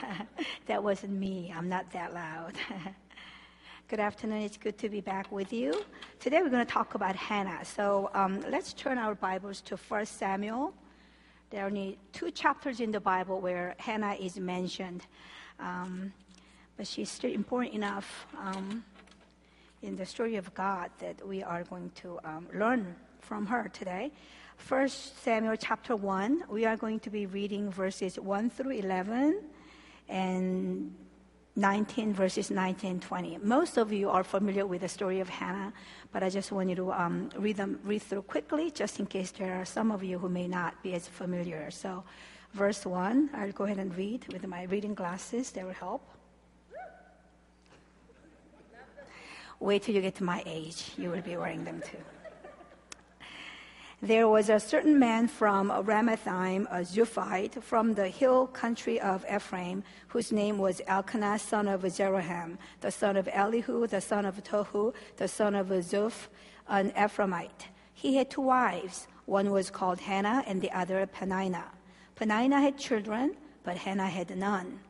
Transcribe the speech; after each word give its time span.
that 0.66 0.82
wasn't 0.82 1.12
me. 1.12 1.52
I'm 1.56 1.68
not 1.68 1.90
that 1.92 2.14
loud. 2.14 2.54
good 3.88 4.00
afternoon. 4.00 4.42
It's 4.42 4.56
good 4.56 4.78
to 4.78 4.88
be 4.88 5.00
back 5.00 5.30
with 5.30 5.52
you. 5.52 5.84
Today 6.20 6.42
we're 6.42 6.50
going 6.50 6.64
to 6.64 6.72
talk 6.72 6.94
about 6.94 7.16
Hannah. 7.16 7.64
So 7.64 8.10
um, 8.14 8.42
let's 8.50 8.72
turn 8.72 8.98
our 8.98 9.14
Bibles 9.14 9.60
to 9.62 9.76
1 9.76 10.06
Samuel. 10.06 10.72
There 11.50 11.62
are 11.62 11.66
only 11.66 11.98
two 12.12 12.30
chapters 12.30 12.80
in 12.80 12.90
the 12.90 13.00
Bible 13.00 13.40
where 13.40 13.74
Hannah 13.78 14.14
is 14.14 14.38
mentioned, 14.38 15.06
um, 15.60 16.12
but 16.76 16.86
she's 16.86 17.10
still 17.10 17.32
important 17.32 17.74
enough 17.74 18.26
um, 18.38 18.84
in 19.82 19.96
the 19.96 20.06
story 20.06 20.36
of 20.36 20.54
God 20.54 20.90
that 21.00 21.26
we 21.26 21.42
are 21.42 21.64
going 21.64 21.90
to 21.96 22.18
um, 22.24 22.46
learn 22.54 22.94
from 23.20 23.46
her 23.46 23.68
today. 23.72 24.12
1 24.68 24.88
Samuel 24.88 25.56
chapter 25.56 25.96
1, 25.96 26.44
we 26.48 26.64
are 26.64 26.76
going 26.76 27.00
to 27.00 27.10
be 27.10 27.26
reading 27.26 27.70
verses 27.70 28.18
1 28.18 28.50
through 28.50 28.70
11 28.70 29.40
and 30.08 30.94
19 31.54 32.14
verses 32.14 32.50
19 32.50 32.90
and 32.90 33.02
20. 33.02 33.38
Most 33.42 33.76
of 33.76 33.92
you 33.92 34.08
are 34.08 34.24
familiar 34.24 34.66
with 34.66 34.80
the 34.80 34.88
story 34.88 35.20
of 35.20 35.28
Hannah, 35.28 35.72
but 36.10 36.22
I 36.22 36.30
just 36.30 36.50
want 36.50 36.70
you 36.70 36.76
to 36.76 36.92
um, 36.92 37.28
read 37.36 37.56
them 37.58 37.78
read 37.84 38.02
through 38.02 38.22
quickly, 38.22 38.70
just 38.70 39.00
in 39.00 39.06
case 39.06 39.30
there 39.32 39.60
are 39.60 39.64
some 39.64 39.90
of 39.90 40.02
you 40.02 40.18
who 40.18 40.28
may 40.28 40.48
not 40.48 40.82
be 40.82 40.94
as 40.94 41.06
familiar. 41.06 41.70
So, 41.70 42.04
verse 42.54 42.86
1, 42.86 43.30
I'll 43.34 43.52
go 43.52 43.64
ahead 43.64 43.78
and 43.78 43.94
read 43.94 44.26
with 44.32 44.46
my 44.46 44.64
reading 44.64 44.94
glasses. 44.94 45.50
They 45.50 45.62
will 45.62 45.72
help. 45.72 46.08
Wait 49.60 49.82
till 49.82 49.94
you 49.94 50.00
get 50.00 50.16
to 50.16 50.24
my 50.24 50.42
age. 50.46 50.90
You 50.96 51.10
will 51.10 51.20
be 51.20 51.36
wearing 51.36 51.64
them 51.64 51.82
too. 51.82 51.98
There 54.04 54.26
was 54.26 54.48
a 54.48 54.58
certain 54.58 54.98
man 54.98 55.28
from 55.28 55.70
Ramathaim, 55.70 56.66
a 56.72 56.80
Zuphite, 56.80 57.62
from 57.62 57.94
the 57.94 58.08
hill 58.08 58.48
country 58.48 59.00
of 59.00 59.24
Ephraim, 59.32 59.84
whose 60.08 60.32
name 60.32 60.58
was 60.58 60.82
Elkanah, 60.88 61.38
son 61.38 61.68
of 61.68 61.82
Jeroham, 61.82 62.58
the 62.80 62.90
son 62.90 63.16
of 63.16 63.28
Elihu, 63.32 63.86
the 63.86 64.00
son 64.00 64.26
of 64.26 64.42
Tohu, 64.42 64.92
the 65.18 65.28
son 65.28 65.54
of 65.54 65.68
Zuph, 65.68 66.26
an 66.66 66.90
Ephraimite. 66.96 67.68
He 67.94 68.16
had 68.16 68.28
two 68.28 68.40
wives. 68.40 69.06
One 69.26 69.52
was 69.52 69.70
called 69.70 70.00
Hannah, 70.00 70.42
and 70.48 70.60
the 70.60 70.76
other 70.76 71.06
Peninnah. 71.06 71.70
Peninnah 72.16 72.60
had 72.60 72.76
children, 72.78 73.36
but 73.62 73.76
Hannah 73.76 74.08
had 74.08 74.36
none. 74.36 74.80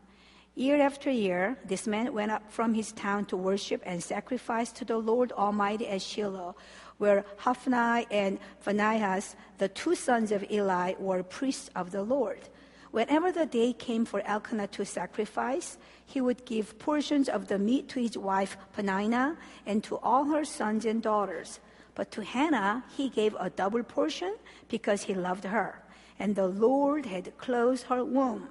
Year 0.54 0.82
after 0.82 1.10
year, 1.10 1.58
this 1.66 1.86
man 1.86 2.12
went 2.12 2.30
up 2.30 2.52
from 2.52 2.74
his 2.74 2.92
town 2.92 3.24
to 3.26 3.38
worship 3.38 3.82
and 3.86 4.02
sacrifice 4.02 4.70
to 4.72 4.84
the 4.84 4.98
Lord 4.98 5.32
Almighty 5.32 5.88
at 5.88 6.02
Shiloh, 6.02 6.56
where 6.98 7.24
Hophni 7.38 8.06
and 8.10 8.38
Phinehas, 8.60 9.36
the 9.58 9.68
two 9.68 9.94
sons 9.94 10.32
of 10.32 10.44
Eli, 10.50 10.94
were 10.98 11.22
priests 11.22 11.70
of 11.74 11.90
the 11.90 12.02
Lord. 12.02 12.48
Whenever 12.90 13.32
the 13.32 13.46
day 13.46 13.72
came 13.72 14.04
for 14.04 14.20
Elkanah 14.20 14.66
to 14.68 14.84
sacrifice, 14.84 15.78
he 16.04 16.20
would 16.20 16.44
give 16.44 16.78
portions 16.78 17.28
of 17.28 17.48
the 17.48 17.58
meat 17.58 17.88
to 17.88 18.00
his 18.00 18.18
wife 18.18 18.56
Peninnah 18.74 19.36
and 19.64 19.82
to 19.84 19.96
all 19.96 20.24
her 20.26 20.44
sons 20.44 20.84
and 20.84 21.02
daughters. 21.02 21.58
But 21.94 22.10
to 22.12 22.22
Hannah 22.22 22.84
he 22.94 23.08
gave 23.08 23.34
a 23.38 23.50
double 23.50 23.82
portion 23.82 24.36
because 24.68 25.02
he 25.02 25.14
loved 25.14 25.44
her, 25.44 25.82
and 26.18 26.36
the 26.36 26.46
Lord 26.46 27.06
had 27.06 27.36
closed 27.38 27.84
her 27.84 28.04
womb. 28.04 28.48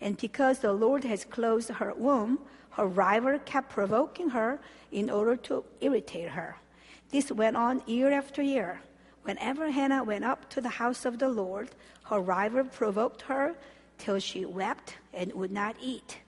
And 0.00 0.16
because 0.16 0.58
the 0.58 0.72
Lord 0.72 1.04
has 1.04 1.24
closed 1.24 1.70
her 1.70 1.94
womb, 1.94 2.38
her 2.70 2.86
rival 2.86 3.38
kept 3.40 3.70
provoking 3.70 4.30
her 4.30 4.60
in 4.92 5.10
order 5.10 5.36
to 5.36 5.64
irritate 5.80 6.30
her. 6.30 6.56
This 7.10 7.32
went 7.32 7.56
on 7.56 7.82
year 7.86 8.12
after 8.12 8.42
year. 8.42 8.80
Whenever 9.22 9.70
Hannah 9.70 10.04
went 10.04 10.24
up 10.24 10.48
to 10.50 10.60
the 10.60 10.68
house 10.68 11.04
of 11.04 11.18
the 11.18 11.28
Lord, 11.28 11.70
her 12.04 12.20
rival 12.20 12.64
provoked 12.64 13.22
her 13.22 13.54
till 13.98 14.18
she 14.18 14.44
wept 14.44 14.96
and 15.12 15.32
would 15.34 15.50
not 15.50 15.76
eat. 15.80 16.18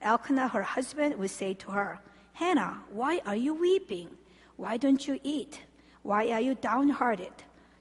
Elkanah, 0.00 0.48
her 0.48 0.62
husband, 0.62 1.16
would 1.16 1.30
say 1.30 1.54
to 1.54 1.70
her, 1.70 2.00
Hannah, 2.34 2.82
why 2.90 3.20
are 3.24 3.36
you 3.36 3.54
weeping? 3.54 4.08
Why 4.56 4.76
don't 4.76 5.06
you 5.06 5.20
eat? 5.22 5.60
Why 6.02 6.30
are 6.30 6.40
you 6.40 6.54
downhearted? 6.56 7.32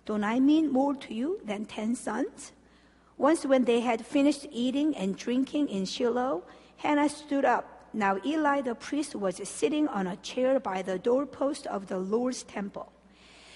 Don't 0.06 0.24
I 0.24 0.40
mean 0.40 0.72
more 0.72 0.96
to 0.96 1.14
you 1.14 1.40
than 1.44 1.66
ten 1.66 1.96
sons? 1.96 2.52
Once, 3.18 3.46
when 3.46 3.66
they 3.66 3.82
had 3.82 4.06
finished 4.06 4.48
eating 4.52 4.96
and 4.96 5.18
drinking 5.18 5.68
in 5.70 5.86
Shiloh, 5.86 6.44
Hannah 6.78 7.10
stood 7.10 7.46
up 7.46 7.71
now 7.94 8.18
Eli 8.26 8.62
the 8.62 8.76
priest 8.76 9.16
was 9.16 9.42
sitting 9.48 9.88
on 9.88 10.08
a 10.08 10.18
chair 10.18 10.60
by 10.60 10.82
the 10.82 11.00
doorpost 11.00 11.68
of 11.68 11.88
the 11.88 11.98
Lord's 11.98 12.44
temple. 12.44 12.92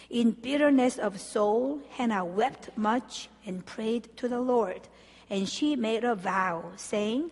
In 0.09 0.31
bitterness 0.31 0.97
of 0.97 1.19
soul, 1.19 1.81
Hannah 1.91 2.25
wept 2.25 2.69
much 2.77 3.29
and 3.45 3.65
prayed 3.65 4.15
to 4.17 4.27
the 4.27 4.39
Lord. 4.39 4.81
And 5.29 5.49
she 5.49 5.75
made 5.75 6.03
a 6.03 6.15
vow, 6.15 6.71
saying, 6.75 7.31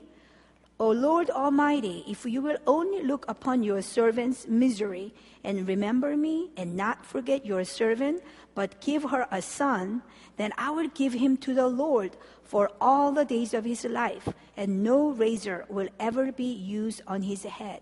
O 0.80 0.90
Lord 0.90 1.30
Almighty, 1.30 2.04
if 2.08 2.26
you 2.26 2.42
will 2.42 2.58
only 2.66 3.04
look 3.04 3.26
upon 3.28 3.62
your 3.62 3.82
servant's 3.82 4.48
misery 4.48 5.14
and 5.44 5.68
remember 5.68 6.18
me 6.18 6.50
and 6.58 6.76
not 6.76 7.06
forget 7.06 7.46
your 7.46 7.64
servant, 7.64 8.24
but 8.56 8.82
give 8.82 9.04
her 9.04 9.28
a 9.30 9.42
son, 9.42 10.02
then 10.38 10.52
I 10.58 10.72
will 10.72 10.88
give 10.90 11.14
him 11.14 11.38
to 11.38 11.54
the 11.54 11.68
Lord 11.68 12.18
for 12.44 12.72
all 12.80 13.12
the 13.12 13.26
days 13.26 13.54
of 13.54 13.66
his 13.66 13.86
life, 13.86 14.30
and 14.56 14.84
no 14.84 15.10
razor 15.10 15.66
will 15.70 15.90
ever 16.00 16.32
be 16.32 16.52
used 16.52 17.02
on 17.08 17.24
his 17.24 17.44
head. 17.44 17.82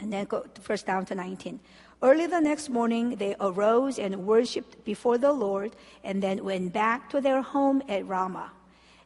And 0.00 0.12
then 0.12 0.24
go 0.24 0.44
first 0.60 0.86
down 0.86 1.04
to 1.06 1.14
19. 1.14 1.60
Early 2.02 2.26
the 2.26 2.40
next 2.40 2.68
morning, 2.68 3.16
they 3.16 3.36
arose 3.40 3.98
and 3.98 4.26
worshipped 4.26 4.84
before 4.84 5.18
the 5.18 5.32
Lord, 5.32 5.76
and 6.02 6.22
then 6.22 6.44
went 6.44 6.72
back 6.72 7.08
to 7.10 7.20
their 7.20 7.42
home 7.42 7.82
at 7.88 8.06
Ramah. 8.06 8.50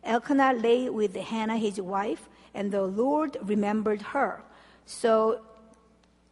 Elkanah 0.02 0.54
lay 0.54 0.88
with 0.88 1.14
Hannah, 1.14 1.58
his 1.58 1.80
wife, 1.80 2.28
and 2.54 2.72
the 2.72 2.82
Lord 2.82 3.36
remembered 3.42 4.00
her. 4.00 4.42
So 4.86 5.42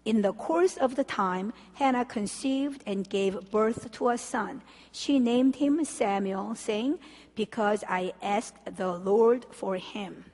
in 0.04 0.22
the 0.22 0.32
course 0.32 0.76
of 0.76 0.96
the 0.96 1.04
time, 1.04 1.52
Hannah 1.74 2.04
conceived 2.04 2.82
and 2.86 3.08
gave 3.08 3.50
birth 3.50 3.90
to 3.92 4.10
a 4.10 4.18
son. 4.18 4.62
She 4.92 5.18
named 5.18 5.56
him 5.56 5.84
Samuel, 5.84 6.54
saying, 6.54 6.98
Because 7.34 7.84
I 7.88 8.12
asked 8.22 8.76
the 8.76 8.92
Lord 8.92 9.46
for 9.50 9.76
him. 9.76 10.24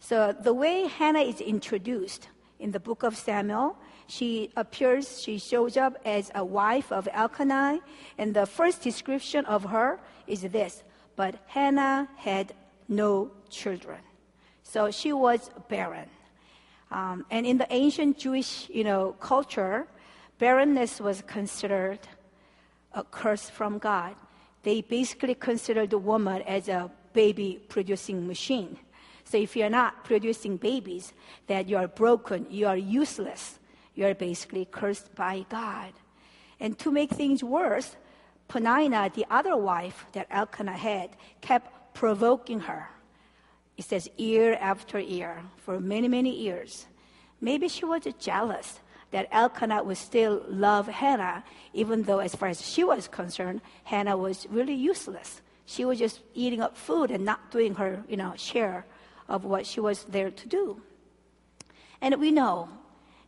So 0.00 0.32
the 0.32 0.52
way 0.52 0.86
Hannah 0.86 1.20
is 1.20 1.40
introduced 1.40 2.28
in 2.58 2.72
the 2.72 2.80
book 2.80 3.02
of 3.02 3.16
Samuel, 3.16 3.76
she 4.06 4.50
appears, 4.56 5.22
she 5.22 5.38
shows 5.38 5.76
up 5.76 5.98
as 6.04 6.30
a 6.34 6.44
wife 6.44 6.90
of 6.90 7.08
Elkanah, 7.12 7.80
and 8.16 8.34
the 8.34 8.46
first 8.46 8.82
description 8.82 9.44
of 9.44 9.64
her 9.64 10.00
is 10.26 10.42
this 10.42 10.82
But 11.16 11.36
Hannah 11.46 12.08
had 12.16 12.54
no 12.88 13.30
children. 13.50 14.00
So 14.62 14.90
she 14.90 15.12
was 15.12 15.50
barren. 15.68 16.08
Um, 16.90 17.26
and 17.30 17.46
in 17.46 17.58
the 17.58 17.66
ancient 17.70 18.18
Jewish, 18.18 18.68
you 18.70 18.84
know, 18.84 19.12
culture, 19.20 19.86
barrenness 20.38 21.00
was 21.00 21.22
considered 21.26 22.00
a 22.92 23.04
curse 23.04 23.50
from 23.50 23.78
God. 23.78 24.14
They 24.68 24.82
basically 24.82 25.34
considered 25.34 25.88
the 25.88 25.96
woman 25.96 26.42
as 26.42 26.68
a 26.68 26.90
baby 27.14 27.58
producing 27.70 28.26
machine. 28.26 28.76
So 29.24 29.38
if 29.38 29.56
you're 29.56 29.70
not 29.70 30.04
producing 30.04 30.58
babies, 30.58 31.14
that 31.46 31.70
you 31.70 31.78
are 31.78 31.88
broken, 31.88 32.46
you 32.50 32.66
are 32.66 32.76
useless, 32.76 33.60
you 33.94 34.04
are 34.04 34.12
basically 34.12 34.66
cursed 34.66 35.14
by 35.14 35.46
God. 35.48 35.94
And 36.60 36.78
to 36.80 36.92
make 36.92 37.10
things 37.12 37.42
worse, 37.42 37.96
Peninnah, 38.46 39.10
the 39.14 39.24
other 39.30 39.56
wife 39.56 40.04
that 40.12 40.26
Elkanah 40.30 40.76
had, 40.76 41.16
kept 41.40 41.94
provoking 41.94 42.60
her. 42.60 42.90
It 43.78 43.86
says 43.86 44.10
year 44.18 44.58
after 44.60 45.00
year 45.00 45.44
for 45.56 45.80
many, 45.80 46.08
many 46.08 46.36
years. 46.38 46.88
Maybe 47.40 47.68
she 47.68 47.86
was 47.86 48.02
jealous 48.18 48.80
that 49.10 49.28
Elkanah 49.30 49.82
would 49.82 49.96
still 49.96 50.42
love 50.48 50.86
Hannah, 50.86 51.44
even 51.72 52.02
though, 52.02 52.18
as 52.18 52.34
far 52.34 52.48
as 52.48 52.60
she 52.66 52.84
was 52.84 53.08
concerned, 53.08 53.60
Hannah 53.84 54.16
was 54.16 54.46
really 54.50 54.74
useless. 54.74 55.40
She 55.64 55.84
was 55.84 55.98
just 55.98 56.20
eating 56.34 56.60
up 56.60 56.76
food 56.76 57.10
and 57.10 57.24
not 57.24 57.50
doing 57.50 57.74
her, 57.76 58.04
you 58.08 58.16
know, 58.16 58.34
share 58.36 58.86
of 59.28 59.44
what 59.44 59.66
she 59.66 59.80
was 59.80 60.04
there 60.04 60.30
to 60.30 60.48
do. 60.48 60.80
And 62.00 62.18
we 62.20 62.30
know, 62.30 62.68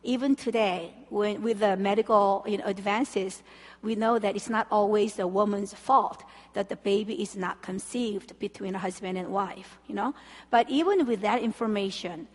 even 0.03 0.35
today, 0.35 0.93
when, 1.09 1.41
with 1.41 1.59
the 1.59 1.77
medical 1.77 2.43
you 2.47 2.57
know, 2.57 2.65
advances, 2.65 3.43
we 3.81 3.95
know 3.95 4.17
that 4.17 4.35
it's 4.35 4.49
not 4.49 4.67
always 4.71 5.15
the 5.15 5.27
woman's 5.27 5.73
fault 5.73 6.23
that 6.53 6.69
the 6.69 6.75
baby 6.75 7.21
is 7.21 7.35
not 7.35 7.61
conceived 7.61 8.37
between 8.39 8.75
a 8.75 8.79
husband 8.79 9.17
and 9.17 9.29
wife, 9.29 9.77
you 9.87 9.95
know. 9.95 10.13
But 10.49 10.69
even 10.69 11.05
with 11.05 11.21
that 11.21 11.41
information, 11.41 12.27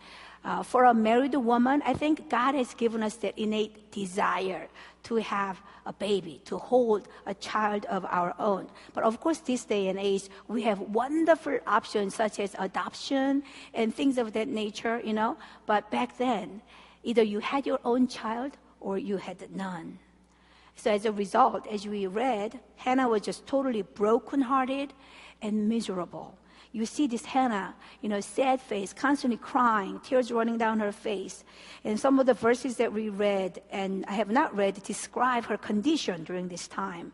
uh, 0.43 0.63
for 0.63 0.85
a 0.85 0.93
married 0.93 1.35
woman, 1.35 1.81
I 1.85 1.93
think 1.93 2.29
God 2.29 2.55
has 2.55 2.73
given 2.73 3.03
us 3.03 3.15
that 3.17 3.37
innate 3.37 3.91
desire 3.91 4.67
to 5.03 5.15
have 5.15 5.61
a 5.85 5.93
baby, 5.93 6.41
to 6.45 6.57
hold 6.57 7.07
a 7.25 7.33
child 7.33 7.85
of 7.85 8.05
our 8.05 8.35
own. 8.39 8.67
But 8.93 9.03
of 9.03 9.19
course, 9.19 9.39
this 9.39 9.65
day 9.65 9.87
and 9.87 9.97
age, 9.97 10.29
we 10.47 10.63
have 10.63 10.79
wonderful 10.79 11.59
options 11.65 12.15
such 12.15 12.39
as 12.39 12.55
adoption 12.59 13.43
and 13.73 13.93
things 13.93 14.17
of 14.17 14.33
that 14.33 14.47
nature, 14.47 15.01
you 15.03 15.13
know. 15.13 15.37
But 15.65 15.89
back 15.91 16.17
then, 16.17 16.61
either 17.03 17.23
you 17.23 17.39
had 17.39 17.65
your 17.65 17.79
own 17.85 18.07
child 18.07 18.57
or 18.79 18.97
you 18.97 19.17
had 19.17 19.55
none. 19.55 19.99
So 20.75 20.91
as 20.91 21.05
a 21.05 21.11
result, 21.11 21.65
as 21.67 21.87
we 21.87 22.05
read, 22.05 22.59
Hannah 22.75 23.09
was 23.09 23.21
just 23.21 23.47
totally 23.47 23.81
brokenhearted 23.81 24.93
and 25.41 25.67
miserable. 25.67 26.37
You 26.77 26.85
see 26.85 27.07
this 27.07 27.25
Hannah, 27.25 27.73
you 28.01 28.09
know, 28.09 28.19
sad 28.19 28.61
face, 28.61 28.93
constantly 28.93 29.37
crying, 29.37 29.99
tears 30.01 30.31
running 30.31 30.59
down 30.59 30.79
her 30.79 30.91
face. 30.91 31.43
And 31.83 31.99
some 31.99 32.19
of 32.19 32.27
the 32.27 32.35
verses 32.35 32.77
that 32.77 32.93
we 32.93 33.09
read, 33.09 33.63
and 33.71 34.05
I 34.07 34.13
have 34.13 34.29
not 34.29 34.55
read, 34.55 34.83
describe 34.83 35.45
her 35.45 35.57
condition 35.57 36.23
during 36.23 36.49
this 36.49 36.67
time. 36.67 37.13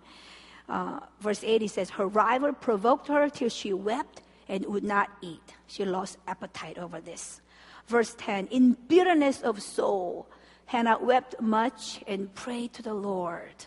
Uh, 0.68 1.00
verse 1.22 1.46
80 1.46 1.68
says, 1.70 1.90
Her 1.92 2.08
rival 2.08 2.52
provoked 2.52 3.08
her 3.08 3.30
till 3.30 3.48
she 3.48 3.72
wept 3.72 4.22
and 4.50 4.66
would 4.66 4.84
not 4.84 5.10
eat. 5.22 5.54
She 5.68 5.86
lost 5.86 6.18
appetite 6.28 6.78
over 6.78 7.00
this. 7.00 7.40
Verse 7.88 8.14
10 8.18 8.48
In 8.48 8.74
bitterness 8.90 9.42
of 9.42 9.62
soul, 9.62 10.28
Hannah 10.66 10.98
wept 11.00 11.40
much 11.40 12.04
and 12.06 12.36
prayed 12.36 12.74
to 12.74 12.82
the 12.82 12.94
Lord. 12.94 13.66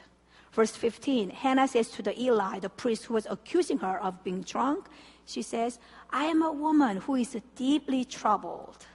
Verse 0.53 0.77
15 0.77 1.31
Hannah 1.31 1.69
says 1.69 1.89
to 1.93 2.03
the 2.03 2.19
Eli, 2.21 2.59
the 2.59 2.69
priest 2.69 3.07
who 3.07 3.15
was 3.15 3.27
accusing 3.31 3.79
her 3.79 3.99
of 4.03 4.23
being 4.25 4.43
drunk, 4.43 4.89
she 5.26 5.43
says, 5.43 5.78
I 6.11 6.25
am 6.25 6.43
a 6.43 6.52
woman 6.52 6.99
who 6.99 7.17
is 7.17 7.37
deeply 7.56 8.05
troubled. 8.05 8.87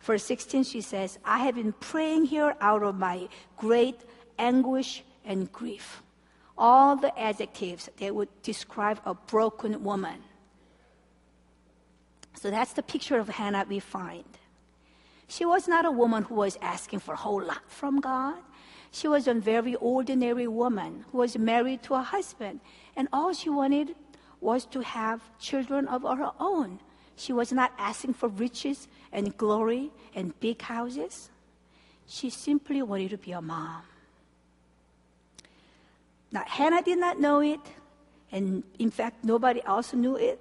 Verse 0.00 0.24
16, 0.24 0.64
she 0.64 0.80
says, 0.80 1.18
I 1.24 1.40
have 1.40 1.56
been 1.56 1.72
praying 1.74 2.24
here 2.24 2.56
out 2.60 2.82
of 2.82 2.96
my 2.96 3.28
great 3.56 4.00
anguish 4.38 5.04
and 5.24 5.52
grief. 5.52 6.02
All 6.56 6.96
the 6.96 7.16
adjectives 7.18 7.88
that 7.98 8.14
would 8.14 8.28
describe 8.42 9.00
a 9.04 9.14
broken 9.14 9.84
woman. 9.84 10.22
So 12.34 12.50
that's 12.50 12.72
the 12.72 12.82
picture 12.82 13.18
of 13.18 13.28
Hannah 13.28 13.66
we 13.68 13.80
find. 13.80 14.24
She 15.28 15.44
was 15.44 15.68
not 15.68 15.84
a 15.84 15.90
woman 15.90 16.22
who 16.22 16.36
was 16.36 16.56
asking 16.62 17.00
for 17.00 17.12
a 17.12 17.18
whole 17.18 17.42
lot 17.42 17.62
from 17.66 18.00
God. 18.00 18.38
She 18.90 19.06
was 19.06 19.28
a 19.28 19.34
very 19.34 19.74
ordinary 19.74 20.48
woman 20.48 21.04
who 21.12 21.18
was 21.18 21.36
married 21.36 21.82
to 21.82 21.94
a 21.94 22.02
husband, 22.02 22.60
and 22.96 23.08
all 23.12 23.34
she 23.34 23.50
wanted 23.50 23.94
was 24.40 24.64
to 24.66 24.80
have 24.80 25.20
children 25.38 25.88
of 25.88 26.02
her 26.02 26.32
own. 26.38 26.80
She 27.16 27.32
was 27.32 27.52
not 27.52 27.72
asking 27.78 28.14
for 28.14 28.28
riches 28.28 28.86
and 29.12 29.36
glory 29.36 29.90
and 30.14 30.38
big 30.40 30.62
houses. 30.62 31.30
She 32.06 32.30
simply 32.30 32.82
wanted 32.82 33.10
to 33.10 33.18
be 33.18 33.32
a 33.32 33.42
mom. 33.42 33.82
Now, 36.30 36.44
Hannah 36.46 36.82
did 36.82 36.98
not 36.98 37.18
know 37.18 37.40
it, 37.40 37.60
and 38.30 38.62
in 38.78 38.90
fact, 38.90 39.24
nobody 39.24 39.62
else 39.64 39.94
knew 39.94 40.16
it, 40.16 40.38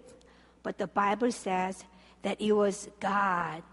but 0.62 0.78
the 0.78 0.88
Bible 0.88 1.32
says 1.32 1.84
that 2.22 2.40
it 2.42 2.52
was 2.52 2.90
God 3.00 3.64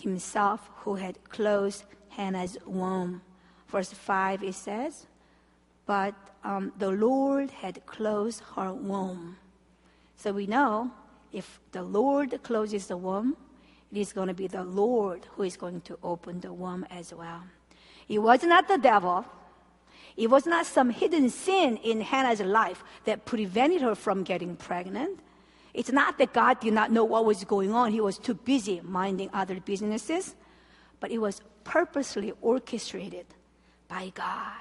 Himself 0.00 0.70
who 0.76 0.94
had 0.94 1.22
closed 1.28 1.84
Hannah's 2.08 2.56
womb. 2.64 3.22
Verse 3.68 3.92
5 3.92 4.42
it 4.44 4.54
says, 4.54 5.06
But 5.84 6.14
um, 6.44 6.72
the 6.78 6.90
Lord 6.90 7.50
had 7.50 7.84
closed 7.86 8.42
her 8.54 8.72
womb. 8.72 9.36
So 10.16 10.32
we 10.32 10.46
know 10.46 10.90
if 11.32 11.60
the 11.72 11.82
Lord 11.82 12.42
closes 12.42 12.86
the 12.86 12.96
womb, 12.96 13.36
it 13.92 13.98
is 13.98 14.12
going 14.12 14.28
to 14.28 14.34
be 14.34 14.46
the 14.46 14.64
Lord 14.64 15.26
who 15.36 15.42
is 15.42 15.56
going 15.56 15.80
to 15.82 15.98
open 16.02 16.40
the 16.40 16.52
womb 16.52 16.86
as 16.90 17.12
well. 17.12 17.42
It 18.08 18.18
was 18.18 18.42
not 18.42 18.68
the 18.68 18.78
devil. 18.78 19.24
It 20.16 20.30
was 20.30 20.46
not 20.46 20.66
some 20.66 20.90
hidden 20.90 21.28
sin 21.30 21.76
in 21.78 22.00
Hannah's 22.00 22.40
life 22.40 22.84
that 23.04 23.24
prevented 23.24 23.82
her 23.82 23.94
from 23.94 24.22
getting 24.22 24.56
pregnant. 24.56 25.20
It's 25.72 25.90
not 25.90 26.18
that 26.18 26.32
God 26.32 26.60
did 26.60 26.72
not 26.72 26.92
know 26.92 27.04
what 27.04 27.24
was 27.24 27.42
going 27.44 27.72
on. 27.72 27.90
He 27.90 28.00
was 28.00 28.18
too 28.18 28.34
busy 28.34 28.80
minding 28.82 29.30
other 29.32 29.58
businesses. 29.58 30.36
But 31.00 31.10
it 31.10 31.18
was 31.18 31.40
purposely 31.64 32.32
orchestrated 32.40 33.26
by 33.88 34.12
God. 34.14 34.52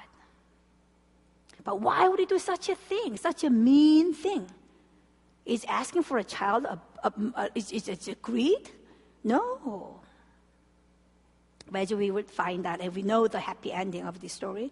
But 1.63 1.79
why 1.79 2.07
would 2.07 2.19
he 2.19 2.25
do 2.25 2.39
such 2.39 2.67
a 2.69 2.75
thing, 2.75 3.15
such 3.15 3.43
a 3.43 3.49
mean 3.49 4.13
thing? 4.13 4.47
Is 5.45 5.65
asking 5.67 6.03
for 6.03 6.17
a 6.17 6.23
child 6.23 6.65
a, 6.65 6.79
a, 7.03 7.13
a, 7.35 7.49
is, 7.53 7.71
is, 7.71 7.89
is 7.89 8.07
it 8.07 8.21
greed? 8.21 8.69
No. 9.23 9.99
But 11.69 11.91
we 11.91 12.11
would 12.11 12.29
find 12.29 12.65
out, 12.65 12.81
and 12.81 12.95
we 12.95 13.01
know 13.01 13.27
the 13.27 13.39
happy 13.39 13.71
ending 13.71 14.05
of 14.05 14.21
this 14.21 14.33
story. 14.33 14.71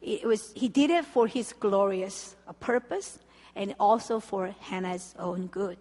It 0.00 0.24
was, 0.24 0.52
he 0.54 0.68
did 0.68 0.90
it 0.90 1.04
for 1.04 1.26
his 1.26 1.52
glorious 1.52 2.34
uh, 2.48 2.52
purpose 2.54 3.18
and 3.54 3.74
also 3.78 4.20
for 4.20 4.54
Hannah's 4.60 5.14
own 5.18 5.48
good. 5.48 5.76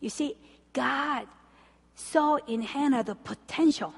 You 0.00 0.10
see, 0.10 0.34
God 0.72 1.26
saw 1.94 2.36
in 2.46 2.62
Hannah 2.62 3.04
the 3.04 3.14
potential 3.14 3.94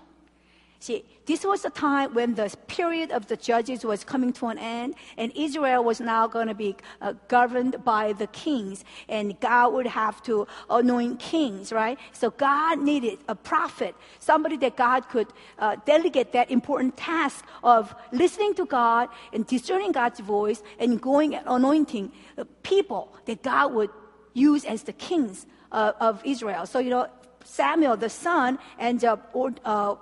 See, 0.82 1.04
this 1.26 1.44
was 1.44 1.60
the 1.60 1.68
time 1.68 2.14
when 2.14 2.34
the 2.36 2.56
period 2.66 3.10
of 3.10 3.26
the 3.26 3.36
judges 3.36 3.84
was 3.84 4.02
coming 4.02 4.32
to 4.32 4.46
an 4.46 4.56
end, 4.56 4.94
and 5.18 5.30
Israel 5.36 5.84
was 5.84 6.00
now 6.00 6.26
going 6.26 6.48
to 6.48 6.54
be 6.54 6.74
uh, 7.02 7.12
governed 7.28 7.84
by 7.84 8.14
the 8.14 8.26
kings, 8.28 8.82
and 9.06 9.38
God 9.40 9.74
would 9.74 9.86
have 9.86 10.22
to 10.22 10.46
anoint 10.70 11.20
kings, 11.20 11.70
right? 11.70 11.98
So 12.12 12.30
God 12.30 12.80
needed 12.80 13.18
a 13.28 13.34
prophet, 13.34 13.94
somebody 14.20 14.56
that 14.56 14.78
God 14.78 15.06
could 15.10 15.28
uh, 15.58 15.76
delegate 15.84 16.32
that 16.32 16.50
important 16.50 16.96
task 16.96 17.44
of 17.62 17.94
listening 18.10 18.54
to 18.54 18.64
God 18.64 19.10
and 19.34 19.46
discerning 19.46 19.92
God's 19.92 20.20
voice 20.20 20.62
and 20.78 20.98
going 20.98 21.34
and 21.34 21.46
anointing 21.46 22.10
people 22.62 23.14
that 23.26 23.42
God 23.42 23.74
would 23.74 23.90
use 24.32 24.64
as 24.64 24.84
the 24.84 24.94
kings 24.94 25.44
uh, 25.72 25.92
of 26.00 26.22
Israel. 26.24 26.64
So, 26.64 26.78
you 26.78 26.88
know, 26.90 27.06
Samuel, 27.44 27.96
the 27.96 28.10
son, 28.10 28.58
and 28.78 29.02
uh, 29.04 29.16
uh, 29.64 29.96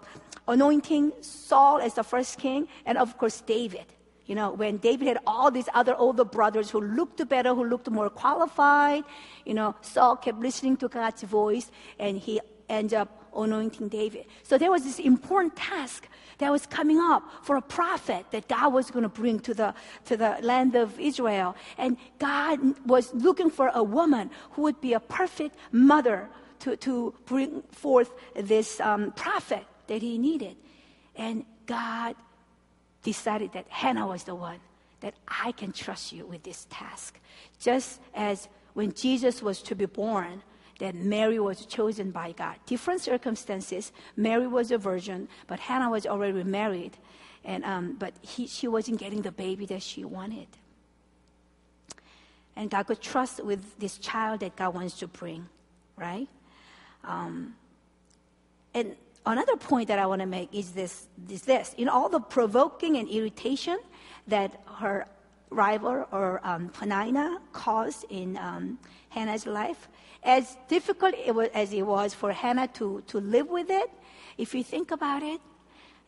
anointing 0.46 1.12
Saul 1.20 1.78
as 1.78 1.94
the 1.94 2.04
first 2.04 2.38
king, 2.38 2.68
and 2.86 2.98
of 2.98 3.16
course, 3.18 3.40
David. 3.40 3.86
You 4.26 4.34
know, 4.34 4.50
when 4.50 4.76
David 4.76 5.08
had 5.08 5.18
all 5.26 5.50
these 5.50 5.68
other 5.72 5.94
older 5.94 6.24
brothers 6.24 6.68
who 6.68 6.82
looked 6.82 7.26
better, 7.28 7.54
who 7.54 7.64
looked 7.64 7.88
more 7.90 8.10
qualified, 8.10 9.04
you 9.46 9.54
know, 9.54 9.74
Saul 9.80 10.16
kept 10.16 10.38
listening 10.38 10.76
to 10.78 10.88
God's 10.88 11.22
voice, 11.22 11.70
and 11.98 12.18
he 12.18 12.40
ended 12.68 12.98
up 12.98 13.18
anointing 13.34 13.88
David. 13.88 14.26
So 14.42 14.58
there 14.58 14.70
was 14.70 14.84
this 14.84 14.98
important 14.98 15.56
task 15.56 16.08
that 16.38 16.52
was 16.52 16.66
coming 16.66 16.98
up 16.98 17.22
for 17.42 17.56
a 17.56 17.62
prophet 17.62 18.26
that 18.30 18.48
God 18.48 18.72
was 18.72 18.90
going 18.90 19.02
to 19.02 19.08
bring 19.08 19.40
to 19.40 19.54
the, 19.54 19.74
to 20.06 20.16
the 20.16 20.36
land 20.42 20.74
of 20.74 20.98
Israel. 21.00 21.56
And 21.78 21.96
God 22.18 22.58
was 22.86 23.12
looking 23.14 23.50
for 23.50 23.70
a 23.74 23.82
woman 23.82 24.30
who 24.52 24.62
would 24.62 24.80
be 24.80 24.92
a 24.92 25.00
perfect 25.00 25.56
mother 25.72 26.28
to, 26.60 26.76
to 26.76 27.14
bring 27.26 27.62
forth 27.70 28.10
this 28.34 28.80
um, 28.80 29.12
prophet 29.12 29.64
that 29.86 30.02
he 30.02 30.18
needed. 30.18 30.56
And 31.16 31.44
God 31.66 32.14
decided 33.02 33.52
that 33.52 33.66
Hannah 33.68 34.06
was 34.06 34.24
the 34.24 34.34
one 34.34 34.60
that 35.00 35.14
I 35.26 35.52
can 35.52 35.72
trust 35.72 36.12
you 36.12 36.26
with 36.26 36.42
this 36.42 36.66
task. 36.70 37.18
Just 37.60 38.00
as 38.14 38.48
when 38.74 38.92
Jesus 38.92 39.42
was 39.42 39.62
to 39.62 39.74
be 39.74 39.86
born, 39.86 40.42
that 40.78 40.94
Mary 40.94 41.40
was 41.40 41.66
chosen 41.66 42.10
by 42.10 42.32
God. 42.32 42.56
Different 42.66 43.00
circumstances. 43.00 43.92
Mary 44.16 44.46
was 44.46 44.70
a 44.70 44.78
virgin, 44.78 45.28
but 45.46 45.58
Hannah 45.58 45.90
was 45.90 46.06
already 46.06 46.44
married. 46.44 46.96
And, 47.44 47.64
um, 47.64 47.96
but 47.98 48.14
he, 48.22 48.46
she 48.46 48.68
wasn't 48.68 48.98
getting 48.98 49.22
the 49.22 49.32
baby 49.32 49.66
that 49.66 49.82
she 49.82 50.04
wanted. 50.04 50.46
And 52.54 52.70
God 52.70 52.86
could 52.86 53.00
trust 53.00 53.42
with 53.42 53.78
this 53.78 53.98
child 53.98 54.40
that 54.40 54.56
God 54.56 54.74
wants 54.74 54.98
to 54.98 55.06
bring, 55.06 55.48
right? 55.96 56.28
Um, 57.04 57.54
and 58.74 58.96
another 59.26 59.56
point 59.56 59.88
that 59.88 59.98
I 59.98 60.06
want 60.06 60.20
to 60.20 60.26
make 60.26 60.54
is 60.54 60.72
this, 60.72 61.06
is 61.30 61.42
this. 61.42 61.74
In 61.76 61.88
all 61.88 62.08
the 62.08 62.20
provoking 62.20 62.96
and 62.96 63.08
irritation 63.08 63.78
that 64.26 64.60
her 64.76 65.06
rival 65.50 66.06
or 66.12 66.40
um, 66.44 66.68
Penina 66.70 67.38
caused 67.52 68.04
in 68.10 68.36
um, 68.36 68.78
Hannah's 69.08 69.46
life, 69.46 69.88
as 70.22 70.56
difficult 70.68 71.14
it 71.14 71.34
was, 71.34 71.48
as 71.54 71.72
it 71.72 71.82
was 71.86 72.12
for 72.12 72.32
Hannah 72.32 72.68
to, 72.74 73.02
to 73.06 73.20
live 73.20 73.48
with 73.48 73.70
it, 73.70 73.90
if 74.36 74.54
you 74.54 74.62
think 74.62 74.90
about 74.90 75.22
it, 75.22 75.40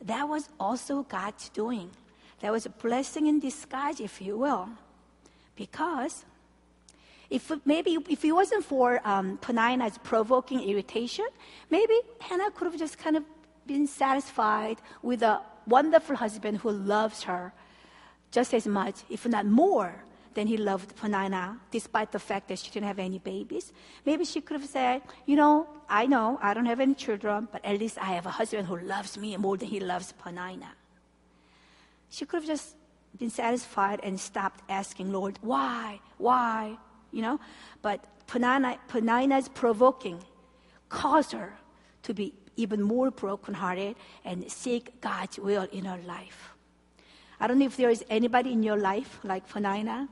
that 0.02 0.28
was 0.28 0.48
also 0.58 1.02
God's 1.02 1.48
doing. 1.50 1.90
That 2.40 2.52
was 2.52 2.66
a 2.66 2.70
blessing 2.70 3.26
in 3.26 3.38
disguise, 3.38 4.00
if 4.00 4.20
you 4.20 4.38
will. 4.38 4.68
Because 5.56 6.24
if 7.30 7.52
maybe 7.64 7.96
if 8.08 8.24
it 8.24 8.32
wasn't 8.32 8.64
for 8.64 9.00
um, 9.04 9.38
Penina's 9.38 9.98
provoking 9.98 10.60
irritation, 10.60 11.26
maybe 11.70 11.94
Hannah 12.20 12.50
could 12.50 12.66
have 12.66 12.78
just 12.78 12.98
kind 12.98 13.16
of 13.16 13.24
been 13.66 13.86
satisfied 13.86 14.78
with 15.02 15.22
a 15.22 15.40
wonderful 15.66 16.16
husband 16.16 16.58
who 16.58 16.70
loves 16.70 17.22
her 17.22 17.52
just 18.32 18.52
as 18.52 18.66
much, 18.66 18.96
if 19.08 19.26
not 19.26 19.46
more, 19.46 20.04
than 20.34 20.46
he 20.46 20.56
loved 20.56 20.96
Penina, 20.96 21.58
despite 21.70 22.12
the 22.12 22.18
fact 22.18 22.48
that 22.48 22.58
she 22.58 22.70
didn't 22.70 22.86
have 22.86 22.98
any 22.98 23.18
babies. 23.18 23.72
Maybe 24.04 24.24
she 24.24 24.40
could 24.40 24.60
have 24.60 24.68
said, 24.68 25.02
You 25.26 25.36
know, 25.36 25.68
I 25.88 26.06
know 26.06 26.38
I 26.42 26.54
don't 26.54 26.66
have 26.66 26.80
any 26.80 26.94
children, 26.94 27.48
but 27.50 27.64
at 27.64 27.78
least 27.78 27.98
I 27.98 28.06
have 28.16 28.26
a 28.26 28.30
husband 28.30 28.68
who 28.68 28.78
loves 28.78 29.16
me 29.16 29.36
more 29.36 29.56
than 29.56 29.68
he 29.68 29.80
loves 29.80 30.14
Penina. 30.24 30.70
She 32.08 32.26
could 32.26 32.38
have 32.38 32.46
just 32.46 32.76
been 33.18 33.30
satisfied 33.30 34.00
and 34.02 34.18
stopped 34.18 34.62
asking, 34.68 35.12
Lord, 35.12 35.38
why? 35.42 36.00
Why? 36.18 36.78
You 37.12 37.22
know. 37.22 37.40
But 37.82 38.04
Penina, 38.26 38.78
Penina's 38.88 39.48
provoking 39.48 40.22
caused 40.88 41.32
her 41.32 41.56
to 42.02 42.14
be 42.14 42.34
even 42.56 42.82
more 42.82 43.10
brokenhearted 43.10 43.96
and 44.24 44.50
seek 44.50 45.00
God's 45.00 45.38
will 45.38 45.66
in 45.72 45.84
her 45.84 46.00
life. 46.06 46.50
I 47.38 47.46
don't 47.46 47.58
know 47.58 47.66
if 47.66 47.76
there 47.76 47.90
is 47.90 48.04
anybody 48.10 48.52
in 48.52 48.62
your 48.62 48.76
life 48.76 49.18
like 49.24 49.48
Penina. 49.48 50.08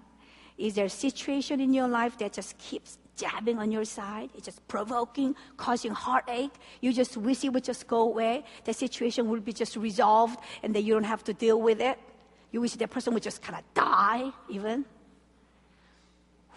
Is 0.57 0.75
there 0.75 0.87
a 0.87 0.91
situation 0.91 1.61
in 1.61 1.75
your 1.75 1.89
life 1.89 2.19
that 2.19 2.33
just 2.33 2.57
keeps 2.59 2.99
jabbing 3.19 3.59
on 3.59 3.71
your 3.71 3.85
side. 3.85 4.31
It's 4.35 4.47
just 4.47 4.67
provoking, 4.69 5.35
causing 5.57 5.93
heartache. 5.93 6.53
You 6.81 6.93
just 6.93 7.17
wish 7.17 7.45
it 7.45 7.53
would 7.53 7.65
just 7.65 7.87
go 7.87 8.03
away. 8.03 8.45
The 8.65 8.73
situation 8.73 9.29
will 9.29 9.41
be 9.41 9.53
just 9.53 9.77
resolved 9.77 10.39
and 10.63 10.75
then 10.75 10.85
you 10.85 10.95
don't 10.95 11.05
have 11.05 11.25
to 11.25 11.35
deal 11.35 11.61
with 11.61 11.81
it. 11.81 11.99
You 12.53 12.61
wish 12.63 12.73
that 12.75 12.91
person 12.91 13.13
would 13.13 13.23
just 13.23 13.43
kind 13.43 13.59
of 13.59 13.65
die, 13.75 14.31
even. 14.49 14.87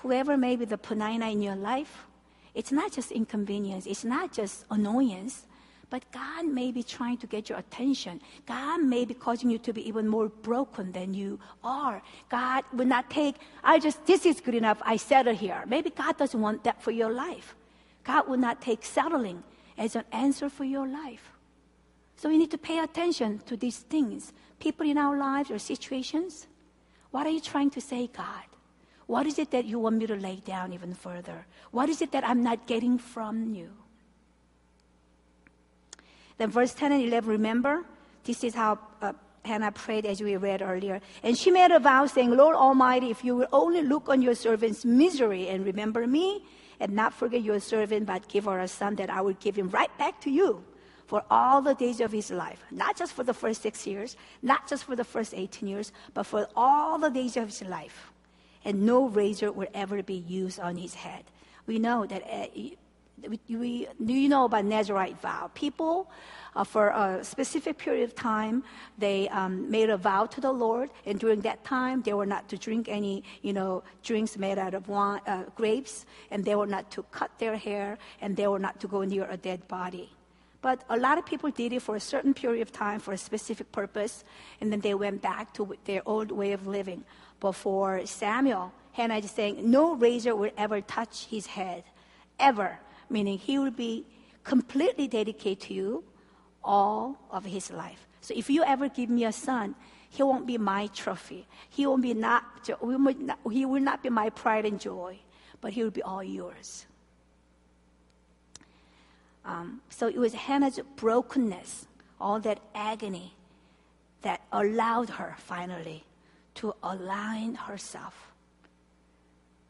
Whoever 0.02 0.38
may 0.38 0.56
be 0.56 0.66
the 0.66 0.78
Penina 0.78 1.32
in 1.32 1.42
your 1.42 1.56
life, 1.56 2.06
it's 2.54 2.72
not 2.72 2.92
just 2.92 3.12
inconvenience, 3.12 3.86
it's 3.86 4.04
not 4.04 4.32
just 4.32 4.66
annoyance, 4.70 5.46
but 5.92 6.10
God 6.12 6.46
may 6.46 6.72
be 6.72 6.84
trying 6.84 7.18
to 7.18 7.28
get 7.28 7.50
your 7.50 7.60
attention. 7.60 8.22
God 8.48 8.82
may 8.82 9.04
be 9.06 9.14
causing 9.14 9.50
you 9.50 9.58
to 9.60 9.74
be 9.74 9.88
even 9.88 10.08
more 10.08 10.30
broken 10.30 10.92
than 10.94 11.14
you 11.14 11.40
are. 11.64 12.02
God 12.30 12.64
will 12.74 12.86
not 12.86 13.10
take, 13.10 13.36
I 13.64 13.78
just, 13.78 14.06
this 14.06 14.26
is 14.26 14.40
good 14.40 14.56
enough, 14.56 14.82
I 14.84 14.96
settle 14.96 15.36
here. 15.36 15.64
Maybe 15.68 15.90
God 15.90 16.18
doesn't 16.18 16.40
want 16.40 16.64
that 16.64 16.82
for 16.82 16.92
your 16.92 17.12
life. 17.12 17.56
God 18.04 18.28
will 18.28 18.38
not 18.38 18.62
take 18.62 18.84
settling 18.84 19.44
as 19.78 19.96
an 19.96 20.06
answer 20.12 20.50
for 20.50 20.64
your 20.64 20.88
life. 20.88 21.34
So 22.16 22.30
we 22.30 22.38
need 22.38 22.52
to 22.52 22.58
pay 22.58 22.80
attention 22.80 23.40
to 23.48 23.58
these 23.58 23.80
things. 23.80 24.32
People 24.60 24.90
in 24.90 24.98
our 24.98 25.18
lives 25.18 25.52
or 25.52 25.60
situations. 25.60 26.48
What 27.12 27.28
are 27.28 27.32
you 27.32 27.42
trying 27.42 27.70
to 27.72 27.82
say, 27.82 28.08
God? 28.08 28.51
What 29.12 29.28
is 29.28 29.38
it 29.40 29.52
that 29.52 29.66
you 29.66 29.78
want 29.78 29.98
me 29.98 30.08
to 30.08 30.16
lay 30.16 30.38
down 30.38 30.72
even 30.72 30.94
further? 30.94 31.46
What 31.72 31.90
is 31.90 32.02
it 32.02 32.14
that 32.14 32.24
I'm 32.26 32.42
not 32.44 32.66
getting 32.66 32.98
from 32.98 33.54
you? 33.54 33.68
Then 36.38 36.50
verse 36.50 36.74
10 36.74 36.94
and 36.94 37.04
11, 37.04 37.30
remember? 37.30 37.84
This 38.24 38.42
is 38.46 38.56
how 38.56 38.80
uh, 39.02 39.12
Hannah 39.44 39.74
prayed 39.74 40.06
as 40.06 40.22
we 40.22 40.38
read 40.38 40.62
earlier. 40.62 41.02
And 41.24 41.38
she 41.38 41.52
made 41.52 41.72
a 41.72 41.80
vow 41.80 42.06
saying, 42.06 42.32
Lord 42.32 42.56
Almighty, 42.56 43.12
if 43.12 43.22
you 43.22 43.36
will 43.36 43.50
only 43.52 43.82
look 43.82 44.08
on 44.08 44.22
your 44.22 44.34
servant's 44.34 44.86
misery 44.86 45.50
and 45.50 45.66
remember 45.66 46.08
me 46.08 46.46
and 46.80 46.94
not 46.94 47.14
forget 47.14 47.42
your 47.42 47.60
servant, 47.60 48.06
but 48.06 48.30
give 48.30 48.46
her 48.46 48.60
a 48.60 48.68
son 48.70 48.96
that 48.96 49.10
I 49.10 49.20
will 49.20 49.36
give 49.42 49.58
him 49.58 49.68
right 49.72 49.92
back 49.98 50.22
to 50.22 50.32
you 50.32 50.64
for 51.08 51.22
all 51.30 51.62
the 51.62 51.76
days 51.76 52.00
of 52.00 52.14
his 52.14 52.32
life. 52.32 52.64
Not 52.72 52.96
just 52.96 53.12
for 53.12 53.26
the 53.26 53.34
first 53.34 53.62
six 53.62 53.86
years, 53.86 54.16
not 54.42 54.70
just 54.70 54.86
for 54.86 54.96
the 54.96 55.04
first 55.04 55.34
18 55.34 55.68
years, 55.68 55.92
but 56.14 56.24
for 56.24 56.48
all 56.56 56.98
the 56.98 57.10
days 57.10 57.36
of 57.36 57.48
his 57.48 57.62
life. 57.64 58.11
And 58.64 58.86
no 58.86 59.08
razor 59.08 59.52
will 59.52 59.70
ever 59.74 60.04
be 60.04 60.16
used 60.28 60.60
on 60.60 60.78
his 60.78 60.94
head. 60.94 61.24
We 61.66 61.80
know 61.80 62.06
that 62.06 62.24
uh, 62.24 62.48
we, 63.28 63.40
we, 63.50 63.88
you 64.00 64.30
know 64.30 64.46
about 64.46 64.66
Nazarite 64.66 65.20
vow? 65.22 65.52
People, 65.54 66.10
uh, 66.56 66.64
for 66.64 66.90
a 66.90 67.24
specific 67.24 67.78
period 67.78 68.04
of 68.04 68.16
time, 68.16 68.64
they 68.98 69.30
um, 69.30 69.70
made 69.70 69.90
a 69.90 69.98
vow 69.98 70.26
to 70.26 70.42
the 70.42 70.52
Lord, 70.52 70.90
and 71.06 71.20
during 71.20 71.42
that 71.42 71.64
time, 71.64 72.02
they 72.02 72.14
were 72.14 72.26
not 72.26 72.50
to 72.50 72.58
drink 72.58 72.88
any, 72.90 73.24
you 73.42 73.54
know, 73.54 73.84
drinks 74.04 74.38
made 74.38 74.58
out 74.58 74.74
of 74.74 74.88
wine, 74.88 75.22
uh, 75.28 75.44
grapes, 75.56 76.06
and 76.30 76.44
they 76.44 76.56
were 76.56 76.68
not 76.68 76.90
to 76.92 77.04
cut 77.12 77.32
their 77.38 77.56
hair, 77.56 77.98
and 78.22 78.36
they 78.36 78.48
were 78.48 78.60
not 78.60 78.80
to 78.82 78.88
go 78.88 79.04
near 79.04 79.28
a 79.30 79.38
dead 79.38 79.68
body. 79.68 80.10
But 80.62 80.84
a 80.90 80.98
lot 80.98 81.18
of 81.18 81.26
people 81.26 81.50
did 81.50 81.74
it 81.74 81.82
for 81.82 81.96
a 81.96 82.00
certain 82.00 82.34
period 82.34 82.62
of 82.62 82.72
time 82.72 83.00
for 83.00 83.14
a 83.14 83.18
specific 83.18 83.72
purpose, 83.72 84.24
and 84.60 84.72
then 84.72 84.80
they 84.82 84.94
went 84.94 85.22
back 85.22 85.54
to 85.56 85.76
their 85.86 86.02
old 86.06 86.32
way 86.32 86.52
of 86.52 86.68
living. 86.68 87.04
But 87.42 87.54
for 87.54 88.06
Samuel, 88.06 88.72
Hannah 88.94 89.18
is 89.18 89.32
saying, 89.32 89.70
no 89.70 89.96
razor 89.96 90.34
will 90.36 90.52
ever 90.58 90.80
touch 90.80 91.26
his 91.26 91.48
head, 91.48 91.84
ever 92.40 92.80
meaning 93.12 93.38
he 93.38 93.60
will 93.60 93.72
be 93.72 94.06
completely 94.44 95.08
dedicated 95.08 95.60
to 95.68 95.74
you 95.74 96.04
all 96.64 97.18
of 97.30 97.46
his 97.46 97.70
life. 97.70 98.08
So 98.22 98.34
if 98.36 98.50
you 98.50 98.64
ever 98.64 98.88
give 98.88 99.10
me 99.10 99.26
a 99.26 99.32
son, 99.32 99.76
he 100.10 100.24
won't 100.24 100.48
be 100.48 100.58
my 100.58 100.88
trophy. 100.88 101.48
He 101.70 101.86
will 101.86 101.98
be 101.98 102.14
not, 102.14 102.44
he 103.52 103.66
will 103.66 103.82
not 103.82 104.02
be 104.02 104.10
my 104.10 104.30
pride 104.30 104.66
and 104.66 104.80
joy, 104.80 105.20
but 105.60 105.74
he 105.74 105.84
will 105.84 105.92
be 105.92 106.04
all 106.04 106.24
yours. 106.24 106.86
Um, 109.44 109.82
so 109.90 110.08
it 110.08 110.18
was 110.18 110.34
Hannah's 110.34 110.80
brokenness, 110.96 111.88
all 112.20 112.40
that 112.42 112.60
agony, 112.76 113.34
that 114.22 114.42
allowed 114.52 115.10
her 115.10 115.36
finally 115.40 116.04
to 116.56 116.74
align 116.84 117.56
herself 117.56 118.32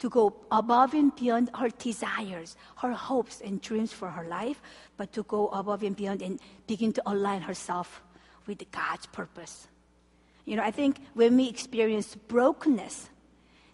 to 0.01 0.09
go 0.09 0.33
above 0.51 0.95
and 0.95 1.15
beyond 1.15 1.51
her 1.53 1.69
desires, 1.69 2.57
her 2.77 2.91
hopes 2.91 3.39
and 3.39 3.61
dreams 3.61 3.93
for 3.93 4.09
her 4.09 4.27
life, 4.27 4.59
but 4.97 5.13
to 5.13 5.21
go 5.23 5.47
above 5.49 5.83
and 5.83 5.95
beyond 5.95 6.23
and 6.23 6.39
begin 6.65 6.91
to 6.91 7.03
align 7.05 7.39
herself 7.39 8.01
with 8.47 8.59
God's 8.71 9.05
purpose. 9.05 9.67
You 10.43 10.55
know, 10.55 10.63
I 10.63 10.71
think 10.71 10.99
when 11.13 11.37
we 11.37 11.47
experience 11.47 12.15
brokenness, 12.15 13.11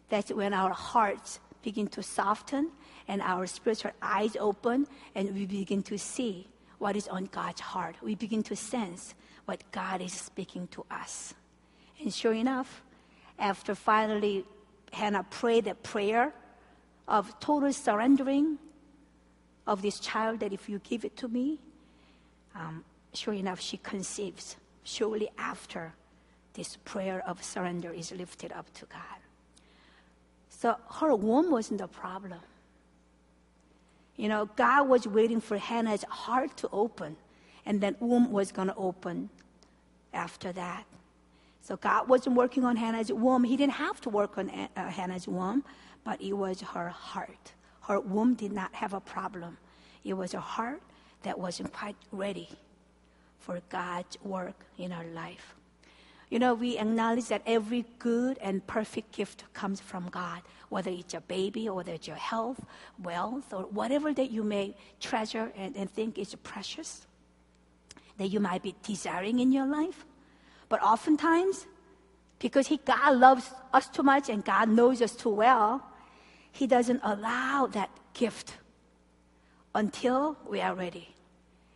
that's 0.10 0.30
when 0.30 0.54
our 0.54 0.72
hearts 0.72 1.40
begin 1.64 1.88
to 1.88 2.04
soften 2.04 2.72
and 3.08 3.22
our 3.22 3.48
spiritual 3.48 3.92
eyes 4.02 4.36
open 4.38 4.86
and 5.16 5.34
we 5.34 5.46
begin 5.46 5.82
to 5.84 5.98
see 5.98 6.50
what 6.78 6.98
is 6.98 7.08
on 7.08 7.30
God's 7.32 7.62
heart. 7.62 7.96
We 8.02 8.16
begin 8.16 8.44
to 8.44 8.56
sense 8.58 9.16
what 9.46 9.64
God 9.72 10.02
is 10.02 10.12
speaking 10.12 10.68
to 10.72 10.86
us. 10.92 11.34
And 12.02 12.14
sure 12.14 12.34
enough, 12.34 12.84
after 13.39 13.75
finally 13.75 14.46
Hannah 14.91 15.24
prayed 15.24 15.65
that 15.65 15.84
prayer 15.84 16.34
of 17.08 17.39
total 17.39 17.72
surrendering 17.72 18.58
of 19.65 19.82
this 19.82 20.00
child 20.00 20.39
that 20.39 20.53
if 20.53 20.70
you 20.70 20.79
give 20.79 21.06
it 21.06 21.15
to 21.17 21.27
me, 21.27 21.60
um, 22.56 22.84
sure 23.13 23.34
enough, 23.34 23.60
she 23.60 23.77
conceives 23.77 24.56
shortly 24.84 25.29
after 25.38 25.94
this 26.53 26.77
prayer 26.86 27.22
of 27.27 27.44
surrender 27.44 27.91
is 27.91 28.12
lifted 28.12 28.51
up 28.51 28.74
to 28.74 28.86
God. 28.86 29.20
So 30.50 30.75
her 30.96 31.13
womb 31.13 31.51
wasn't 31.51 31.79
the 31.82 31.88
problem. 31.88 32.39
You 34.15 34.29
know, 34.29 34.50
God 34.56 34.89
was 34.89 35.08
waiting 35.08 35.39
for 35.39 35.58
Hannah's 35.58 36.03
heart 36.03 36.58
to 36.58 36.70
open, 36.72 37.15
and 37.65 37.79
then 37.79 37.96
womb 38.00 38.32
was 38.32 38.51
going 38.51 38.70
to 38.70 38.75
open 38.75 39.29
after 40.13 40.51
that. 40.53 40.86
So 41.68 41.76
God 41.76 42.08
wasn't 42.08 42.38
working 42.38 42.64
on 42.64 42.78
Hannah's 42.78 43.12
womb. 43.12 43.44
He 43.44 43.58
didn't 43.58 43.74
have 43.74 44.00
to 44.02 44.10
work 44.10 44.38
on 44.38 44.50
uh, 44.50 44.90
Hannah's 44.90 45.28
womb, 45.28 45.66
but 46.06 46.22
it 46.22 46.32
was 46.32 46.62
her 46.62 46.88
heart. 46.88 47.52
Her 47.82 48.00
womb 48.00 48.36
did 48.36 48.54
not 48.54 48.74
have 48.74 48.94
a 48.94 49.02
problem. 49.02 49.58
It 50.06 50.14
was 50.14 50.34
a 50.34 50.40
heart 50.40 50.82
that 51.24 51.38
wasn't 51.38 51.74
quite 51.74 51.98
ready 52.14 52.48
for 53.40 53.60
God's 53.68 54.18
work 54.24 54.56
in 54.78 54.92
her 54.92 55.04
life. 55.14 55.56
You 56.30 56.40
know, 56.40 56.54
we 56.54 56.78
acknowledge 56.78 57.28
that 57.28 57.42
every 57.46 57.84
good 58.00 58.38
and 58.38 58.66
perfect 58.66 59.12
gift 59.12 59.44
comes 59.54 59.82
from 59.82 60.08
God, 60.08 60.44
whether 60.70 60.90
it's 60.90 61.16
a 61.16 61.20
baby 61.20 61.68
or 61.68 61.76
whether 61.76 61.92
it's 61.92 62.08
your 62.08 62.16
health, 62.16 62.66
wealth, 63.04 63.54
or 63.54 63.64
whatever 63.64 64.14
that 64.14 64.32
you 64.32 64.42
may 64.42 64.74
treasure 65.02 65.52
and, 65.54 65.76
and 65.76 65.92
think 65.92 66.18
is 66.18 66.34
precious, 66.36 67.06
that 68.18 68.28
you 68.28 68.40
might 68.40 68.64
be 68.64 68.74
desiring 68.84 69.40
in 69.40 69.52
your 69.52 69.66
life. 69.66 70.06
But 70.70 70.82
oftentimes, 70.84 71.66
because 72.40 72.68
he, 72.68 72.78
God 72.78 73.18
loves 73.18 73.52
us 73.74 73.88
too 73.88 74.04
much 74.04 74.30
and 74.30 74.44
God 74.44 74.70
knows 74.70 75.02
us 75.02 75.16
too 75.16 75.30
well, 75.30 75.84
He 76.52 76.68
doesn't 76.68 77.02
allow 77.04 77.68
that 77.68 77.90
gift 78.14 78.54
until 79.74 80.38
we 80.48 80.62
are 80.62 80.76
ready. 80.76 81.16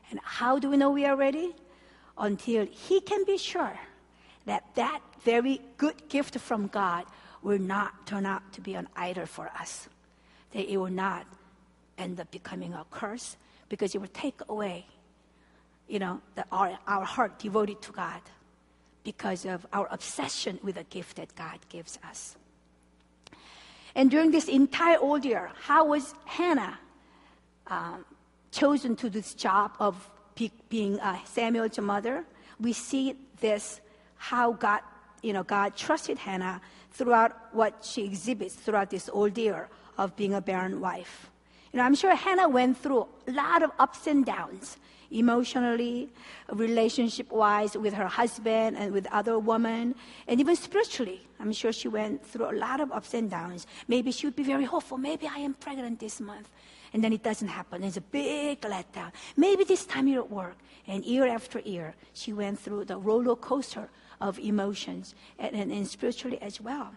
And 0.09 0.19
how 0.23 0.59
do 0.59 0.69
we 0.69 0.77
know 0.77 0.91
we 0.91 1.05
are 1.05 1.15
ready? 1.15 1.55
Until 2.17 2.65
He 2.65 3.01
can 3.01 3.23
be 3.25 3.37
sure 3.37 3.79
that 4.45 4.63
that 4.75 5.01
very 5.23 5.61
good 5.77 6.09
gift 6.09 6.37
from 6.39 6.67
God 6.67 7.05
will 7.41 7.59
not 7.59 8.05
turn 8.05 8.25
out 8.25 8.53
to 8.53 8.61
be 8.61 8.73
an 8.75 8.87
idol 8.95 9.25
for 9.25 9.47
us. 9.59 9.87
That 10.51 10.71
it 10.71 10.77
will 10.77 10.91
not 10.91 11.25
end 11.97 12.19
up 12.19 12.29
becoming 12.31 12.73
a 12.73 12.85
curse 12.91 13.37
because 13.69 13.95
it 13.95 14.01
will 14.01 14.09
take 14.09 14.41
away, 14.49 14.85
you 15.87 15.99
know, 15.99 16.19
the, 16.35 16.45
our, 16.51 16.77
our 16.87 17.05
heart 17.05 17.39
devoted 17.39 17.81
to 17.83 17.91
God 17.91 18.21
because 19.03 19.45
of 19.45 19.65
our 19.73 19.87
obsession 19.91 20.59
with 20.63 20.75
the 20.75 20.83
gift 20.85 21.17
that 21.17 21.35
God 21.35 21.59
gives 21.69 21.97
us. 22.03 22.35
And 23.95 24.09
during 24.09 24.31
this 24.31 24.47
entire 24.47 24.97
ordeal, 24.97 25.47
how 25.61 25.85
was 25.85 26.13
Hannah 26.25 26.79
um, 27.67 28.05
chosen 28.51 28.95
to 28.97 29.09
this 29.09 29.33
job 29.33 29.73
of 29.79 30.09
be, 30.35 30.51
being 30.69 30.99
uh, 30.99 31.17
Samuel's 31.25 31.77
mother? 31.79 32.23
We 32.59 32.73
see 32.73 33.15
this 33.39 33.81
how 34.17 34.53
God, 34.53 34.81
you 35.21 35.33
know, 35.33 35.43
God 35.43 35.75
trusted 35.75 36.17
Hannah 36.17 36.61
throughout 36.91 37.53
what 37.53 37.83
she 37.83 38.05
exhibits 38.05 38.55
throughout 38.55 38.89
this 38.89 39.09
ordeal 39.09 39.65
of 39.97 40.15
being 40.15 40.33
a 40.33 40.41
barren 40.41 40.79
wife. 40.79 41.29
You 41.73 41.77
know, 41.77 41.83
I'm 41.83 41.95
sure 41.95 42.15
Hannah 42.15 42.49
went 42.49 42.77
through 42.77 43.07
a 43.27 43.31
lot 43.31 43.63
of 43.63 43.71
ups 43.79 44.07
and 44.07 44.25
downs 44.25 44.77
emotionally, 45.11 46.09
relationship 46.49 47.31
wise 47.31 47.77
with 47.77 47.93
her 47.93 48.07
husband 48.07 48.77
and 48.77 48.91
with 48.93 49.07
other 49.11 49.37
women, 49.37 49.95
and 50.27 50.39
even 50.39 50.55
spiritually. 50.55 51.21
I'm 51.39 51.51
sure 51.51 51.71
she 51.71 51.87
went 51.87 52.25
through 52.25 52.49
a 52.49 52.57
lot 52.57 52.79
of 52.79 52.91
ups 52.91 53.13
and 53.13 53.29
downs. 53.29 53.67
Maybe 53.87 54.11
she 54.11 54.27
would 54.27 54.35
be 54.35 54.43
very 54.43 54.65
hopeful. 54.65 54.97
Maybe 54.97 55.27
I 55.27 55.39
am 55.39 55.53
pregnant 55.53 55.99
this 55.99 56.19
month. 56.19 56.49
And 56.93 57.03
then 57.03 57.13
it 57.13 57.23
doesn't 57.23 57.47
happen. 57.47 57.83
It's 57.83 57.97
a 57.97 58.01
big 58.01 58.61
letdown. 58.61 59.11
Maybe 59.37 59.63
this 59.63 59.85
time 59.85 60.07
you're 60.07 60.23
at 60.23 60.31
work. 60.31 60.57
And 60.87 61.05
year 61.05 61.25
after 61.25 61.59
year, 61.59 61.95
she 62.13 62.33
went 62.33 62.59
through 62.59 62.85
the 62.85 62.97
roller 62.97 63.35
coaster 63.35 63.89
of 64.19 64.37
emotions 64.39 65.15
and, 65.39 65.55
and, 65.55 65.71
and 65.71 65.87
spiritually 65.87 66.39
as 66.41 66.59
well. 66.59 66.91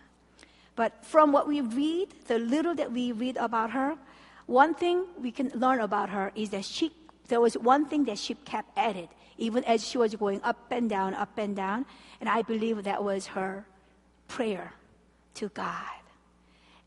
But 0.75 1.05
from 1.05 1.31
what 1.31 1.47
we 1.47 1.61
read, 1.61 2.09
the 2.27 2.39
little 2.39 2.75
that 2.75 2.91
we 2.91 3.13
read 3.13 3.37
about 3.37 3.71
her, 3.71 3.97
One 4.47 4.75
thing 4.75 5.07
we 5.19 5.31
can 5.33 5.51
learn 5.55 5.81
about 5.81 6.11
her 6.11 6.31
is 6.35 6.51
that 6.51 6.65
she, 6.65 6.93
there 7.29 7.41
was 7.41 7.55
one 7.55 7.87
thing 7.87 8.05
that 8.05 8.19
she 8.19 8.35
kept 8.35 8.77
at 8.77 8.97
it, 8.97 9.09
even 9.39 9.65
as 9.65 9.87
she 9.87 9.99
was 9.99 10.15
going 10.15 10.41
up 10.43 10.71
and 10.71 10.89
down, 10.89 11.15
up 11.15 11.37
and 11.39 11.57
down. 11.57 11.87
And 12.21 12.29
I 12.29 12.43
believe 12.43 12.85
that 12.85 13.03
was 13.03 13.27
her 13.29 13.67
prayer 14.29 14.73
to 15.35 15.49
God. 15.49 15.89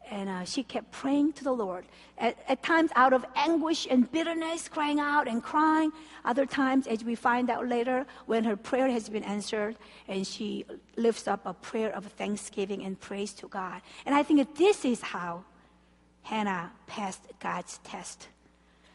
And 0.10 0.30
uh, 0.30 0.46
she 0.46 0.64
kept 0.64 0.92
praying 0.92 1.34
to 1.34 1.44
the 1.44 1.52
Lord. 1.52 1.86
At, 2.18 2.38
at, 2.48 2.64
times, 2.64 2.92
out 2.96 3.12
of 3.12 3.26
anguish 3.36 3.88
and 3.90 4.10
bitterness, 4.10 4.70
crying 4.70 5.02
out 5.02 5.28
and 5.28 5.44
crying. 5.44 5.92
Other 6.24 6.46
times, 6.46 6.88
as 6.88 7.04
we 7.04 7.14
find 7.16 7.50
out 7.50 7.68
later, 7.68 8.06
when 8.26 8.46
her 8.46 8.56
prayer 8.56 8.90
has 8.90 9.10
been 9.10 9.24
answered, 9.24 9.76
and 10.08 10.26
she 10.26 10.66
lifts 10.96 11.28
up 11.28 11.46
a 11.46 11.54
prayer 11.54 11.94
of 11.94 12.06
thanksgiving 12.06 12.84
and 12.84 12.98
praise 12.98 13.34
to 13.34 13.50
God. 13.50 13.82
And 14.06 14.16
I 14.16 14.24
think 14.24 14.56
this 14.56 14.86
is 14.86 15.02
how 15.02 15.44
Hannah 16.24 16.72
passed 16.88 17.24
God's 17.40 17.80
test 17.80 18.30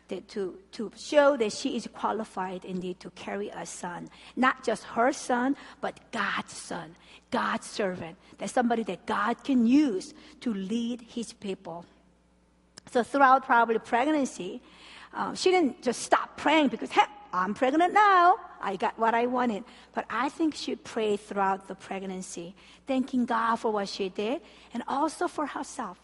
that 0.09 0.29
to, 0.29 0.59
to 0.73 0.91
show 0.97 1.37
that 1.37 1.53
she 1.53 1.77
is 1.77 1.89
qualified 1.95 2.65
indeed 2.65 3.01
to 3.01 3.11
carry 3.11 3.49
a 3.49 3.65
son. 3.67 4.09
Not 4.37 4.65
just 4.65 4.85
her 4.85 5.13
son, 5.13 5.57
but 5.81 5.99
God's 6.13 6.53
son, 6.53 6.97
God's 7.31 7.67
servant. 7.67 8.17
That's 8.39 8.53
somebody 8.53 8.83
that 8.85 9.07
God 9.07 9.43
can 9.45 9.67
use 9.67 10.15
to 10.41 10.53
lead 10.53 11.03
his 11.09 11.33
people. 11.33 11.87
So 12.91 13.03
throughout 13.03 13.45
probably 13.45 13.79
pregnancy, 13.79 14.61
um, 15.15 15.35
she 15.35 15.51
didn't 15.51 15.83
just 15.83 16.03
stop 16.03 16.37
praying 16.37 16.69
because, 16.69 16.91
hey, 16.91 17.03
I'm 17.33 17.55
pregnant 17.55 17.95
now. 17.95 18.37
I 18.61 18.77
got 18.77 18.99
what 18.99 19.15
I 19.15 19.27
wanted. 19.27 19.65
But 19.95 20.05
I 20.11 20.29
think 20.29 20.55
she 20.55 20.77
prayed 20.77 21.21
throughout 21.21 21.69
the 21.69 21.75
pregnancy, 21.75 22.55
thanking 22.87 23.25
God 23.25 23.57
for 23.57 23.73
what 23.73 23.89
she 23.89 24.09
did 24.09 24.43
and 24.75 24.83
also 24.87 25.29
for 25.29 25.47
herself. 25.47 25.99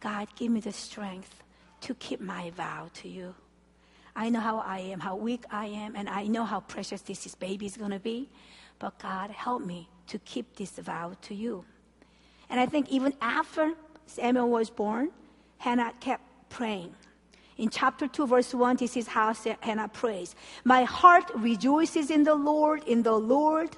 God, 0.00 0.28
give 0.36 0.50
me 0.50 0.60
the 0.60 0.72
strength 0.72 1.42
to 1.82 1.94
keep 1.94 2.20
my 2.20 2.50
vow 2.50 2.90
to 2.94 3.08
you. 3.08 3.34
I 4.14 4.28
know 4.28 4.40
how 4.40 4.58
I 4.58 4.78
am, 4.78 5.00
how 5.00 5.16
weak 5.16 5.44
I 5.50 5.66
am, 5.66 5.96
and 5.96 6.08
I 6.08 6.24
know 6.24 6.44
how 6.44 6.60
precious 6.60 7.00
this 7.02 7.34
baby 7.34 7.66
is 7.66 7.76
going 7.76 7.92
to 7.92 7.98
be. 7.98 8.28
But 8.78 8.98
God, 8.98 9.30
help 9.30 9.64
me 9.64 9.88
to 10.08 10.18
keep 10.20 10.56
this 10.56 10.72
vow 10.72 11.16
to 11.22 11.34
you. 11.34 11.64
And 12.50 12.60
I 12.60 12.66
think 12.66 12.90
even 12.90 13.14
after 13.20 13.72
Samuel 14.06 14.50
was 14.50 14.68
born, 14.68 15.10
Hannah 15.58 15.92
kept 16.00 16.22
praying. 16.50 16.94
In 17.56 17.68
chapter 17.70 18.08
2, 18.08 18.26
verse 18.26 18.52
1, 18.52 18.76
this 18.76 18.96
is 18.96 19.06
how 19.06 19.32
Hannah 19.60 19.88
prays 19.88 20.34
My 20.64 20.84
heart 20.84 21.30
rejoices 21.34 22.10
in 22.10 22.24
the 22.24 22.34
Lord, 22.34 22.82
in 22.84 23.02
the 23.02 23.12
Lord. 23.14 23.76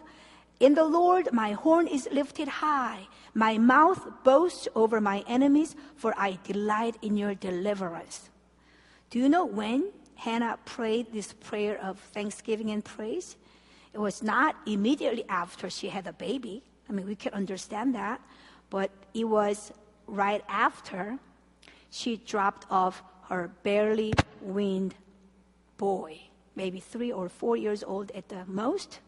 In 0.61 0.75
the 0.75 0.85
Lord, 0.85 1.33
my 1.33 1.53
horn 1.53 1.87
is 1.87 2.09
lifted 2.11 2.49
high. 2.49 3.07
My 3.35 3.59
mouth 3.59 4.01
boasts 4.23 4.69
over 4.75 5.01
my 5.01 5.25
enemies, 5.29 5.77
for 5.97 6.15
I 6.17 6.39
delight 6.45 6.97
in 7.03 7.17
your 7.17 7.35
deliverance. 7.35 8.31
Do 9.11 9.19
you 9.19 9.29
know 9.29 9.45
when 9.45 9.93
Hannah 10.17 10.59
prayed 10.65 11.13
this 11.13 11.33
prayer 11.33 11.81
of 11.83 11.99
thanksgiving 12.13 12.71
and 12.71 12.85
praise? 12.85 13.37
It 13.93 13.99
was 13.99 14.23
not 14.23 14.57
immediately 14.67 15.25
after 15.29 15.71
she 15.71 15.89
had 15.89 16.07
a 16.07 16.13
baby. 16.13 16.63
I 16.89 16.93
mean, 16.93 17.07
we 17.07 17.15
can 17.15 17.33
understand 17.33 17.95
that. 17.95 18.21
But 18.71 18.91
it 19.15 19.25
was 19.25 19.73
right 20.07 20.45
after 20.49 21.19
she 21.91 22.17
dropped 22.17 22.67
off 22.71 23.03
her 23.29 23.51
barely 23.63 24.13
weaned 24.43 24.95
boy, 25.77 26.21
maybe 26.57 26.81
three 26.81 27.13
or 27.13 27.29
four 27.29 27.57
years 27.57 27.83
old 27.85 28.11
at 28.13 28.29
the 28.29 28.45
most, 28.47 29.01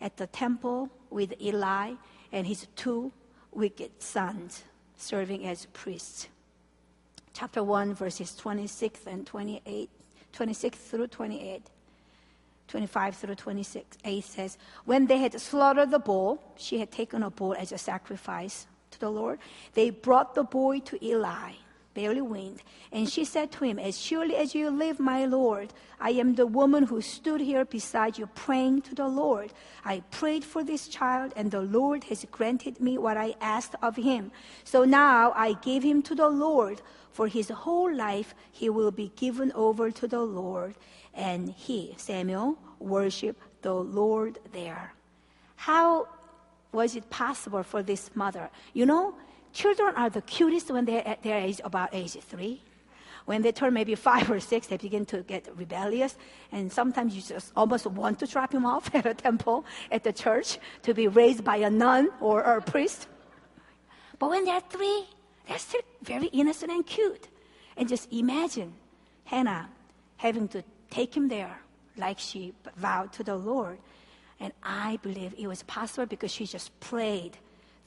at 0.00 0.16
the 0.16 0.26
temple 0.26 0.88
with 1.10 1.34
Eli 1.40 1.94
and 2.32 2.46
his 2.46 2.66
two 2.76 3.12
wicked 3.52 4.02
sons 4.02 4.64
serving 4.96 5.46
as 5.46 5.66
priests. 5.72 6.28
Chapter 7.32 7.64
1, 7.64 7.94
verses 7.94 8.34
26 8.36 9.00
and 9.06 9.26
28, 9.26 9.88
26 10.32 10.78
through 10.78 11.06
28. 11.08 11.62
25 12.68 13.16
through 13.16 13.34
26, 13.34 13.98
8 14.04 14.24
says, 14.24 14.58
When 14.84 15.06
they 15.06 15.18
had 15.18 15.40
slaughtered 15.40 15.90
the 15.90 15.98
bull, 15.98 16.40
she 16.56 16.78
had 16.78 16.92
taken 16.92 17.24
a 17.24 17.30
bull 17.30 17.54
as 17.58 17.72
a 17.72 17.78
sacrifice 17.78 18.68
to 18.92 19.00
the 19.00 19.10
Lord. 19.10 19.40
They 19.74 19.90
brought 19.90 20.36
the 20.36 20.44
boy 20.44 20.78
to 20.80 21.04
Eli 21.04 21.54
barely 21.94 22.20
weaned. 22.20 22.62
And 22.92 23.08
she 23.08 23.24
said 23.24 23.50
to 23.52 23.64
him, 23.64 23.78
As 23.78 23.98
surely 23.98 24.36
as 24.36 24.54
you 24.54 24.70
live, 24.70 25.00
my 25.00 25.26
Lord, 25.26 25.72
I 26.00 26.10
am 26.10 26.34
the 26.34 26.46
woman 26.46 26.84
who 26.84 27.00
stood 27.00 27.40
here 27.40 27.64
beside 27.64 28.18
you 28.18 28.26
praying 28.28 28.82
to 28.82 28.94
the 28.94 29.08
Lord. 29.08 29.52
I 29.84 30.00
prayed 30.10 30.44
for 30.44 30.62
this 30.62 30.88
child, 30.88 31.32
and 31.36 31.50
the 31.50 31.62
Lord 31.62 32.04
has 32.04 32.24
granted 32.30 32.80
me 32.80 32.98
what 32.98 33.16
I 33.16 33.34
asked 33.40 33.74
of 33.82 33.96
him. 33.96 34.30
So 34.64 34.84
now 34.84 35.32
I 35.34 35.54
give 35.54 35.82
him 35.82 36.02
to 36.02 36.14
the 36.14 36.28
Lord. 36.28 36.80
For 37.12 37.28
his 37.28 37.48
whole 37.48 37.92
life 37.92 38.34
he 38.52 38.68
will 38.68 38.90
be 38.90 39.12
given 39.16 39.52
over 39.52 39.90
to 39.90 40.06
the 40.06 40.20
Lord. 40.20 40.74
And 41.14 41.50
he, 41.50 41.94
Samuel, 41.96 42.58
worshiped 42.78 43.42
the 43.62 43.74
Lord 43.74 44.38
there. 44.52 44.94
How 45.56 46.08
was 46.72 46.96
it 46.96 47.10
possible 47.10 47.62
for 47.62 47.82
this 47.82 48.10
mother? 48.14 48.48
You 48.72 48.86
know, 48.86 49.14
Children 49.52 49.94
are 49.96 50.10
the 50.10 50.22
cutest 50.22 50.70
when 50.70 50.84
they're 50.84 51.06
at 51.06 51.22
their 51.22 51.38
age, 51.38 51.60
about 51.64 51.90
age 51.92 52.12
three. 52.12 52.62
When 53.26 53.42
they 53.42 53.52
turn 53.52 53.74
maybe 53.74 53.94
five 53.94 54.30
or 54.30 54.40
six, 54.40 54.68
they 54.68 54.76
begin 54.76 55.04
to 55.06 55.22
get 55.22 55.48
rebellious. 55.56 56.16
And 56.52 56.72
sometimes 56.72 57.14
you 57.14 57.22
just 57.22 57.52
almost 57.56 57.86
want 57.86 58.18
to 58.20 58.26
drop 58.26 58.54
him 58.54 58.64
off 58.74 58.94
at 58.94 59.06
a 59.06 59.14
temple, 59.14 59.64
at 59.90 60.04
the 60.04 60.12
church, 60.12 60.58
to 60.82 60.94
be 60.94 61.08
raised 61.08 61.44
by 61.44 61.56
a 61.56 61.70
nun 61.70 62.10
or, 62.20 62.44
or 62.44 62.58
a 62.58 62.62
priest. 62.62 63.08
But 64.18 64.30
when 64.30 64.44
they're 64.44 64.60
three, 64.60 65.06
they're 65.50 65.58
still 65.58 65.80
very 66.04 66.28
innocent 66.28 66.70
and 66.70 66.86
cute. 66.86 67.26
And 67.76 67.88
just 67.88 68.12
imagine 68.12 68.72
Hannah 69.24 69.68
having 70.16 70.46
to 70.48 70.62
take 70.90 71.12
him 71.16 71.26
there 71.26 71.58
like 71.96 72.20
she 72.20 72.54
vowed 72.76 73.12
to 73.14 73.24
the 73.24 73.34
Lord. 73.34 73.78
And 74.38 74.52
I 74.62 75.00
believe 75.02 75.34
it 75.36 75.48
was 75.48 75.64
possible 75.64 76.06
because 76.06 76.30
she 76.30 76.46
just 76.46 76.78
prayed 76.78 77.36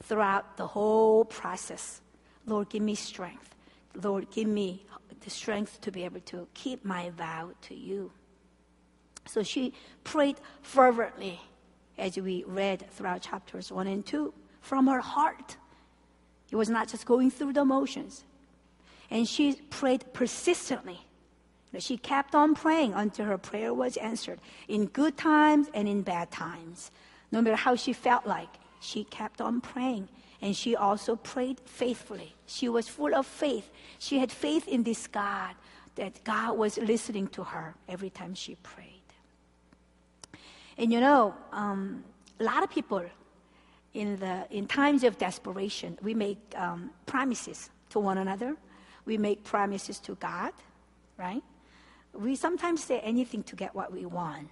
throughout 0.02 0.58
the 0.58 0.66
whole 0.66 1.24
process. 1.24 2.02
Lord, 2.44 2.68
give 2.68 2.82
me 2.82 2.94
strength. 2.94 3.54
Lord, 3.94 4.30
give 4.30 4.46
me 4.46 4.84
the 5.20 5.30
strength 5.30 5.80
to 5.80 5.90
be 5.90 6.04
able 6.04 6.20
to 6.20 6.46
keep 6.52 6.84
my 6.84 7.08
vow 7.16 7.52
to 7.62 7.74
you. 7.74 8.12
So 9.26 9.42
she 9.42 9.72
prayed 10.04 10.36
fervently, 10.60 11.40
as 11.96 12.18
we 12.18 12.44
read 12.46 12.84
throughout 12.90 13.22
chapters 13.22 13.72
1 13.72 13.86
and 13.86 14.04
2, 14.04 14.34
from 14.60 14.86
her 14.86 15.00
heart. 15.00 15.56
It 16.54 16.56
was 16.56 16.70
not 16.70 16.86
just 16.86 17.04
going 17.04 17.32
through 17.32 17.54
the 17.54 17.64
motions. 17.64 18.22
And 19.10 19.28
she 19.28 19.54
prayed 19.70 20.04
persistently. 20.12 21.00
She 21.80 21.96
kept 21.96 22.32
on 22.32 22.54
praying 22.54 22.94
until 22.94 23.26
her 23.26 23.38
prayer 23.38 23.74
was 23.74 23.96
answered 23.96 24.38
in 24.68 24.86
good 24.86 25.16
times 25.16 25.66
and 25.74 25.88
in 25.88 26.02
bad 26.02 26.30
times. 26.30 26.92
No 27.32 27.42
matter 27.42 27.56
how 27.56 27.74
she 27.74 27.92
felt 27.92 28.24
like, 28.24 28.50
she 28.78 29.02
kept 29.02 29.40
on 29.40 29.62
praying. 29.62 30.08
And 30.40 30.54
she 30.54 30.76
also 30.76 31.16
prayed 31.16 31.58
faithfully. 31.64 32.36
She 32.46 32.68
was 32.68 32.86
full 32.86 33.16
of 33.16 33.26
faith. 33.26 33.68
She 33.98 34.20
had 34.20 34.30
faith 34.30 34.68
in 34.68 34.84
this 34.84 35.08
God, 35.08 35.56
that 35.96 36.22
God 36.22 36.56
was 36.56 36.78
listening 36.78 37.26
to 37.34 37.42
her 37.42 37.74
every 37.88 38.10
time 38.10 38.36
she 38.36 38.54
prayed. 38.62 39.08
And 40.78 40.92
you 40.92 41.00
know, 41.00 41.34
um, 41.50 42.04
a 42.38 42.44
lot 42.44 42.62
of 42.62 42.70
people 42.70 43.02
in, 43.94 44.18
the, 44.18 44.46
in 44.50 44.66
times 44.66 45.04
of 45.04 45.18
desperation, 45.18 45.98
we 46.02 46.14
make 46.14 46.38
um, 46.56 46.90
promises 47.06 47.70
to 47.90 48.00
one 48.00 48.18
another. 48.18 48.56
We 49.06 49.16
make 49.16 49.44
promises 49.44 50.00
to 50.00 50.16
God, 50.16 50.52
right? 51.16 51.42
We 52.12 52.34
sometimes 52.36 52.82
say 52.82 53.00
anything 53.00 53.44
to 53.44 53.56
get 53.56 53.74
what 53.74 53.92
we 53.92 54.04
want. 54.04 54.48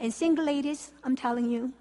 And 0.00 0.12
single 0.12 0.44
ladies, 0.44 0.90
I'm 1.04 1.16
telling 1.16 1.50
you, 1.50 1.72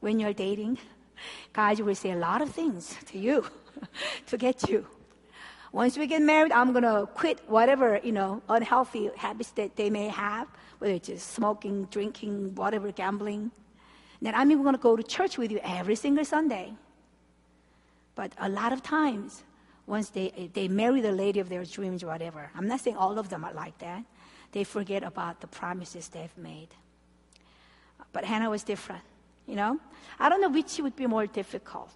when 0.00 0.20
you're 0.20 0.32
dating, 0.32 0.78
God 1.52 1.80
will 1.80 1.94
say 1.94 2.12
a 2.12 2.16
lot 2.16 2.40
of 2.42 2.50
things 2.50 2.96
to 3.06 3.18
you 3.18 3.44
to 4.26 4.38
get 4.38 4.68
you. 4.68 4.86
Once 5.72 5.98
we 5.98 6.06
get 6.06 6.22
married, 6.22 6.52
I'm 6.52 6.72
going 6.72 6.84
to 6.84 7.06
quit 7.12 7.40
whatever, 7.48 8.00
you 8.02 8.12
know, 8.12 8.40
unhealthy 8.48 9.10
habits 9.16 9.50
that 9.52 9.76
they 9.76 9.90
may 9.90 10.08
have, 10.08 10.48
whether 10.78 10.94
it's 10.94 11.22
smoking, 11.22 11.84
drinking, 11.90 12.54
whatever, 12.54 12.92
gambling. 12.92 13.50
Then 14.26 14.34
I'm 14.34 14.50
even 14.50 14.64
going 14.64 14.74
to 14.74 14.82
go 14.82 14.96
to 14.96 15.04
church 15.04 15.38
with 15.38 15.52
you 15.52 15.60
every 15.62 15.94
single 15.94 16.24
Sunday. 16.24 16.72
But 18.16 18.32
a 18.38 18.48
lot 18.48 18.72
of 18.72 18.82
times, 18.82 19.44
once 19.86 20.08
they, 20.08 20.50
they 20.52 20.66
marry 20.66 21.00
the 21.00 21.12
lady 21.12 21.38
of 21.38 21.48
their 21.48 21.64
dreams, 21.64 22.02
or 22.02 22.08
whatever, 22.08 22.50
I'm 22.56 22.66
not 22.66 22.80
saying 22.80 22.96
all 22.96 23.20
of 23.20 23.28
them 23.28 23.44
are 23.44 23.52
like 23.52 23.78
that, 23.78 24.02
they 24.50 24.64
forget 24.64 25.04
about 25.04 25.40
the 25.40 25.46
promises 25.46 26.08
they've 26.08 26.36
made. 26.36 26.70
But 28.12 28.24
Hannah 28.24 28.50
was 28.50 28.64
different. 28.64 29.04
You 29.46 29.54
know, 29.54 29.78
I 30.18 30.28
don't 30.28 30.40
know 30.40 30.50
which 30.50 30.76
would 30.80 30.96
be 30.96 31.06
more 31.06 31.28
difficult. 31.28 31.94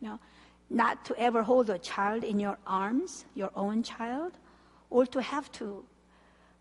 You 0.00 0.08
know, 0.08 0.18
not 0.70 1.04
to 1.04 1.16
ever 1.20 1.44
hold 1.44 1.70
a 1.70 1.78
child 1.78 2.24
in 2.24 2.40
your 2.40 2.58
arms, 2.66 3.26
your 3.36 3.52
own 3.54 3.84
child, 3.84 4.32
or 4.90 5.06
to 5.06 5.22
have 5.22 5.52
to 5.52 5.84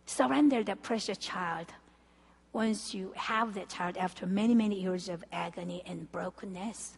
surrender 0.06 0.64
that 0.64 0.84
precious 0.84 1.18
child 1.18 1.74
once 2.54 2.94
you 2.94 3.12
have 3.16 3.56
that 3.56 3.68
child 3.68 3.98
after 3.98 4.28
many, 4.28 4.54
many 4.54 4.80
years 4.80 5.10
of 5.10 5.24
agony 5.32 5.82
and 5.86 6.10
brokenness. 6.12 6.98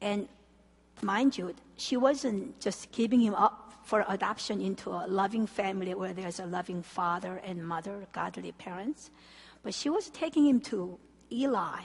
And 0.00 0.28
mind 1.00 1.38
you, 1.38 1.54
she 1.76 1.96
wasn't 1.96 2.60
just 2.60 2.90
giving 2.90 3.20
him 3.20 3.34
up 3.34 3.72
for 3.84 4.04
adoption 4.08 4.60
into 4.60 4.90
a 4.90 5.06
loving 5.06 5.46
family 5.46 5.94
where 5.94 6.12
there's 6.12 6.40
a 6.40 6.46
loving 6.46 6.82
father 6.82 7.40
and 7.44 7.66
mother, 7.66 8.06
godly 8.12 8.50
parents. 8.52 9.10
But 9.62 9.72
she 9.72 9.88
was 9.88 10.10
taking 10.10 10.46
him 10.46 10.60
to 10.62 10.98
Eli. 11.30 11.82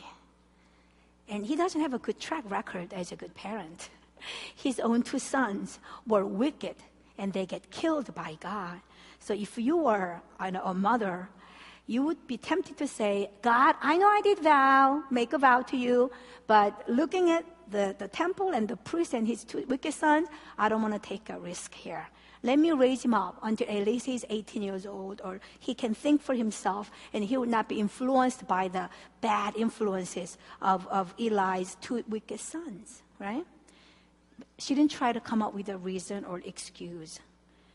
And 1.30 1.46
he 1.46 1.56
doesn't 1.56 1.80
have 1.80 1.94
a 1.94 2.00
good 2.00 2.20
track 2.20 2.44
record 2.50 2.94
as 2.94 3.12
a 3.12 3.16
good 3.16 3.36
parent. 3.36 3.90
His 4.56 4.80
own 4.80 5.04
two 5.04 5.20
sons 5.20 5.80
were 6.08 6.26
wicked 6.26 6.76
and 7.22 7.32
they 7.32 7.46
get 7.46 7.70
killed 7.70 8.14
by 8.16 8.36
God. 8.42 8.82
So 9.20 9.34
if 9.34 9.56
you 9.58 9.78
were 9.78 10.22
a 10.40 10.74
mother, 10.74 11.30
you 11.86 12.02
would 12.04 12.26
be 12.26 12.38
tempted 12.38 12.78
to 12.78 12.88
say, 12.88 13.30
God, 13.44 13.76
I 13.80 13.98
know 13.98 14.08
I 14.08 14.22
did 14.24 14.40
vow, 14.40 15.04
make 15.12 15.32
a 15.34 15.38
vow 15.38 15.62
to 15.62 15.78
you, 15.78 16.12
but 16.48 16.84
looking 16.90 17.30
at 17.30 17.46
the, 17.70 17.96
the 17.98 18.08
temple 18.08 18.50
and 18.50 18.68
the 18.68 18.76
priest 18.76 19.14
and 19.14 19.28
his 19.28 19.44
two 19.44 19.64
wicked 19.68 19.94
sons, 19.94 20.30
I 20.58 20.68
don't 20.68 20.82
want 20.82 20.96
to 20.96 21.10
take 21.10 21.30
a 21.30 21.40
risk 21.40 21.76
here. 21.76 22.08
Let 22.44 22.58
me 22.58 22.72
raise 22.72 23.06
him 23.06 23.14
up 23.14 23.38
until 23.44 23.70
at 23.70 23.86
least 23.86 24.08
he's 24.08 24.26
18 24.28 24.64
years 24.64 24.88
old, 24.88 25.22
or 25.24 25.40
he 25.60 25.76
can 25.76 25.94
think 25.94 26.24
for 26.24 26.34
himself 26.34 26.90
and 27.14 27.24
he 27.24 27.38
will 27.38 27.46
not 27.46 27.70
be 27.70 27.80
influenced 27.80 28.48
by 28.48 28.68
the 28.68 28.90
bad 29.22 29.56
influences 29.56 30.40
of, 30.60 30.88
of 30.88 31.14
Eli's 31.20 31.78
two 31.82 32.04
wicked 32.10 32.40
sons, 32.40 33.04
right? 33.20 33.46
She 34.62 34.76
didn't 34.76 34.92
try 34.92 35.12
to 35.12 35.20
come 35.20 35.42
up 35.42 35.56
with 35.56 35.70
a 35.70 35.78
reason 35.78 36.24
or 36.24 36.40
excuse. 36.46 37.20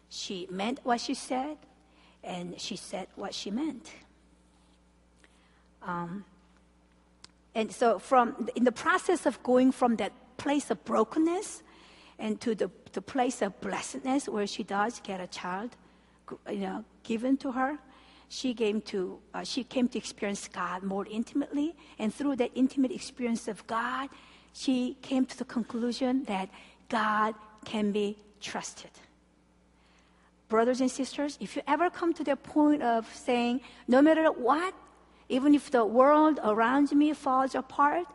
She 0.09 0.47
meant 0.49 0.79
what 0.85 1.01
she 1.01 1.15
said, 1.15 1.57
and 2.23 2.61
she 2.61 2.77
said 2.77 3.09
what 3.17 3.35
she 3.35 3.51
meant. 3.51 3.91
Um, 5.83 6.25
and 7.57 7.73
so, 7.73 7.99
from 7.99 8.49
in 8.55 8.63
the 8.63 8.71
process 8.71 9.27
of 9.27 9.43
going 9.43 9.73
from 9.73 9.97
that 9.97 10.13
place 10.37 10.71
of 10.71 10.85
brokenness 10.85 11.65
and 12.21 12.41
to 12.41 12.55
the, 12.55 12.71
the 12.93 13.03
place 13.03 13.43
of 13.43 13.61
blessedness 13.61 14.29
where 14.29 14.47
she 14.47 14.63
does 14.63 15.01
get 15.01 15.21
a 15.21 15.27
child, 15.27 15.71
you 16.49 16.61
know, 16.61 16.85
given 17.03 17.37
to 17.39 17.51
her, 17.51 17.79
she 18.29 18.55
came 18.55 18.81
to 18.83 19.19
uh, 19.35 19.43
she 19.43 19.65
came 19.65 19.89
to 19.89 19.99
experience 19.99 20.47
God 20.47 20.85
more 20.85 21.07
intimately, 21.11 21.75
and 21.99 22.15
through 22.15 22.37
that 22.37 22.53
intimate 22.55 22.93
experience 22.93 23.49
of 23.49 23.67
God, 23.67 24.09
she 24.53 24.97
came 25.03 25.27
to 25.27 25.37
the 25.37 25.45
conclusion 25.45 26.23
that 26.25 26.49
God 26.89 27.35
can 27.65 27.93
be 27.93 28.17
trusted. 28.41 28.91
Brothers 30.49 30.81
and 30.81 30.91
sisters, 30.91 31.37
if 31.41 31.57
you 31.57 31.63
ever 31.67 31.91
come 31.91 32.13
to 32.15 32.23
the 32.23 32.37
point 32.37 32.83
of 32.83 33.13
saying, 33.15 33.61
no 33.89 34.01
matter 34.01 34.31
what, 34.31 34.75
even 35.29 35.55
if 35.55 35.71
the 35.71 35.85
world 35.85 36.39
around 36.45 36.93
me 36.93 37.13
falls 37.13 37.55
apart, 37.55 38.07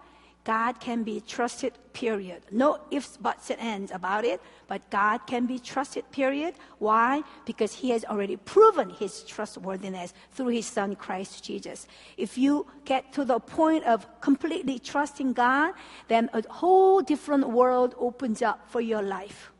God 0.43 0.79
can 0.79 1.03
be 1.03 1.21
trusted, 1.21 1.73
period. 1.93 2.41
No 2.49 2.79
ifs, 2.89 3.15
buts, 3.17 3.51
and 3.51 3.59
ends 3.59 3.91
about 3.91 4.25
it, 4.25 4.41
but 4.67 4.81
God 4.89 5.19
can 5.27 5.45
be 5.45 5.59
trusted, 5.59 6.09
period. 6.11 6.55
Why? 6.79 7.21
Because 7.45 7.73
He 7.73 7.91
has 7.91 8.03
already 8.05 8.37
proven 8.37 8.89
His 8.89 9.23
trustworthiness 9.23 10.13
through 10.31 10.47
His 10.47 10.65
Son, 10.65 10.95
Christ 10.95 11.43
Jesus. 11.43 11.87
If 12.17 12.39
you 12.39 12.65
get 12.85 13.13
to 13.13 13.23
the 13.23 13.39
point 13.39 13.83
of 13.85 14.07
completely 14.19 14.79
trusting 14.79 15.33
God, 15.33 15.73
then 16.07 16.29
a 16.33 16.41
whole 16.49 17.01
different 17.01 17.49
world 17.49 17.93
opens 17.99 18.41
up 18.41 18.67
for 18.67 18.81
your 18.81 19.03
life. 19.03 19.51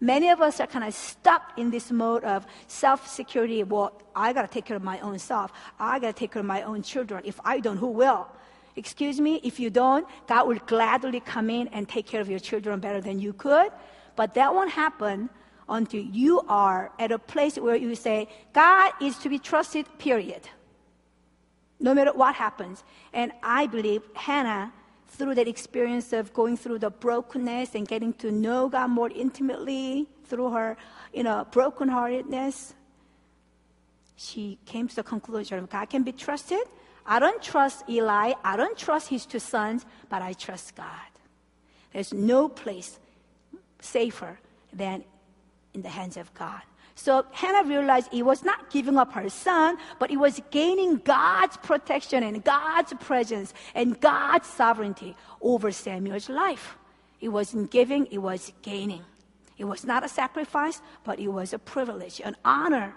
Many 0.00 0.30
of 0.30 0.40
us 0.40 0.60
are 0.60 0.66
kind 0.66 0.84
of 0.84 0.94
stuck 0.94 1.58
in 1.58 1.70
this 1.70 1.90
mode 1.90 2.24
of 2.24 2.46
self 2.68 3.06
security. 3.06 3.62
Well, 3.64 4.00
I 4.14 4.32
got 4.32 4.42
to 4.42 4.48
take 4.48 4.64
care 4.64 4.76
of 4.76 4.82
my 4.82 5.00
own 5.00 5.18
self. 5.18 5.52
I 5.78 5.98
got 5.98 6.08
to 6.08 6.12
take 6.12 6.32
care 6.32 6.40
of 6.40 6.46
my 6.46 6.62
own 6.62 6.82
children. 6.82 7.22
If 7.24 7.40
I 7.44 7.60
don't, 7.60 7.76
who 7.78 7.88
will? 7.88 8.28
Excuse 8.76 9.20
me, 9.20 9.40
if 9.42 9.58
you 9.58 9.70
don't, 9.70 10.06
God 10.26 10.46
will 10.46 10.58
gladly 10.66 11.20
come 11.20 11.48
in 11.48 11.68
and 11.68 11.88
take 11.88 12.06
care 12.06 12.20
of 12.20 12.28
your 12.28 12.38
children 12.38 12.78
better 12.78 13.00
than 13.00 13.18
you 13.18 13.32
could. 13.32 13.72
But 14.16 14.34
that 14.34 14.54
won't 14.54 14.70
happen 14.70 15.30
until 15.68 16.02
you 16.02 16.42
are 16.48 16.92
at 16.98 17.10
a 17.10 17.18
place 17.18 17.56
where 17.56 17.74
you 17.74 17.94
say, 17.94 18.28
God 18.52 18.92
is 19.00 19.16
to 19.18 19.28
be 19.28 19.38
trusted, 19.38 19.86
period. 19.98 20.48
No 21.80 21.94
matter 21.94 22.12
what 22.12 22.34
happens. 22.34 22.84
And 23.12 23.32
I 23.42 23.66
believe 23.66 24.02
Hannah 24.14 24.72
through 25.08 25.34
that 25.34 25.48
experience 25.48 26.12
of 26.12 26.32
going 26.32 26.56
through 26.56 26.78
the 26.78 26.90
brokenness 26.90 27.74
and 27.74 27.86
getting 27.88 28.12
to 28.14 28.30
know 28.30 28.68
God 28.68 28.88
more 28.88 29.10
intimately 29.10 30.06
through 30.24 30.50
her, 30.50 30.76
you 31.12 31.22
know, 31.22 31.46
brokenheartedness, 31.50 32.74
she 34.16 34.58
came 34.66 34.88
to 34.88 34.96
the 34.96 35.02
conclusion 35.02 35.66
God 35.70 35.88
can 35.90 36.02
be 36.02 36.12
trusted. 36.12 36.64
I 37.06 37.18
don't 37.18 37.42
trust 37.42 37.84
Eli. 37.88 38.32
I 38.44 38.56
don't 38.56 38.76
trust 38.76 39.08
his 39.08 39.26
two 39.26 39.38
sons, 39.38 39.86
but 40.08 40.22
I 40.22 40.32
trust 40.32 40.74
God. 40.74 41.10
There's 41.92 42.12
no 42.12 42.48
place 42.48 42.98
safer 43.80 44.38
than 44.72 45.04
in 45.74 45.82
the 45.82 45.88
hands 45.88 46.16
of 46.16 46.32
God. 46.34 46.62
So 46.94 47.26
Hannah 47.30 47.68
realized 47.68 48.08
it 48.12 48.24
was 48.24 48.42
not 48.42 48.70
giving 48.70 48.96
up 48.96 49.12
her 49.12 49.28
son, 49.28 49.76
but 49.98 50.10
it 50.10 50.16
was 50.16 50.40
gaining 50.50 50.96
God's 50.96 51.58
protection 51.58 52.22
and 52.22 52.42
God's 52.42 52.94
presence 52.94 53.52
and 53.74 54.00
God's 54.00 54.48
sovereignty 54.48 55.14
over 55.42 55.70
Samuel's 55.70 56.30
life. 56.30 56.76
It 57.20 57.28
wasn't 57.28 57.70
giving, 57.70 58.06
it 58.06 58.18
was 58.18 58.52
gaining. 58.62 59.04
It 59.58 59.64
was 59.64 59.84
not 59.84 60.04
a 60.04 60.08
sacrifice, 60.08 60.80
but 61.04 61.18
it 61.18 61.28
was 61.28 61.52
a 61.52 61.58
privilege, 61.58 62.20
an 62.24 62.36
honor 62.44 62.94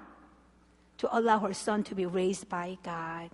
to 0.97 1.17
allow 1.17 1.39
her 1.39 1.53
son 1.53 1.83
to 1.83 1.95
be 1.95 2.05
raised 2.05 2.47
by 2.49 2.77
God. 2.83 3.29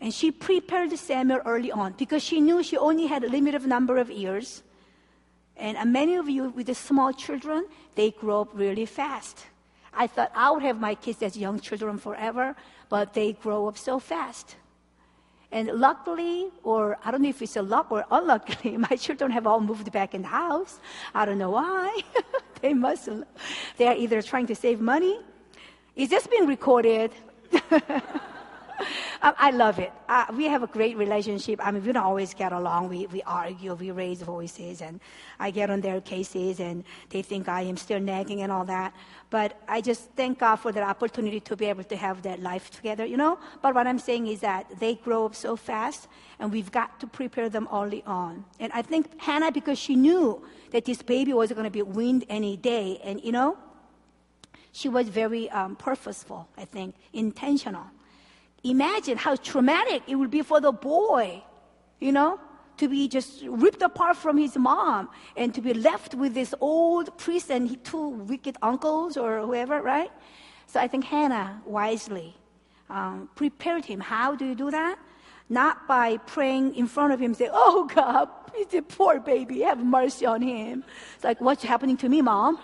And 0.00 0.14
she 0.14 0.30
prepared 0.30 0.96
Samuel 0.98 1.40
early 1.44 1.70
on 1.70 1.94
because 1.98 2.22
she 2.22 2.40
knew 2.40 2.62
she 2.62 2.76
only 2.76 3.06
had 3.06 3.22
a 3.22 3.28
limited 3.28 3.66
number 3.66 3.98
of 3.98 4.10
years. 4.10 4.62
And 5.56 5.76
uh, 5.76 5.84
many 5.84 6.16
of 6.16 6.28
you 6.28 6.48
with 6.48 6.66
the 6.66 6.74
small 6.74 7.12
children, 7.12 7.66
they 7.94 8.10
grow 8.12 8.42
up 8.42 8.50
really 8.54 8.86
fast. 8.86 9.44
I 9.92 10.06
thought 10.06 10.32
I 10.34 10.50
would 10.50 10.62
have 10.62 10.80
my 10.80 10.94
kids 10.94 11.22
as 11.22 11.36
young 11.36 11.60
children 11.60 11.98
forever, 11.98 12.56
but 12.88 13.12
they 13.12 13.34
grow 13.34 13.68
up 13.68 13.76
so 13.76 13.98
fast. 13.98 14.56
And 15.52 15.68
luckily, 15.68 16.48
or 16.62 16.96
I 17.04 17.10
don't 17.10 17.22
know 17.22 17.28
if 17.28 17.42
it's 17.42 17.56
a 17.56 17.62
luck 17.62 17.90
or 17.90 18.04
unluckily, 18.10 18.76
my 18.90 18.96
children 18.96 19.30
have 19.32 19.46
all 19.46 19.60
moved 19.60 19.90
back 19.92 20.14
in 20.14 20.22
the 20.22 20.28
house. 20.28 20.78
I 21.14 21.26
don't 21.26 21.38
know 21.38 21.50
why. 21.50 22.00
they 22.62 22.72
must. 22.72 23.08
They 23.76 23.86
are 23.86 23.96
either 23.96 24.22
trying 24.22 24.46
to 24.46 24.54
save 24.54 24.80
money. 24.80 25.18
Is 25.96 26.08
this 26.08 26.26
being 26.26 26.46
recorded? 26.46 27.10
Um, 29.22 29.34
I 29.36 29.50
love 29.50 29.78
it. 29.78 29.92
Uh, 30.08 30.24
we 30.34 30.44
have 30.46 30.62
a 30.62 30.66
great 30.66 30.96
relationship. 30.96 31.60
I 31.62 31.70
mean, 31.70 31.84
we 31.84 31.92
don't 31.92 32.02
always 32.02 32.32
get 32.32 32.52
along. 32.52 32.88
We, 32.88 33.06
we 33.08 33.20
argue, 33.24 33.74
we 33.74 33.90
raise 33.90 34.22
voices, 34.22 34.80
and 34.80 34.98
I 35.38 35.50
get 35.50 35.68
on 35.68 35.82
their 35.82 36.00
cases, 36.00 36.58
and 36.58 36.84
they 37.10 37.20
think 37.20 37.46
I 37.46 37.60
am 37.60 37.76
still 37.76 38.00
nagging 38.00 38.40
and 38.40 38.50
all 38.50 38.64
that. 38.64 38.94
But 39.28 39.60
I 39.68 39.82
just 39.82 40.08
thank 40.16 40.38
God 40.38 40.56
for 40.56 40.72
the 40.72 40.80
opportunity 40.82 41.38
to 41.40 41.54
be 41.54 41.66
able 41.66 41.84
to 41.84 41.96
have 41.96 42.22
that 42.22 42.40
life 42.40 42.70
together, 42.70 43.04
you 43.04 43.18
know? 43.18 43.38
But 43.60 43.74
what 43.74 43.86
I'm 43.86 43.98
saying 43.98 44.26
is 44.26 44.40
that 44.40 44.80
they 44.80 44.94
grow 44.94 45.26
up 45.26 45.34
so 45.34 45.54
fast, 45.54 46.08
and 46.38 46.50
we've 46.50 46.72
got 46.72 46.98
to 47.00 47.06
prepare 47.06 47.50
them 47.50 47.68
early 47.70 48.02
on. 48.06 48.46
And 48.58 48.72
I 48.72 48.80
think 48.80 49.20
Hannah, 49.20 49.52
because 49.52 49.78
she 49.78 49.96
knew 49.96 50.42
that 50.70 50.86
this 50.86 51.02
baby 51.02 51.34
was 51.34 51.52
going 51.52 51.64
to 51.64 51.70
be 51.70 51.82
weaned 51.82 52.24
any 52.30 52.56
day, 52.56 53.02
and, 53.04 53.22
you 53.22 53.32
know, 53.32 53.58
she 54.72 54.88
was 54.88 55.08
very 55.08 55.50
um, 55.50 55.76
purposeful, 55.76 56.48
I 56.56 56.64
think, 56.64 56.94
intentional. 57.12 57.84
Imagine 58.62 59.16
how 59.16 59.36
traumatic 59.36 60.02
it 60.06 60.16
would 60.16 60.30
be 60.30 60.42
for 60.42 60.60
the 60.60 60.72
boy, 60.72 61.42
you 61.98 62.12
know, 62.12 62.38
to 62.76 62.88
be 62.88 63.08
just 63.08 63.42
ripped 63.46 63.82
apart 63.82 64.16
from 64.16 64.36
his 64.36 64.56
mom 64.56 65.08
and 65.36 65.54
to 65.54 65.60
be 65.60 65.74
left 65.74 66.14
with 66.14 66.34
this 66.34 66.54
old 66.60 67.16
priest 67.18 67.50
and 67.50 67.82
two 67.84 68.08
wicked 68.08 68.56
uncles 68.62 69.16
or 69.16 69.40
whoever, 69.40 69.80
right? 69.80 70.10
So 70.66 70.80
I 70.80 70.88
think 70.88 71.04
Hannah 71.04 71.62
wisely 71.64 72.36
um, 72.88 73.28
prepared 73.34 73.84
him. 73.84 74.00
How 74.00 74.34
do 74.34 74.44
you 74.46 74.54
do 74.54 74.70
that? 74.70 74.98
Not 75.48 75.88
by 75.88 76.18
praying 76.18 76.74
in 76.76 76.86
front 76.86 77.12
of 77.12 77.20
him, 77.20 77.34
say, 77.34 77.48
"Oh 77.52 77.84
God, 77.92 78.28
he's 78.54 78.72
a 78.74 78.82
poor 78.82 79.18
baby. 79.18 79.60
Have 79.62 79.84
mercy 79.84 80.24
on 80.24 80.42
him." 80.42 80.84
It's 81.16 81.24
like, 81.24 81.40
"What's 81.40 81.64
happening 81.64 81.96
to 81.98 82.08
me, 82.08 82.22
mom?" 82.22 82.58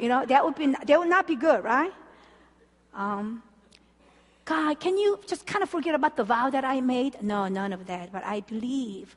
You 0.00 0.08
know, 0.08 0.26
that 0.26 0.44
would 0.44 0.56
be 0.56 0.66
that 0.66 0.98
would 0.98 1.08
not 1.08 1.28
be 1.28 1.36
good, 1.36 1.62
right? 1.62 1.92
Um, 2.92 3.42
God, 4.44 4.78
can 4.78 4.98
you 4.98 5.20
just 5.26 5.46
kind 5.46 5.62
of 5.62 5.70
forget 5.70 5.94
about 5.94 6.16
the 6.16 6.24
vow 6.24 6.50
that 6.50 6.64
I 6.64 6.80
made? 6.80 7.22
No, 7.22 7.48
none 7.48 7.72
of 7.72 7.86
that. 7.86 8.12
But 8.12 8.24
I 8.24 8.40
believe 8.40 9.16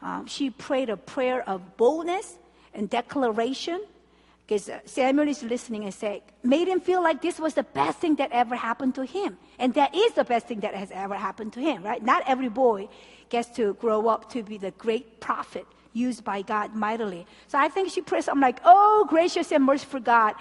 um, 0.00 0.26
she 0.26 0.50
prayed 0.50 0.88
a 0.88 0.96
prayer 0.96 1.48
of 1.48 1.76
boldness 1.76 2.36
and 2.72 2.88
declaration 2.88 3.82
because 4.46 4.68
uh, 4.68 4.80
Samuel 4.84 5.28
is 5.28 5.42
listening 5.44 5.84
and 5.84 5.94
saying, 5.94 6.22
made 6.42 6.66
him 6.66 6.80
feel 6.80 7.02
like 7.02 7.22
this 7.22 7.38
was 7.38 7.54
the 7.54 7.62
best 7.62 7.98
thing 7.98 8.16
that 8.16 8.32
ever 8.32 8.56
happened 8.56 8.96
to 8.96 9.04
him. 9.04 9.38
And 9.60 9.74
that 9.74 9.94
is 9.94 10.12
the 10.14 10.24
best 10.24 10.48
thing 10.48 10.60
that 10.60 10.74
has 10.74 10.90
ever 10.90 11.14
happened 11.14 11.52
to 11.52 11.60
him, 11.60 11.84
right? 11.84 12.02
Not 12.02 12.24
every 12.26 12.48
boy 12.48 12.88
gets 13.28 13.48
to 13.50 13.74
grow 13.74 14.08
up 14.08 14.28
to 14.32 14.42
be 14.42 14.58
the 14.58 14.72
great 14.72 15.20
prophet 15.20 15.66
used 15.92 16.24
by 16.24 16.42
God 16.42 16.74
mightily. 16.74 17.26
So 17.46 17.58
I 17.58 17.68
think 17.68 17.90
she 17.90 18.00
prays, 18.00 18.28
I'm 18.28 18.40
like, 18.40 18.60
oh, 18.64 19.06
gracious 19.08 19.52
and 19.52 19.64
merciful 19.64 20.00
God, 20.00 20.34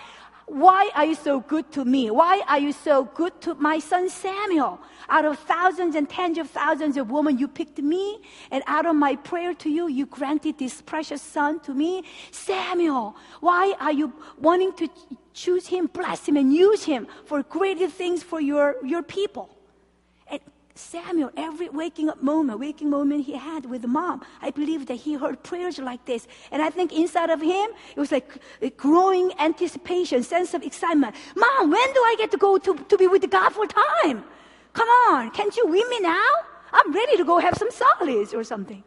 why 0.49 0.89
are 0.95 1.05
you 1.05 1.15
so 1.15 1.39
good 1.41 1.71
to 1.73 1.85
me? 1.85 2.09
Why 2.09 2.41
are 2.47 2.59
you 2.59 2.71
so 2.71 3.05
good 3.05 3.39
to 3.41 3.53
my 3.55 3.77
son 3.77 4.09
Samuel? 4.09 4.79
Out 5.07 5.25
of 5.25 5.37
thousands 5.39 5.95
and 5.95 6.09
tens 6.09 6.37
of 6.37 6.49
thousands 6.49 6.97
of 6.97 7.11
women, 7.11 7.37
you 7.37 7.47
picked 7.47 7.79
me, 7.79 8.21
and 8.49 8.63
out 8.65 8.85
of 8.85 8.95
my 8.95 9.15
prayer 9.15 9.53
to 9.55 9.69
you, 9.69 9.87
you 9.87 10.07
granted 10.07 10.57
this 10.57 10.81
precious 10.81 11.21
son 11.21 11.59
to 11.61 11.73
me. 11.73 12.03
Samuel, 12.31 13.15
why 13.41 13.75
are 13.79 13.91
you 13.91 14.11
wanting 14.39 14.73
to 14.73 14.89
choose 15.33 15.67
him, 15.67 15.85
bless 15.85 16.27
him, 16.27 16.35
and 16.35 16.53
use 16.53 16.83
him 16.83 17.07
for 17.25 17.43
greater 17.43 17.87
things 17.87 18.23
for 18.23 18.41
your, 18.41 18.75
your 18.83 19.03
people? 19.03 19.58
Samuel, 20.79 21.31
every 21.35 21.69
waking 21.69 22.09
up 22.09 22.23
moment, 22.23 22.59
waking 22.59 22.89
moment 22.89 23.25
he 23.25 23.33
had 23.33 23.65
with 23.65 23.85
mom, 23.85 24.23
I 24.41 24.49
believe 24.51 24.85
that 24.87 24.95
he 24.95 25.13
heard 25.13 25.43
prayers 25.43 25.77
like 25.77 26.05
this. 26.05 26.27
And 26.51 26.61
I 26.61 26.69
think 26.69 26.93
inside 26.93 27.29
of 27.29 27.41
him, 27.41 27.69
it 27.95 27.99
was 27.99 28.11
like 28.11 28.41
a 28.61 28.69
growing 28.69 29.33
anticipation, 29.39 30.23
sense 30.23 30.53
of 30.53 30.63
excitement. 30.63 31.15
Mom, 31.35 31.69
when 31.69 31.93
do 31.93 31.99
I 31.99 32.15
get 32.17 32.31
to 32.31 32.37
go 32.37 32.57
to, 32.57 32.75
to 32.75 32.97
be 32.97 33.07
with 33.07 33.29
God 33.29 33.49
full 33.49 33.67
time? 33.67 34.23
Come 34.73 34.87
on, 35.09 35.31
can't 35.31 35.55
you 35.57 35.67
win 35.67 35.87
me 35.89 35.99
now? 35.99 36.29
I'm 36.71 36.93
ready 36.93 37.17
to 37.17 37.25
go 37.25 37.39
have 37.39 37.55
some 37.55 37.71
solids 37.71 38.33
or 38.33 38.43
something. 38.43 38.83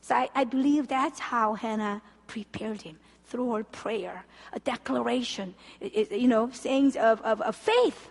So 0.00 0.14
I, 0.16 0.28
I 0.34 0.44
believe 0.44 0.88
that's 0.88 1.20
how 1.20 1.54
Hannah 1.54 2.02
prepared 2.26 2.82
him 2.82 2.98
through 3.26 3.52
her 3.52 3.64
prayer, 3.64 4.24
a 4.52 4.60
declaration, 4.60 5.54
you 5.80 6.28
know, 6.28 6.50
sayings 6.50 6.96
of, 6.96 7.20
of, 7.22 7.40
of 7.40 7.56
faith. 7.56 8.10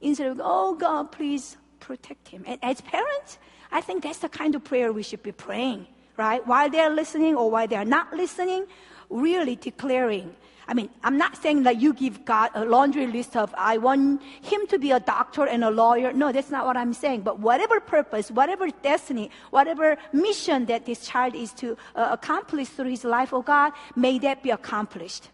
Instead 0.00 0.28
of, 0.28 0.40
oh 0.42 0.74
God, 0.74 1.12
please 1.12 1.56
protect 1.80 2.28
him. 2.28 2.44
And 2.46 2.58
as 2.62 2.80
parents, 2.80 3.38
I 3.72 3.80
think 3.80 4.02
that's 4.02 4.18
the 4.18 4.28
kind 4.28 4.54
of 4.54 4.64
prayer 4.64 4.92
we 4.92 5.02
should 5.02 5.22
be 5.22 5.32
praying, 5.32 5.86
right? 6.16 6.46
While 6.46 6.70
they're 6.70 6.90
listening 6.90 7.34
or 7.36 7.50
while 7.50 7.66
they're 7.66 7.84
not 7.84 8.12
listening, 8.12 8.66
really 9.08 9.56
declaring. 9.56 10.34
I 10.68 10.74
mean, 10.74 10.88
I'm 11.02 11.18
not 11.18 11.36
saying 11.36 11.64
that 11.64 11.80
you 11.80 11.92
give 11.92 12.24
God 12.24 12.50
a 12.54 12.64
laundry 12.64 13.08
list 13.08 13.36
of, 13.36 13.52
I 13.58 13.78
want 13.78 14.22
him 14.22 14.66
to 14.68 14.78
be 14.78 14.92
a 14.92 15.00
doctor 15.00 15.44
and 15.44 15.64
a 15.64 15.70
lawyer. 15.70 16.12
No, 16.12 16.30
that's 16.30 16.50
not 16.50 16.64
what 16.64 16.76
I'm 16.76 16.92
saying. 16.92 17.22
But 17.22 17.40
whatever 17.40 17.80
purpose, 17.80 18.30
whatever 18.30 18.68
destiny, 18.68 19.32
whatever 19.50 19.96
mission 20.12 20.66
that 20.66 20.86
this 20.86 21.04
child 21.04 21.34
is 21.34 21.52
to 21.54 21.76
uh, 21.96 22.08
accomplish 22.12 22.68
through 22.68 22.90
his 22.90 23.04
life, 23.04 23.32
oh 23.32 23.42
God, 23.42 23.72
may 23.96 24.20
that 24.20 24.44
be 24.44 24.50
accomplished. 24.50 25.30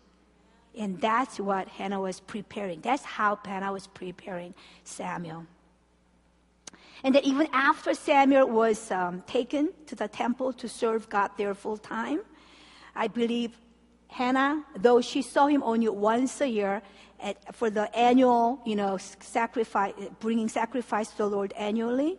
And 0.79 1.01
that's 1.01 1.39
what 1.39 1.69
Hannah 1.69 2.01
was 2.01 2.21
preparing. 2.21 2.81
That's 2.81 3.05
how 3.05 3.39
Hannah 3.45 3.73
was 3.73 3.87
preparing 3.89 4.55
Samuel. 4.85 5.47
And 7.05 7.15
that 7.15 7.25
even 7.25 7.49
after 7.53 7.95
Samuel 7.95 8.49
was 8.49 8.91
um, 8.91 9.23
taken 9.27 9.71
to 9.87 9.95
the 9.95 10.09
temple 10.09 10.53
to 10.55 10.69
serve 10.69 11.09
God 11.09 11.31
there 11.37 11.55
full 11.55 11.77
time, 11.77 12.21
I 12.95 13.09
believe 13.09 13.53
Hannah, 14.09 14.65
though 14.77 15.01
she 15.01 15.23
saw 15.23 15.47
him 15.47 15.63
only 15.63 15.89
once 15.89 16.41
a 16.41 16.49
year 16.49 16.83
at, 17.21 17.55
for 17.55 17.71
the 17.71 17.95
annual, 17.97 18.61
you 18.65 18.77
know, 18.77 18.97
sacrifice, 18.97 19.95
bringing 20.21 20.49
sacrifice 20.49 21.11
to 21.11 21.17
the 21.19 21.29
Lord 21.29 21.53
annually, 21.53 22.19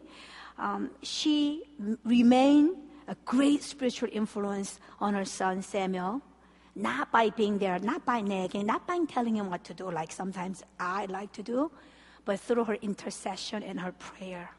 um, 0.57 0.91
she 1.01 1.63
remained 2.03 2.75
a 3.07 3.15
great 3.25 3.63
spiritual 3.63 4.09
influence 4.11 4.79
on 4.99 5.13
her 5.13 5.25
son 5.25 5.61
Samuel. 5.61 6.21
Not 6.75 7.11
by 7.11 7.31
being 7.31 7.57
there, 7.57 7.79
not 7.79 8.05
by 8.05 8.21
nagging, 8.21 8.67
not 8.67 8.85
by 8.85 8.99
telling 9.09 9.35
him 9.35 9.49
what 9.49 9.63
to 9.63 9.73
do, 9.73 9.89
like 9.89 10.11
sometimes 10.11 10.61
I 10.79 11.05
like 11.05 11.31
to 11.33 11.41
do, 11.41 11.71
but 12.23 12.39
through 12.39 12.65
her 12.65 12.75
intercession 12.75 13.63
and 13.63 13.79
her 13.79 13.93
prayer. 13.93 14.51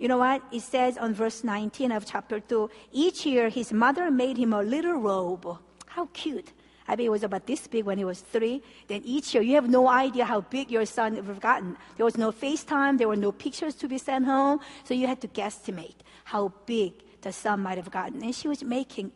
You 0.00 0.08
know 0.08 0.16
what? 0.16 0.42
It 0.50 0.62
says 0.62 0.96
on 0.96 1.12
verse 1.12 1.44
19 1.44 1.92
of 1.92 2.06
chapter 2.06 2.40
2 2.40 2.70
each 2.90 3.26
year 3.26 3.50
his 3.50 3.70
mother 3.70 4.10
made 4.10 4.38
him 4.38 4.54
a 4.54 4.62
little 4.62 4.94
robe. 4.94 5.58
How 5.88 6.06
cute. 6.14 6.52
I 6.88 6.96
bet 6.96 7.04
it 7.04 7.10
was 7.10 7.22
about 7.22 7.46
this 7.46 7.66
big 7.66 7.84
when 7.84 7.98
he 7.98 8.04
was 8.06 8.20
three. 8.20 8.62
Then 8.88 9.02
each 9.04 9.34
year, 9.34 9.42
you 9.42 9.54
have 9.56 9.68
no 9.68 9.88
idea 9.88 10.24
how 10.24 10.40
big 10.40 10.70
your 10.72 10.86
son 10.86 11.14
would 11.14 11.26
have 11.26 11.38
gotten. 11.40 11.76
There 11.96 12.04
was 12.04 12.16
no 12.16 12.32
FaceTime, 12.32 12.98
there 12.98 13.06
were 13.06 13.14
no 13.14 13.30
pictures 13.30 13.74
to 13.76 13.88
be 13.88 13.98
sent 13.98 14.24
home, 14.24 14.58
so 14.82 14.94
you 14.94 15.06
had 15.06 15.20
to 15.20 15.28
guesstimate 15.28 15.96
how 16.24 16.52
big 16.66 16.94
the 17.20 17.32
son 17.32 17.60
might 17.60 17.76
have 17.76 17.92
gotten. 17.92 18.24
And 18.24 18.34
she 18.34 18.48
was 18.48 18.64
making 18.64 19.12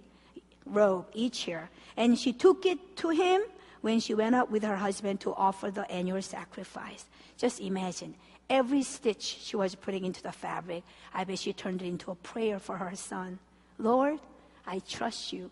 robe 0.66 1.06
each 1.14 1.48
year. 1.48 1.70
And 1.96 2.16
she 2.16 2.32
took 2.32 2.66
it 2.66 2.96
to 2.98 3.08
him 3.08 3.42
when 3.84 4.00
she 4.00 4.14
went 4.14 4.34
out 4.34 4.50
with 4.50 4.62
her 4.64 4.76
husband 4.76 5.20
to 5.20 5.34
offer 5.34 5.70
the 5.70 5.84
annual 5.90 6.22
sacrifice. 6.22 7.04
Just 7.36 7.60
imagine 7.60 8.14
Every 8.48 8.82
stitch 8.82 9.38
she 9.42 9.56
was 9.56 9.74
putting 9.74 10.04
into 10.04 10.22
the 10.22 10.32
fabric, 10.32 10.84
I 11.14 11.24
bet 11.24 11.38
she 11.38 11.52
turned 11.52 11.80
it 11.80 11.86
into 11.86 12.10
a 12.10 12.14
prayer 12.14 12.58
for 12.58 12.76
her 12.76 12.94
son. 12.94 13.38
Lord, 13.78 14.20
I 14.66 14.80
trust 14.80 15.32
you. 15.32 15.50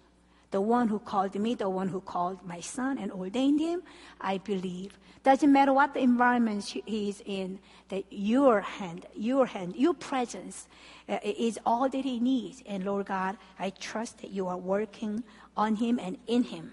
The 0.51 0.61
one 0.61 0.89
who 0.89 0.99
called 0.99 1.35
me, 1.35 1.55
the 1.55 1.71
one 1.71 1.89
who 1.89 2.03
called 2.03 2.47
my 2.47 2.61
son 2.61 2.99
and 2.99 3.11
ordained 3.11 3.61
him, 3.61 3.83
I 4.21 4.37
believe. 4.37 4.99
Doesn't 5.23 5.51
matter 5.51 5.73
what 5.73 5.95
the 5.95 6.01
environment 6.01 6.65
he 6.65 7.09
is 7.09 7.23
in, 7.25 7.59
that 7.89 8.05
your 8.11 8.61
hand, 8.61 9.07
your 9.17 9.47
hand, 9.47 9.75
your 9.77 9.95
presence 9.95 10.69
uh, 11.09 11.19
is 11.25 11.59
all 11.65 11.89
that 11.89 12.05
he 12.05 12.21
needs. 12.21 12.63
And 12.67 12.85
Lord 12.85 13.07
God, 13.07 13.39
I 13.59 13.71
trust 13.71 14.19
that 14.19 14.31
you 14.31 14.49
are 14.49 14.59
working 14.59 15.25
on 15.57 15.77
him 15.77 15.99
and 15.99 16.19
in 16.27 16.43
him. 16.43 16.73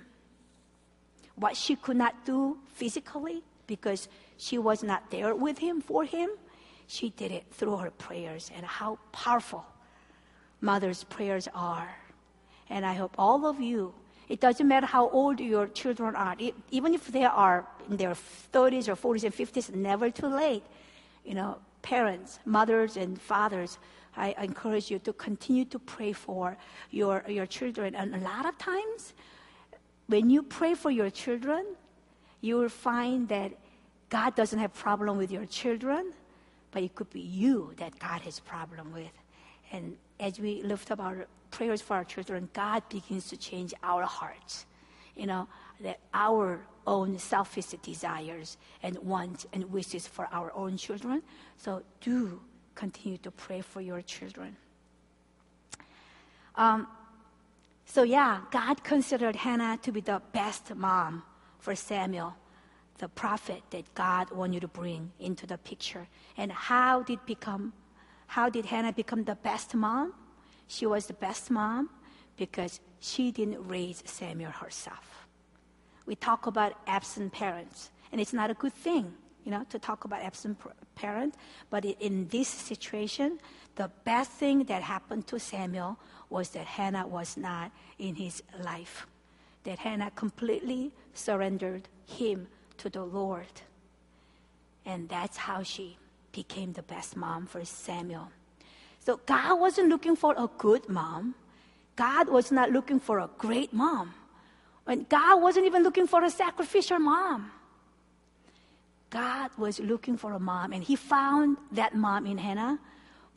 What 1.39 1.55
she 1.55 1.75
could 1.75 1.95
not 1.95 2.25
do 2.25 2.57
physically 2.73 3.43
because 3.65 4.09
she 4.37 4.57
was 4.57 4.83
not 4.83 5.09
there 5.09 5.33
with 5.33 5.59
him, 5.59 5.79
for 5.79 6.03
him. 6.03 6.29
She 6.87 7.11
did 7.11 7.31
it 7.31 7.45
through 7.51 7.77
her 7.77 7.91
prayers 7.91 8.51
and 8.55 8.65
how 8.65 8.99
powerful 9.11 9.65
mother's 10.59 11.03
prayers 11.05 11.47
are. 11.53 11.95
And 12.69 12.85
I 12.85 12.93
hope 12.93 13.13
all 13.17 13.45
of 13.45 13.59
you, 13.59 13.93
it 14.27 14.39
doesn't 14.39 14.67
matter 14.67 14.85
how 14.85 15.09
old 15.09 15.39
your 15.39 15.67
children 15.67 16.15
are, 16.15 16.35
it, 16.39 16.55
even 16.71 16.93
if 16.93 17.07
they 17.07 17.25
are 17.25 17.65
in 17.89 17.97
their 17.97 18.15
30s 18.53 18.87
or 18.87 18.95
40s 18.95 19.23
and 19.23 19.33
50s, 19.33 19.73
never 19.73 20.09
too 20.09 20.27
late. 20.27 20.63
You 21.23 21.35
know, 21.35 21.57
parents, 21.81 22.39
mothers, 22.45 22.97
and 22.97 23.19
fathers, 23.19 23.77
I 24.17 24.35
encourage 24.41 24.91
you 24.91 24.99
to 24.99 25.13
continue 25.13 25.65
to 25.65 25.79
pray 25.79 26.11
for 26.11 26.57
your, 26.91 27.23
your 27.27 27.45
children. 27.45 27.95
And 27.95 28.15
a 28.15 28.19
lot 28.19 28.45
of 28.45 28.57
times, 28.57 29.13
when 30.09 30.31
you 30.31 30.41
pray 30.41 30.73
for 30.73 30.89
your 30.89 31.11
children, 31.11 31.63
you 32.41 32.57
will 32.57 32.69
find 32.69 33.29
that 33.29 33.51
God 34.09 34.35
doesn't 34.35 34.57
have 34.57 34.73
problem 34.73 35.17
with 35.17 35.31
your 35.31 35.45
children, 35.45 36.13
but 36.71 36.81
it 36.81 36.95
could 36.95 37.11
be 37.11 37.21
you 37.21 37.73
that 37.77 37.99
God 37.99 38.21
has 38.21 38.39
problem 38.39 38.91
with. 38.91 39.11
And 39.71 39.97
as 40.19 40.39
we 40.39 40.63
lift 40.63 40.89
up 40.89 40.99
our 40.99 41.27
prayers 41.51 41.79
for 41.79 41.95
our 41.95 42.03
children, 42.03 42.49
God 42.53 42.81
begins 42.89 43.29
to 43.29 43.37
change 43.37 43.71
our 43.83 44.03
hearts. 44.03 44.65
You 45.15 45.27
know, 45.27 45.47
that 45.81 45.99
our 46.11 46.65
own 46.87 47.19
selfish 47.19 47.67
desires 47.83 48.57
and 48.81 48.97
wants 48.99 49.45
and 49.53 49.71
wishes 49.71 50.07
for 50.07 50.27
our 50.31 50.51
own 50.55 50.75
children. 50.75 51.21
So 51.57 51.83
do 52.01 52.41
continue 52.73 53.19
to 53.19 53.29
pray 53.29 53.61
for 53.61 53.79
your 53.79 54.01
children. 54.01 54.57
Um, 56.55 56.87
so 57.89 58.03
yeah, 58.03 58.41
God 58.51 58.83
considered 58.83 59.35
Hannah 59.35 59.79
to 59.81 59.91
be 59.91 59.99
the 59.99 60.21
best 60.31 60.75
mom 60.75 61.23
for 61.59 61.73
Samuel 61.73 62.35
the 62.99 63.07
prophet 63.07 63.63
that 63.71 63.91
God 63.95 64.29
wanted 64.29 64.61
to 64.61 64.67
bring 64.67 65.11
into 65.19 65.47
the 65.47 65.57
picture. 65.57 66.07
And 66.37 66.51
how 66.51 67.01
did 67.01 67.25
become 67.25 67.73
how 68.27 68.47
did 68.47 68.65
Hannah 68.65 68.93
become 68.93 69.23
the 69.23 69.35
best 69.35 69.73
mom? 69.73 70.13
She 70.67 70.85
was 70.85 71.07
the 71.07 71.13
best 71.13 71.49
mom 71.49 71.89
because 72.37 72.79
she 72.99 73.31
didn't 73.31 73.67
raise 73.67 74.03
Samuel 74.05 74.51
herself. 74.51 75.25
We 76.05 76.13
talk 76.15 76.45
about 76.45 76.73
absent 76.85 77.33
parents, 77.33 77.89
and 78.11 78.21
it's 78.21 78.33
not 78.33 78.51
a 78.51 78.53
good 78.53 78.73
thing, 78.73 79.13
you 79.43 79.51
know, 79.51 79.65
to 79.69 79.79
talk 79.79 80.05
about 80.05 80.21
absent 80.21 80.59
parent, 80.93 81.33
But 81.71 81.85
in 81.85 82.27
this 82.27 82.47
situation, 82.47 83.39
the 83.79 83.89
best 84.03 84.31
thing 84.31 84.65
that 84.65 84.83
happened 84.83 85.25
to 85.25 85.39
Samuel 85.39 85.97
was 86.29 86.49
that 86.49 86.65
Hannah 86.65 87.07
was 87.07 87.37
not 87.37 87.71
in 87.97 88.13
his 88.15 88.43
life. 88.61 89.07
That 89.63 89.79
Hannah 89.79 90.11
completely 90.11 90.91
surrendered 91.13 91.87
him 92.05 92.47
to 92.79 92.89
the 92.89 93.05
Lord. 93.05 93.63
And 94.85 95.07
that's 95.07 95.37
how 95.37 95.63
she 95.63 95.95
became 96.33 96.73
the 96.73 96.81
best 96.81 97.15
mom 97.15 97.45
for 97.45 97.63
Samuel. 97.63 98.27
So 98.99 99.21
God 99.25 99.57
wasn't 99.57 99.87
looking 99.87 100.17
for 100.17 100.33
a 100.37 100.49
good 100.57 100.89
mom. 100.89 101.35
God 101.95 102.27
was 102.27 102.51
not 102.51 102.71
looking 102.71 102.99
for 102.99 103.19
a 103.19 103.29
great 103.37 103.71
mom. 103.71 104.13
And 104.87 105.07
God 105.07 105.41
wasn't 105.41 105.67
even 105.67 105.83
looking 105.83 106.05
for 106.05 106.21
a 106.21 106.29
sacrificial 106.29 106.99
mom. 106.99 107.49
God 109.09 109.51
was 109.57 109.79
looking 109.79 110.17
for 110.17 110.33
a 110.33 110.39
mom, 110.39 110.73
and 110.73 110.83
He 110.83 110.97
found 110.97 111.55
that 111.71 111.95
mom 111.95 112.27
in 112.27 112.37
Hannah 112.37 112.77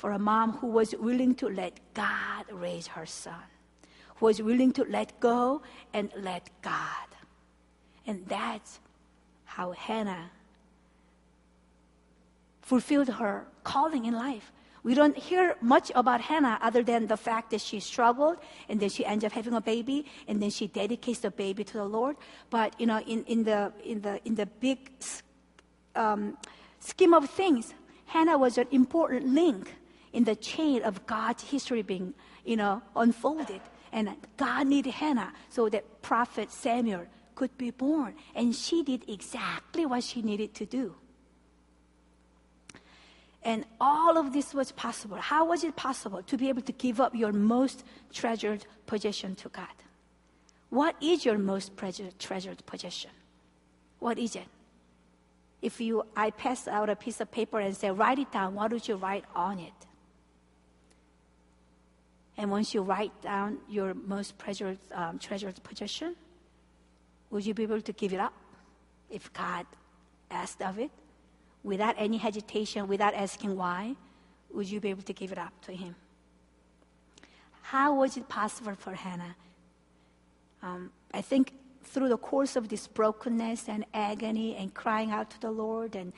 for 0.03 0.11
a 0.11 0.19
mom 0.19 0.55
who 0.55 0.67
was 0.67 0.97
willing 0.97 1.33
to 1.33 1.49
let 1.49 1.79
God 1.95 2.47
raise 2.51 2.89
her 2.89 3.07
son, 3.07 3.47
who 4.17 4.27
was 4.27 4.43
willing 4.43 4.73
to 4.73 4.83
let 4.83 5.21
go 5.21 5.63
and 5.95 6.11
let 6.17 6.51
God. 6.61 7.07
And 8.05 8.27
that's 8.27 8.81
how 9.45 9.71
Hannah 9.71 10.33
fulfilled 12.63 13.11
her 13.11 13.47
calling 13.63 14.05
in 14.05 14.15
life. 14.15 14.51
We 14.83 14.95
don't 14.95 15.17
hear 15.17 15.55
much 15.61 15.93
about 15.95 16.21
Hannah 16.21 16.59
other 16.61 16.83
than 16.83 17.07
the 17.07 17.17
fact 17.17 17.53
that 17.53 17.61
she 17.61 17.79
struggled 17.79 18.39
and 18.69 18.81
then 18.81 18.89
she 18.89 19.07
ends 19.07 19.25
up 19.25 19.31
having 19.31 19.55
a 19.55 19.61
baby 19.61 20.07
and 20.27 20.43
then 20.43 20.51
she 20.51 20.67
dedicates 20.67 21.21
the 21.21 21.31
baby 21.31 21.63
to 21.63 21.75
the 21.75 21.85
Lord. 21.85 22.17
But, 22.51 22.75
you 22.81 22.87
know, 22.87 22.99
in, 23.03 23.23
in, 23.27 23.45
the, 23.45 23.73
in, 23.85 24.01
the, 24.01 24.21
in 24.25 24.35
the 24.35 24.47
big 24.47 24.91
um, 25.95 26.37
scheme 26.81 27.15
of 27.15 27.31
things, 27.31 27.73
Hannah 28.07 28.37
was 28.37 28.59
an 28.59 28.67
important 28.73 29.29
link 29.29 29.77
in 30.13 30.25
the 30.25 30.37
chain 30.37 30.83
of 30.83 31.07
God's 31.07 31.43
history 31.43 31.83
being, 31.83 32.15
you 32.45 32.57
know, 32.57 32.83
unfolded. 32.95 33.61
And 33.93 34.11
God 34.37 34.67
needed 34.67 34.95
Hannah 34.95 35.33
so 35.51 35.69
that 35.69 36.03
prophet 36.03 36.51
Samuel 36.51 37.07
could 37.35 37.57
be 37.59 37.71
born. 37.71 38.15
And 38.35 38.55
she 38.55 38.83
did 38.83 39.09
exactly 39.09 39.87
what 39.87 40.03
she 40.05 40.23
needed 40.23 40.55
to 40.55 40.67
do. 40.67 40.95
And 43.45 43.65
all 43.81 44.17
of 44.19 44.33
this 44.33 44.55
was 44.55 44.71
possible. 44.71 45.17
How 45.17 45.47
was 45.47 45.65
it 45.65 45.75
possible 45.75 46.23
to 46.23 46.37
be 46.37 46.49
able 46.49 46.63
to 46.63 46.73
give 46.73 47.01
up 47.01 47.15
your 47.15 47.33
most 47.33 47.85
treasured 48.13 48.67
possession 48.87 49.35
to 49.37 49.49
God? 49.49 49.67
What 50.71 50.95
is 51.03 51.25
your 51.25 51.39
most 51.39 51.73
treasured 51.77 52.65
possession? 52.67 53.11
What 53.99 54.19
is 54.19 54.37
it? 54.37 54.47
If 55.61 55.81
you, 55.81 56.07
I 56.17 56.31
pass 56.31 56.67
out 56.67 56.89
a 56.89 56.97
piece 56.97 57.21
of 57.21 57.31
paper 57.31 57.61
and 57.61 57.77
say, 57.77 57.91
write 57.91 58.19
it 58.19 58.33
down, 58.33 58.55
what 58.55 58.73
would 58.73 58.87
you 58.87 58.97
write 58.97 59.25
on 59.35 59.59
it? 59.59 59.73
And 62.43 62.51
once 62.51 62.75
you 62.75 62.83
write 62.83 63.15
down 63.23 63.59
your 63.69 63.95
most 63.95 64.39
treasured, 64.39 64.79
um, 64.93 65.19
treasured 65.19 65.63
possession, 65.63 66.17
would 67.31 67.47
you 67.47 67.55
be 67.55 67.63
able 67.63 67.81
to 67.81 67.93
give 67.93 68.13
it 68.13 68.21
up 68.21 68.35
if 69.09 69.33
God 69.33 69.65
asked 70.31 70.61
of 70.61 70.79
it? 70.79 70.91
without 71.63 71.95
any 71.99 72.17
hesitation, 72.17 72.89
without 72.89 73.15
asking 73.15 73.57
why, 73.57 73.95
would 74.53 74.69
you 74.69 74.81
be 74.81 74.91
able 74.91 75.03
to 75.03 75.13
give 75.13 75.33
it 75.33 75.39
up 75.39 75.53
to 75.63 75.73
him? 75.73 75.95
How 77.63 77.95
was 77.95 78.17
it 78.17 78.29
possible 78.29 78.75
for 78.75 78.95
Hannah? 78.95 79.37
Um, 80.63 80.91
I 81.15 81.23
think 81.23 81.55
through 81.85 82.09
the 82.09 82.19
course 82.19 82.57
of 82.57 82.69
this 82.69 82.87
brokenness 82.87 83.69
and 83.69 83.85
agony 83.95 84.57
and 84.57 84.73
crying 84.75 85.11
out 85.11 85.31
to 85.31 85.41
the 85.41 85.51
Lord 85.51 85.97
and, 85.97 86.13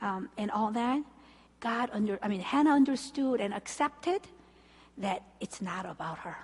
um, 0.00 0.28
and 0.36 0.50
all 0.50 0.70
that, 0.72 1.02
God 1.60 1.90
under, 1.92 2.18
I 2.22 2.28
mean, 2.28 2.40
Hannah 2.40 2.72
understood 2.72 3.40
and 3.40 3.54
accepted 3.54 4.20
that 4.98 5.22
it's 5.40 5.60
not 5.62 5.86
about 5.86 6.18
her. 6.18 6.36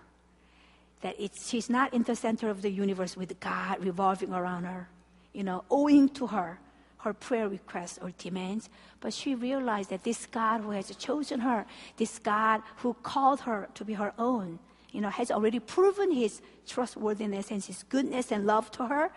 That 1.03 1.17
it's, 1.19 1.49
she's 1.49 1.69
not 1.69 1.93
in 1.93 2.03
the 2.03 2.17
center 2.17 2.49
of 2.49 2.63
the 2.63 2.71
universe 2.71 3.17
with 3.17 3.39
God 3.41 3.85
revolving 3.85 4.33
around 4.33 4.65
her, 4.65 4.89
you 5.33 5.45
know, 5.45 5.65
owing 5.71 6.09
to 6.11 6.29
her 6.29 6.59
her 7.05 7.13
prayer 7.13 7.51
requests 7.51 7.99
or 8.01 8.11
demands, 8.17 8.71
but 9.01 9.13
she 9.13 9.35
realized 9.35 9.91
that 9.91 10.03
this 10.05 10.25
God 10.25 10.63
who 10.63 10.71
has 10.71 10.89
chosen 10.97 11.39
her, 11.41 11.67
this 11.99 12.19
God 12.19 12.63
who 12.79 12.95
called 13.03 13.41
her 13.41 13.69
to 13.75 13.85
be 13.85 13.93
her 13.93 14.15
own, 14.19 14.59
you 14.91 15.03
know, 15.03 15.11
has 15.11 15.31
already 15.31 15.59
proven 15.59 16.11
his 16.11 16.41
trustworthiness 16.67 17.51
and 17.51 17.63
his 17.63 17.83
goodness 17.91 18.33
and 18.33 18.47
love 18.47 18.71
to 18.71 18.87
her, 18.87 19.11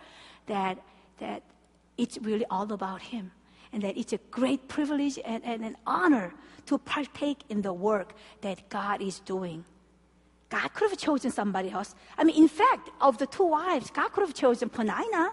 that, 0.48 0.78
that 1.20 1.44
it's 1.98 2.18
really 2.18 2.46
all 2.50 2.70
about 2.74 3.02
him. 3.02 3.32
And 3.78 3.84
that 3.84 3.96
it's 3.96 4.12
a 4.12 4.18
great 4.32 4.68
privilege 4.68 5.20
and, 5.24 5.46
and 5.46 5.64
an 5.64 5.78
honor 5.86 6.34
to 6.66 6.80
partake 6.80 7.44
in 7.48 7.62
the 7.62 7.72
work 7.72 8.16
that 8.42 8.70
God 8.70 9.04
is 9.04 9.20
doing. 9.20 9.66
God 10.50 10.74
could 10.74 10.90
have 10.90 10.98
chosen 10.98 11.30
somebody 11.30 11.70
else. 11.70 11.94
I 12.18 12.24
mean, 12.24 12.42
in 12.42 12.48
fact, 12.48 12.90
of 13.00 13.20
the 13.20 13.28
two 13.28 13.46
wives, 13.46 13.92
God 13.92 14.12
could 14.14 14.26
have 14.26 14.34
chosen 14.34 14.68
Peninnah. 14.70 15.30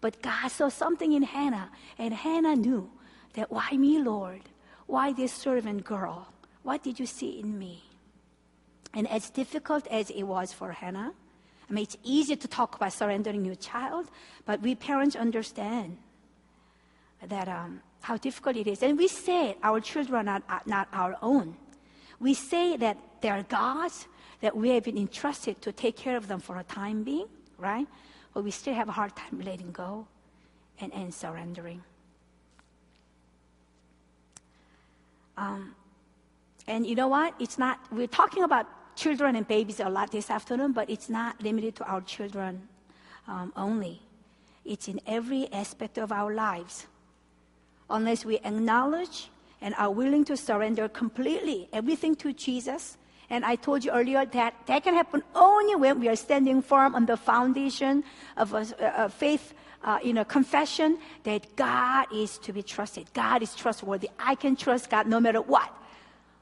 But 0.00 0.22
God 0.22 0.46
saw 0.46 0.68
something 0.68 1.12
in 1.12 1.24
Hannah, 1.24 1.72
and 1.98 2.14
Hannah 2.14 2.54
knew 2.54 2.88
that 3.32 3.50
why 3.50 3.72
me, 3.72 3.98
Lord? 3.98 4.42
Why 4.86 5.12
this 5.12 5.32
servant 5.32 5.82
girl? 5.82 6.28
What 6.62 6.84
did 6.84 7.00
you 7.00 7.06
see 7.06 7.40
in 7.40 7.58
me? 7.58 7.82
And 8.94 9.08
as 9.08 9.28
difficult 9.28 9.88
as 9.88 10.10
it 10.10 10.22
was 10.22 10.52
for 10.52 10.70
Hannah, 10.70 11.14
I 11.68 11.72
mean, 11.72 11.82
it's 11.82 11.96
easy 12.04 12.36
to 12.36 12.46
talk 12.46 12.76
about 12.76 12.92
surrendering 12.92 13.44
your 13.44 13.56
child, 13.56 14.08
but 14.44 14.60
we 14.60 14.76
parents 14.76 15.16
understand 15.16 15.98
that 17.28 17.48
um, 17.48 17.80
how 18.00 18.16
difficult 18.16 18.56
it 18.56 18.66
is. 18.66 18.82
And 18.82 18.98
we 18.98 19.08
say 19.08 19.56
our 19.62 19.80
children 19.80 20.28
are 20.28 20.42
not, 20.66 20.88
our 20.92 21.16
own. 21.22 21.56
We 22.20 22.34
say 22.34 22.76
that 22.76 22.96
they 23.20 23.28
are 23.28 23.42
God's, 23.42 24.06
that 24.40 24.56
we 24.56 24.70
have 24.70 24.84
been 24.84 24.98
entrusted 24.98 25.60
to 25.62 25.72
take 25.72 25.96
care 25.96 26.16
of 26.16 26.28
them 26.28 26.40
for 26.40 26.58
a 26.58 26.64
time 26.64 27.02
being, 27.02 27.28
right? 27.58 27.86
but 28.36 28.44
we 28.44 28.50
still 28.50 28.74
have 28.74 28.86
a 28.86 28.92
hard 28.92 29.16
time 29.16 29.40
letting 29.40 29.72
go 29.72 30.06
and, 30.78 30.92
and 30.92 31.14
surrendering. 31.14 31.82
Um, 35.38 35.74
and 36.66 36.86
you 36.86 36.94
know 36.94 37.08
what? 37.08 37.32
It's 37.40 37.56
not, 37.56 37.80
we're 37.90 38.06
talking 38.06 38.42
about 38.42 38.66
children 38.94 39.36
and 39.36 39.48
babies 39.48 39.80
a 39.80 39.88
lot 39.88 40.12
this 40.12 40.28
afternoon, 40.28 40.72
but 40.72 40.90
it's 40.90 41.08
not 41.08 41.42
limited 41.42 41.76
to 41.76 41.84
our 41.84 42.02
children 42.02 42.68
um, 43.26 43.54
only. 43.56 44.02
It's 44.66 44.86
in 44.86 45.00
every 45.06 45.50
aspect 45.50 45.96
of 45.96 46.12
our 46.12 46.34
lives. 46.34 46.86
Unless 47.88 48.24
we 48.24 48.36
acknowledge 48.38 49.30
and 49.60 49.74
are 49.76 49.90
willing 49.90 50.24
to 50.24 50.36
surrender 50.36 50.88
completely 50.88 51.68
everything 51.72 52.14
to 52.16 52.32
Jesus, 52.32 52.98
and 53.30 53.44
I 53.44 53.56
told 53.56 53.84
you 53.84 53.90
earlier 53.90 54.24
that 54.24 54.54
that 54.66 54.84
can 54.84 54.94
happen 54.94 55.22
only 55.34 55.74
when 55.74 56.00
we 56.00 56.08
are 56.08 56.16
standing 56.16 56.62
firm 56.62 56.94
on 56.94 57.06
the 57.06 57.16
foundation 57.16 58.04
of 58.36 58.54
a, 58.54 58.66
a 58.80 59.08
faith, 59.08 59.52
uh, 59.82 59.98
you 60.02 60.12
know, 60.12 60.24
confession 60.24 60.98
that 61.24 61.56
God 61.56 62.06
is 62.14 62.38
to 62.38 62.52
be 62.52 62.62
trusted. 62.62 63.12
God 63.14 63.42
is 63.42 63.54
trustworthy. 63.54 64.10
I 64.18 64.36
can 64.36 64.54
trust 64.54 64.90
God 64.90 65.06
no 65.06 65.18
matter 65.18 65.42
what. 65.42 65.72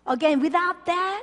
Again, 0.06 0.40
without 0.40 0.84
that, 0.84 1.22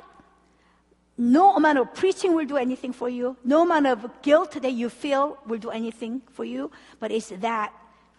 no 1.16 1.54
amount 1.54 1.78
of 1.78 1.94
preaching 1.94 2.34
will 2.34 2.46
do 2.46 2.56
anything 2.56 2.92
for 2.92 3.08
you. 3.08 3.36
No 3.44 3.62
amount 3.62 3.86
of 3.86 4.22
guilt 4.22 4.60
that 4.60 4.72
you 4.72 4.88
feel 4.88 5.38
will 5.46 5.58
do 5.58 5.70
anything 5.70 6.22
for 6.32 6.44
you. 6.44 6.72
But 6.98 7.12
it's 7.12 7.28
that 7.28 7.72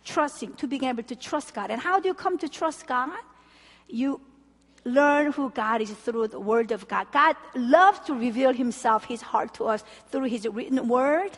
trusting, 0.03 0.53
to 0.53 0.67
being 0.67 0.83
able 0.85 1.03
to 1.03 1.15
trust 1.15 1.53
God. 1.53 1.71
And 1.71 1.81
how 1.81 1.99
do 1.99 2.07
you 2.07 2.13
come 2.13 2.37
to 2.39 2.49
trust 2.49 2.87
God? 2.87 3.17
You 3.87 4.21
learn 4.85 5.31
who 5.31 5.49
God 5.49 5.81
is 5.81 5.91
through 5.91 6.27
the 6.27 6.39
Word 6.39 6.71
of 6.71 6.87
God. 6.87 7.11
God 7.11 7.35
loves 7.55 7.99
to 8.01 8.13
reveal 8.13 8.53
Himself, 8.53 9.05
His 9.05 9.21
heart 9.21 9.53
to 9.55 9.65
us 9.65 9.83
through 10.09 10.25
His 10.25 10.47
written 10.47 10.87
Word, 10.87 11.37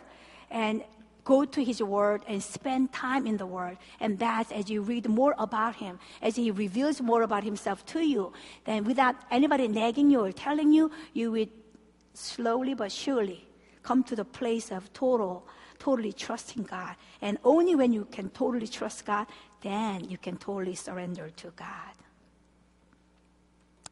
and 0.49 0.83
go 1.23 1.45
to 1.45 1.63
His 1.63 1.81
Word 1.81 2.21
and 2.27 2.41
spend 2.41 2.91
time 2.91 3.27
in 3.27 3.37
the 3.37 3.45
Word. 3.45 3.77
And 3.99 4.17
that's 4.17 4.51
as 4.51 4.69
you 4.69 4.81
read 4.81 5.07
more 5.07 5.35
about 5.37 5.75
Him, 5.75 5.99
as 6.21 6.35
He 6.35 6.51
reveals 6.51 7.01
more 7.01 7.21
about 7.21 7.43
Himself 7.43 7.85
to 7.87 7.99
you, 7.99 8.33
then 8.65 8.83
without 8.83 9.15
anybody 9.29 9.67
nagging 9.67 10.09
you 10.09 10.21
or 10.21 10.31
telling 10.31 10.71
you, 10.71 10.91
you 11.13 11.31
will 11.31 11.47
slowly 12.13 12.73
but 12.73 12.91
surely 12.91 13.45
come 13.83 14.03
to 14.03 14.15
the 14.15 14.25
place 14.25 14.71
of 14.71 14.91
total, 14.93 15.47
totally 15.79 16.13
trusting 16.13 16.63
God. 16.63 16.95
And 17.21 17.37
only 17.43 17.75
when 17.75 17.93
you 17.93 18.05
can 18.11 18.29
totally 18.29 18.67
trust 18.67 19.05
God, 19.05 19.27
then 19.61 20.09
you 20.09 20.17
can 20.17 20.37
totally 20.37 20.75
surrender 20.75 21.29
to 21.37 21.51
God. 21.55 21.93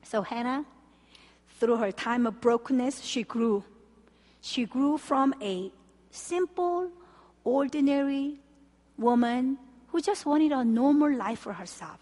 So 0.03 0.21
Hannah, 0.21 0.65
through 1.59 1.77
her 1.77 1.91
time 1.91 2.27
of 2.27 2.41
brokenness, 2.41 3.01
she 3.01 3.23
grew. 3.23 3.63
She 4.41 4.65
grew 4.65 4.97
from 4.97 5.33
a 5.41 5.71
simple, 6.11 6.91
ordinary 7.43 8.39
woman 8.97 9.57
who 9.87 10.01
just 10.01 10.25
wanted 10.25 10.51
a 10.51 10.63
normal 10.63 11.15
life 11.15 11.39
for 11.39 11.53
herself. 11.53 11.99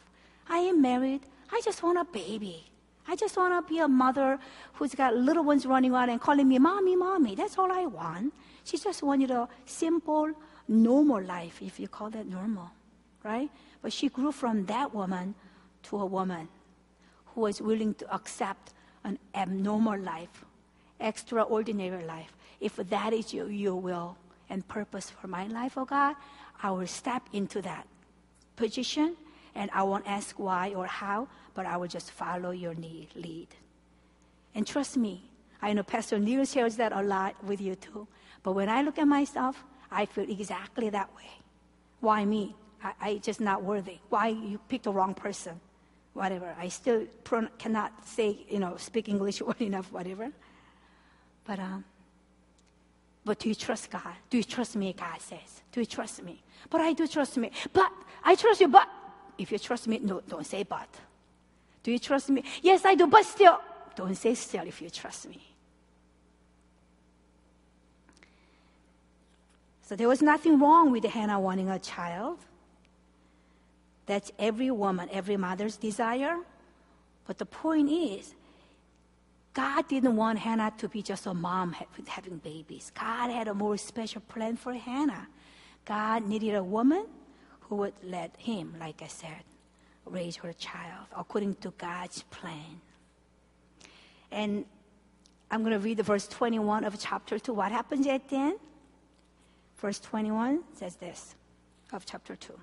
I 0.50 0.60
am 0.60 0.82
married. 0.82 1.22
I 1.52 1.62
just 1.64 1.84
want 1.84 2.00
a 2.00 2.06
baby. 2.06 2.71
I 3.12 3.16
just 3.18 3.36
want 3.36 3.54
to 3.54 3.74
be 3.74 3.80
a 3.80 3.90
mother 3.90 4.40
who's 4.76 4.96
got 4.96 5.14
little 5.14 5.44
ones 5.44 5.66
running 5.66 5.92
around 5.92 6.12
and 6.12 6.22
calling 6.22 6.48
me 6.48 6.58
mommy, 6.60 6.96
mommy. 6.96 7.36
That's 7.36 7.58
all 7.58 7.70
I 7.70 7.86
want. 7.86 8.34
She 8.64 8.78
just 8.78 9.04
wanted 9.04 9.32
a 9.32 9.50
simple, 9.66 10.32
normal 10.70 11.22
life, 11.22 11.62
if 11.62 11.78
you 11.78 11.90
call 11.90 12.10
that 12.12 12.26
normal, 12.26 12.72
right? 13.22 13.50
But 13.82 13.92
she 13.92 14.08
grew 14.08 14.32
from 14.32 14.66
that 14.68 14.96
woman 14.96 15.36
to 15.84 15.98
a 15.98 16.06
woman 16.06 16.48
who 17.26 17.42
was 17.42 17.62
willing 17.62 17.96
to 17.96 18.16
accept 18.16 18.72
an 19.04 19.20
abnormal 19.36 20.00
life, 20.00 20.46
extraordinary 20.98 22.06
life. 22.06 22.32
If 22.62 22.78
that 22.78 23.12
is 23.12 23.34
your, 23.34 23.52
your 23.52 23.76
will 23.76 24.16
and 24.50 24.66
purpose 24.70 25.10
for 25.10 25.28
my 25.28 25.48
life, 25.48 25.78
oh 25.78 25.84
God, 25.84 26.16
I 26.64 26.72
will 26.72 26.88
step 26.88 27.24
into 27.34 27.62
that 27.64 27.86
position 28.56 29.18
and 29.56 29.70
I 29.74 29.84
won't 29.84 30.08
ask 30.08 30.38
why 30.40 30.74
or 30.76 30.86
how, 30.86 31.28
but 31.54 31.66
I 31.66 31.78
will 31.78 31.88
just 31.88 32.12
follow 32.12 32.52
your 32.52 32.74
lead. 32.74 33.48
And 34.56 34.66
trust 34.66 34.98
me, 34.98 35.30
I 35.62 35.74
know 35.74 35.84
Pastor 35.84 36.20
Neil 36.20 36.46
shares 36.46 36.76
that 36.78 36.92
a 36.92 37.02
lot 37.02 37.42
with 37.44 37.62
you 37.62 37.76
too. 37.76 38.08
But 38.44 38.54
when 38.54 38.70
I 38.70 38.82
look 38.82 38.98
at 38.98 39.08
myself, 39.08 39.64
I 39.92 40.06
feel 40.06 40.30
exactly 40.30 40.90
that 40.90 41.16
way. 41.16 41.30
Why 42.00 42.26
me? 42.26 42.56
I, 42.84 42.94
I 43.02 43.18
just 43.18 43.40
not 43.40 43.64
worthy. 43.64 44.00
Why 44.10 44.30
you 44.30 44.60
picked 44.68 44.86
the 44.86 44.92
wrong 44.92 45.14
person? 45.14 45.60
whatever. 46.14 46.54
I 46.60 46.68
still 46.68 47.06
cannot 47.58 48.08
say, 48.08 48.46
you 48.50 48.60
know, 48.60 48.76
speak 48.78 49.08
English 49.10 49.42
well 49.46 49.56
enough, 49.60 49.92
whatever. 49.92 50.32
But, 51.46 51.60
um, 51.60 51.84
but 53.24 53.40
do 53.40 53.50
you 53.50 53.56
trust 53.56 53.90
God? 53.90 54.16
Do 54.30 54.38
you 54.38 54.44
trust 54.44 54.76
me, 54.76 54.94
God 54.94 55.22
says? 55.22 55.62
Do 55.72 55.80
you 55.80 55.86
trust 55.86 56.24
me? 56.24 56.42
But 56.70 56.82
I 56.82 56.94
do 56.94 57.08
trust 57.08 57.38
me. 57.38 57.52
But 57.74 57.92
I 58.24 58.36
trust 58.36 58.62
you, 58.62 58.68
but 58.68 58.88
if 59.42 59.52
you 59.52 59.60
trust 59.60 59.88
me, 59.88 60.00
no, 60.00 60.22
don't 60.28 60.46
say 60.46 60.64
but. 60.64 60.88
Do 61.84 61.92
you 61.92 62.00
trust 62.00 62.30
me? 62.30 62.44
Yes, 62.62 62.86
I 62.86 62.96
do, 62.96 63.08
but 63.08 63.26
still, 63.26 63.60
don't 63.96 64.16
say 64.16 64.36
still 64.36 64.66
if 64.68 64.82
you 64.82 64.90
trust 64.90 65.28
me. 65.28 65.42
So 69.82 69.96
there 69.96 70.08
was 70.08 70.22
nothing 70.22 70.60
wrong 70.60 70.92
with 70.92 71.04
Hannah 71.04 71.40
wanting 71.40 71.70
a 71.70 71.80
child. 71.80 72.40
That's 74.06 74.32
every 74.40 74.72
woman, 74.72 75.10
every 75.12 75.38
mother's 75.38 75.76
desire. 75.76 76.38
But 77.26 77.38
the 77.38 77.46
point 77.46 77.90
is, 77.90 78.34
God 79.54 79.88
didn't 79.90 80.16
want 80.16 80.40
Hannah 80.40 80.72
to 80.78 80.88
be 80.88 81.02
just 81.02 81.26
a 81.26 81.34
mom 81.34 81.76
having 82.08 82.38
babies. 82.38 82.92
God 82.98 83.32
had 83.32 83.50
a 83.50 83.54
more 83.54 83.78
special 83.78 84.22
plan 84.22 84.56
for 84.56 84.74
Hannah. 84.74 85.28
God 85.84 86.26
needed 86.26 86.56
a 86.56 86.64
woman 86.64 87.06
who 87.72 87.78
would 87.78 87.94
let 88.04 88.36
him, 88.38 88.76
like 88.82 89.02
I 89.02 89.08
said, 89.08 89.46
raise 90.06 90.36
her 90.36 90.52
child 90.52 91.08
according 91.18 91.56
to 91.64 91.72
God's 91.78 92.22
plan. 92.24 92.82
And 94.30 94.66
I'm 95.50 95.62
going 95.62 95.72
to 95.72 95.80
read 95.80 95.96
the 95.96 96.04
verse 96.04 96.28
21 96.28 96.84
of 96.84 97.00
chapter 97.00 97.40
2. 97.40 97.54
What 97.54 97.72
happens 97.72 98.06
at 98.08 98.28
the 98.28 98.36
end? 98.36 98.60
Verse 99.78 100.02
21 100.02 100.64
says 100.74 100.98
this 100.98 101.36
of 101.94 102.06
chapter 102.06 102.36
2. 102.36 102.60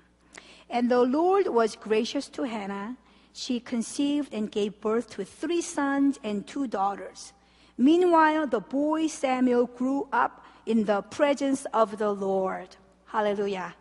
And 0.69 0.91
the 0.91 1.01
Lord 1.01 1.47
was 1.47 1.75
gracious 1.75 2.29
to 2.29 2.43
Hannah. 2.43 2.95
She 3.33 3.59
conceived 3.59 4.31
and 4.31 4.51
gave 4.51 4.79
birth 4.79 5.09
to 5.15 5.25
three 5.25 5.63
sons 5.63 6.19
and 6.23 6.45
two 6.45 6.67
daughters. 6.67 7.33
Meanwhile, 7.79 8.45
the 8.45 8.59
boy 8.59 9.07
Samuel 9.07 9.65
grew 9.65 10.07
up 10.13 10.45
in 10.67 10.83
the 10.83 11.01
presence 11.01 11.65
of 11.73 11.97
the 11.97 12.11
Lord. 12.11 12.75
Hallelujah. 13.07 13.73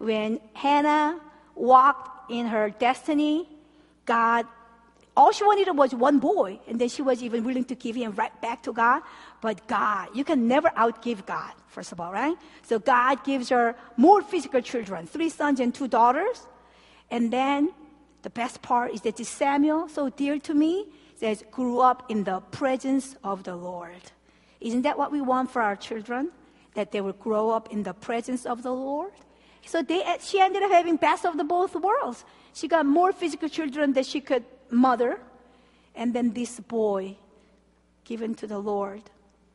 When 0.00 0.40
Hannah 0.54 1.20
walked 1.54 2.30
in 2.30 2.46
her 2.46 2.70
destiny, 2.70 3.46
God, 4.06 4.46
all 5.14 5.30
she 5.30 5.44
wanted 5.44 5.76
was 5.76 5.94
one 5.94 6.20
boy, 6.20 6.58
and 6.66 6.80
then 6.80 6.88
she 6.88 7.02
was 7.02 7.22
even 7.22 7.44
willing 7.44 7.64
to 7.64 7.74
give 7.74 7.96
him 7.96 8.12
right 8.12 8.32
back 8.40 8.62
to 8.62 8.72
God. 8.72 9.02
But 9.42 9.68
God, 9.68 10.08
you 10.14 10.24
can 10.24 10.48
never 10.48 10.70
outgive 10.70 11.26
God, 11.26 11.52
first 11.68 11.92
of 11.92 12.00
all, 12.00 12.12
right? 12.12 12.34
So 12.62 12.78
God 12.78 13.24
gives 13.24 13.50
her 13.50 13.76
more 13.98 14.22
physical 14.22 14.62
children, 14.62 15.06
three 15.06 15.28
sons 15.28 15.60
and 15.60 15.74
two 15.74 15.86
daughters. 15.86 16.46
And 17.10 17.30
then 17.30 17.68
the 18.22 18.30
best 18.30 18.62
part 18.62 18.94
is 18.94 19.02
that 19.02 19.16
this 19.16 19.28
Samuel, 19.28 19.88
so 19.88 20.08
dear 20.08 20.38
to 20.38 20.54
me, 20.54 20.86
says, 21.16 21.44
grew 21.50 21.80
up 21.80 22.10
in 22.10 22.24
the 22.24 22.40
presence 22.40 23.16
of 23.22 23.42
the 23.44 23.54
Lord. 23.54 24.00
Isn't 24.62 24.82
that 24.82 24.96
what 24.96 25.12
we 25.12 25.20
want 25.20 25.50
for 25.50 25.60
our 25.60 25.76
children? 25.76 26.30
That 26.72 26.90
they 26.90 27.02
will 27.02 27.12
grow 27.12 27.50
up 27.50 27.70
in 27.70 27.82
the 27.82 27.92
presence 27.92 28.46
of 28.46 28.62
the 28.62 28.72
Lord? 28.72 29.12
So 29.66 29.82
they, 29.82 30.02
she 30.20 30.40
ended 30.40 30.62
up 30.62 30.70
having 30.70 30.96
best 30.96 31.24
of 31.24 31.36
the 31.36 31.44
both 31.44 31.74
worlds. 31.76 32.24
She 32.52 32.68
got 32.68 32.86
more 32.86 33.12
physical 33.12 33.48
children 33.48 33.92
than 33.92 34.04
she 34.04 34.20
could 34.20 34.44
mother. 34.70 35.20
And 35.94 36.14
then 36.14 36.32
this 36.32 36.60
boy 36.60 37.16
given 38.04 38.34
to 38.36 38.46
the 38.46 38.58
Lord, 38.58 39.02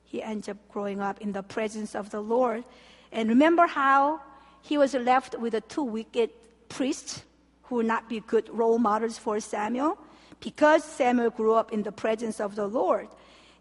he 0.04 0.22
ends 0.22 0.48
up 0.48 0.58
growing 0.70 1.02
up 1.02 1.20
in 1.22 1.32
the 1.32 1.44
presence 1.44 1.96
of 1.96 2.10
the 2.10 2.22
Lord. 2.22 2.64
And 3.12 3.30
remember 3.30 3.68
how 3.68 4.22
he 4.62 4.78
was 4.78 4.94
left 4.94 5.38
with 5.38 5.54
the 5.54 5.62
two 5.62 5.84
wicked 5.84 6.30
priests 6.70 7.24
who 7.64 7.76
would 7.76 7.86
not 7.86 8.08
be 8.08 8.20
good 8.22 8.50
role 8.50 8.78
models 8.78 9.18
for 9.18 9.40
Samuel? 9.40 9.98
Because 10.40 10.84
Samuel 10.84 11.30
grew 11.32 11.54
up 11.54 11.74
in 11.74 11.84
the 11.84 11.92
presence 11.92 12.40
of 12.40 12.56
the 12.56 12.68
Lord. 12.68 13.08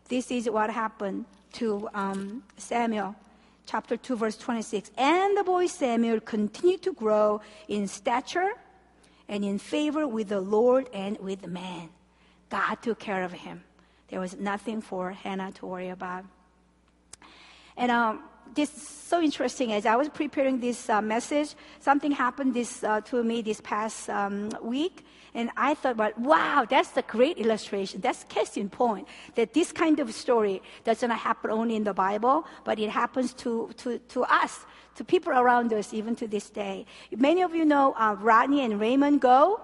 This 0.08 0.30
is 0.30 0.50
what 0.50 0.70
happened 0.70 1.24
to 1.54 1.88
um, 1.94 2.42
Samuel 2.56 3.16
chapter 3.66 3.96
2, 3.96 4.16
verse 4.16 4.36
26. 4.36 4.90
And 4.96 5.36
the 5.36 5.44
boy 5.44 5.66
Samuel 5.66 6.20
continued 6.20 6.82
to 6.82 6.92
grow 6.92 7.40
in 7.68 7.88
stature 7.88 8.52
and 9.28 9.44
in 9.44 9.58
favor 9.58 10.06
with 10.06 10.28
the 10.28 10.40
Lord 10.40 10.88
and 10.92 11.18
with 11.18 11.46
man. 11.46 11.88
God 12.50 12.76
took 12.82 12.98
care 12.98 13.24
of 13.24 13.32
him. 13.32 13.64
There 14.08 14.20
was 14.20 14.36
nothing 14.38 14.80
for 14.80 15.10
Hannah 15.12 15.52
to 15.52 15.66
worry 15.66 15.88
about. 15.88 16.24
And 17.76 17.90
um, 17.90 18.22
this 18.54 18.74
is 18.76 18.86
so 18.86 19.20
interesting. 19.20 19.72
As 19.72 19.86
I 19.86 19.96
was 19.96 20.08
preparing 20.08 20.60
this 20.60 20.88
uh, 20.88 21.00
message, 21.00 21.54
something 21.80 22.12
happened 22.12 22.54
this, 22.54 22.82
uh, 22.84 23.00
to 23.02 23.22
me 23.22 23.42
this 23.42 23.60
past 23.60 24.10
um, 24.10 24.50
week. 24.62 25.04
And 25.34 25.50
I 25.56 25.74
thought, 25.74 25.96
well, 25.96 26.12
wow, 26.16 26.66
that's 26.68 26.96
a 26.96 27.02
great 27.02 27.38
illustration. 27.38 28.00
That's 28.00 28.22
case 28.24 28.56
in 28.56 28.70
point 28.70 29.08
that 29.34 29.52
this 29.52 29.72
kind 29.72 29.98
of 29.98 30.14
story 30.14 30.62
doesn't 30.84 31.10
happen 31.10 31.50
only 31.50 31.74
in 31.74 31.84
the 31.84 31.94
Bible, 31.94 32.46
but 32.64 32.78
it 32.78 32.90
happens 32.90 33.34
to, 33.34 33.70
to, 33.78 33.98
to 33.98 34.22
us, 34.24 34.64
to 34.94 35.04
people 35.04 35.32
around 35.32 35.72
us, 35.72 35.92
even 35.92 36.14
to 36.16 36.28
this 36.28 36.50
day. 36.50 36.86
Many 37.16 37.42
of 37.42 37.54
you 37.54 37.64
know 37.64 37.94
uh, 37.98 38.14
Rodney 38.20 38.64
and 38.64 38.80
Raymond 38.80 39.20
Go. 39.20 39.60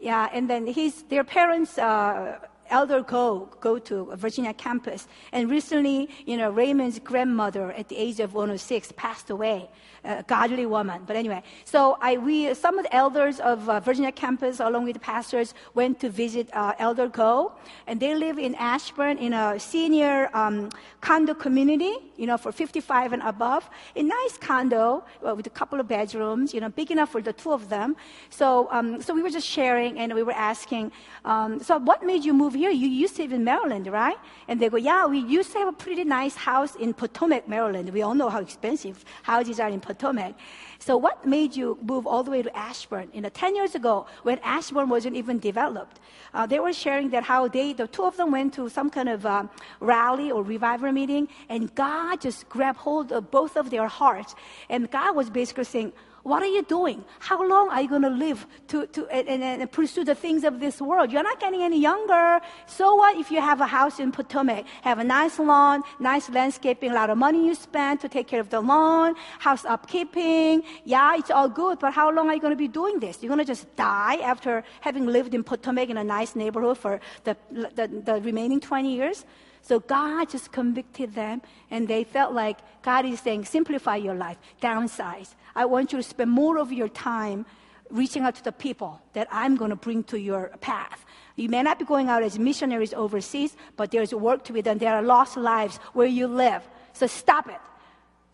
Yeah, 0.00 0.30
and 0.32 0.48
then 0.48 0.66
his, 0.66 1.02
their 1.10 1.24
parents, 1.24 1.76
uh, 1.76 2.38
Elder 2.70 3.02
Go 3.02 3.48
go 3.60 3.78
to 3.78 4.12
Virginia 4.16 4.54
campus. 4.54 5.06
And 5.32 5.50
recently, 5.50 6.08
you 6.26 6.36
know, 6.36 6.50
Raymond's 6.50 6.98
grandmother 6.98 7.72
at 7.72 7.88
the 7.88 7.96
age 7.96 8.20
of 8.20 8.34
106 8.34 8.92
passed 8.92 9.30
away 9.30 9.68
a 10.04 10.22
godly 10.22 10.66
woman. 10.66 11.02
But 11.06 11.16
anyway, 11.16 11.42
so 11.64 11.98
I, 12.00 12.16
we, 12.16 12.54
some 12.54 12.78
of 12.78 12.84
the 12.84 12.94
elders 12.94 13.40
of 13.40 13.68
uh, 13.68 13.80
Virginia 13.80 14.12
campus, 14.12 14.60
along 14.60 14.84
with 14.84 14.94
the 14.94 15.00
pastors, 15.00 15.54
went 15.74 16.00
to 16.00 16.08
visit 16.08 16.48
uh, 16.52 16.74
Elder 16.78 17.08
Go, 17.08 17.52
and 17.86 18.00
they 18.00 18.14
live 18.14 18.38
in 18.38 18.54
Ashburn 18.54 19.18
in 19.18 19.32
a 19.32 19.58
senior 19.58 20.34
um, 20.34 20.70
condo 21.00 21.34
community, 21.34 21.94
you 22.16 22.26
know, 22.26 22.38
for 22.38 22.52
55 22.52 23.12
and 23.12 23.22
above. 23.22 23.68
A 23.96 24.02
nice 24.02 24.38
condo 24.38 25.04
uh, 25.26 25.34
with 25.34 25.46
a 25.46 25.50
couple 25.50 25.80
of 25.80 25.88
bedrooms, 25.88 26.54
you 26.54 26.60
know, 26.60 26.68
big 26.68 26.90
enough 26.90 27.10
for 27.10 27.20
the 27.20 27.32
two 27.32 27.52
of 27.52 27.68
them. 27.68 27.96
So, 28.30 28.68
um, 28.70 29.02
so 29.02 29.14
we 29.14 29.22
were 29.22 29.30
just 29.30 29.46
sharing, 29.46 29.98
and 29.98 30.14
we 30.14 30.22
were 30.22 30.32
asking, 30.32 30.92
um, 31.24 31.60
so 31.60 31.78
what 31.78 32.04
made 32.04 32.24
you 32.24 32.32
move 32.32 32.56
here? 32.60 32.70
You 32.70 32.88
used 32.88 33.16
to 33.16 33.22
live 33.22 33.32
in 33.32 33.44
Maryland, 33.44 33.86
right? 33.86 34.16
And 34.48 34.60
they 34.60 34.68
go, 34.68 34.76
yeah, 34.76 35.06
we 35.06 35.18
used 35.18 35.52
to 35.52 35.58
have 35.58 35.68
a 35.68 35.78
pretty 35.84 36.04
nice 36.04 36.36
house 36.36 36.76
in 36.76 36.94
Potomac, 36.94 37.48
Maryland. 37.48 37.90
We 37.90 38.02
all 38.02 38.14
know 38.14 38.28
how 38.28 38.40
expensive 38.40 39.04
houses 39.22 39.58
are 39.58 39.68
in 39.68 39.80
Potomac. 39.80 40.34
So 40.78 40.96
what 40.96 41.26
made 41.26 41.56
you 41.56 41.78
move 41.82 42.06
all 42.06 42.22
the 42.22 42.30
way 42.30 42.42
to 42.42 42.56
Ashburn? 42.56 43.08
You 43.12 43.20
know, 43.22 43.28
10 43.28 43.54
years 43.54 43.74
ago, 43.74 44.06
when 44.22 44.38
Ashburn 44.40 44.88
wasn't 44.88 45.16
even 45.16 45.38
developed, 45.38 46.00
uh, 46.32 46.46
they 46.46 46.60
were 46.60 46.72
sharing 46.72 47.10
that 47.10 47.24
how 47.24 47.48
they, 47.48 47.72
the 47.72 47.86
two 47.86 48.04
of 48.04 48.16
them 48.16 48.30
went 48.30 48.54
to 48.54 48.68
some 48.68 48.88
kind 48.90 49.08
of 49.08 49.26
um, 49.26 49.50
rally 49.80 50.30
or 50.30 50.42
revival 50.42 50.92
meeting, 50.92 51.28
and 51.48 51.74
God 51.74 52.20
just 52.20 52.48
grabbed 52.48 52.78
hold 52.78 53.12
of 53.12 53.30
both 53.30 53.56
of 53.56 53.70
their 53.70 53.88
hearts. 53.88 54.34
And 54.68 54.90
God 54.90 55.16
was 55.16 55.28
basically 55.30 55.64
saying, 55.64 55.92
what 56.22 56.42
are 56.42 56.46
you 56.46 56.62
doing? 56.62 57.04
How 57.18 57.46
long 57.46 57.70
are 57.70 57.80
you 57.80 57.88
going 57.88 58.02
to 58.02 58.10
live 58.10 58.46
to, 58.68 58.86
to, 58.88 59.06
and, 59.08 59.42
and, 59.42 59.72
pursue 59.72 60.04
the 60.04 60.14
things 60.14 60.44
of 60.44 60.60
this 60.60 60.80
world? 60.80 61.10
You're 61.10 61.22
not 61.22 61.40
getting 61.40 61.62
any 61.62 61.80
younger. 61.80 62.40
So 62.66 62.94
what 62.94 63.16
if 63.16 63.30
you 63.30 63.40
have 63.40 63.60
a 63.60 63.66
house 63.66 64.00
in 64.00 64.12
Potomac, 64.12 64.66
have 64.82 64.98
a 64.98 65.04
nice 65.04 65.38
lawn, 65.38 65.82
nice 65.98 66.28
landscaping, 66.28 66.90
a 66.90 66.94
lot 66.94 67.10
of 67.10 67.16
money 67.16 67.46
you 67.46 67.54
spend 67.54 68.00
to 68.00 68.08
take 68.08 68.26
care 68.26 68.40
of 68.40 68.50
the 68.50 68.60
lawn, 68.60 69.14
house 69.38 69.62
upkeeping? 69.62 70.62
Yeah, 70.84 71.16
it's 71.16 71.30
all 71.30 71.48
good, 71.48 71.78
but 71.78 71.92
how 71.92 72.10
long 72.10 72.28
are 72.28 72.34
you 72.34 72.40
going 72.40 72.52
to 72.52 72.56
be 72.56 72.68
doing 72.68 73.00
this? 73.00 73.22
You're 73.22 73.30
going 73.30 73.44
to 73.46 73.50
just 73.50 73.74
die 73.76 74.16
after 74.16 74.62
having 74.80 75.06
lived 75.06 75.34
in 75.34 75.42
Potomac 75.42 75.88
in 75.88 75.96
a 75.96 76.04
nice 76.04 76.36
neighborhood 76.36 76.76
for 76.76 77.00
the, 77.24 77.36
the, 77.50 78.02
the 78.04 78.20
remaining 78.20 78.60
20 78.60 78.94
years? 78.94 79.24
So 79.62 79.80
God 79.80 80.30
just 80.30 80.52
convicted 80.52 81.14
them, 81.14 81.42
and 81.70 81.86
they 81.86 82.04
felt 82.04 82.32
like 82.32 82.58
God 82.82 83.04
is 83.04 83.20
saying, 83.20 83.44
simplify 83.44 83.96
your 83.96 84.14
life, 84.14 84.38
downsize. 84.60 85.34
I 85.54 85.64
want 85.64 85.92
you 85.92 85.98
to 85.98 86.02
spend 86.02 86.30
more 86.30 86.58
of 86.58 86.72
your 86.72 86.88
time 86.88 87.46
reaching 87.90 88.22
out 88.22 88.36
to 88.36 88.44
the 88.44 88.52
people 88.52 89.00
that 89.14 89.26
I'm 89.30 89.56
going 89.56 89.70
to 89.70 89.76
bring 89.76 90.04
to 90.04 90.18
your 90.18 90.48
path. 90.60 91.04
You 91.36 91.48
may 91.48 91.62
not 91.62 91.78
be 91.78 91.84
going 91.84 92.08
out 92.08 92.22
as 92.22 92.38
missionaries 92.38 92.94
overseas, 92.94 93.56
but 93.76 93.90
there's 93.90 94.14
work 94.14 94.44
to 94.44 94.52
be 94.52 94.62
done. 94.62 94.78
There 94.78 94.94
are 94.94 95.02
lost 95.02 95.36
lives 95.36 95.78
where 95.92 96.06
you 96.06 96.26
live. 96.26 96.62
So 96.92 97.06
stop 97.06 97.48
it. 97.48 97.60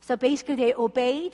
So 0.00 0.16
basically, 0.16 0.56
they 0.56 0.74
obeyed 0.74 1.32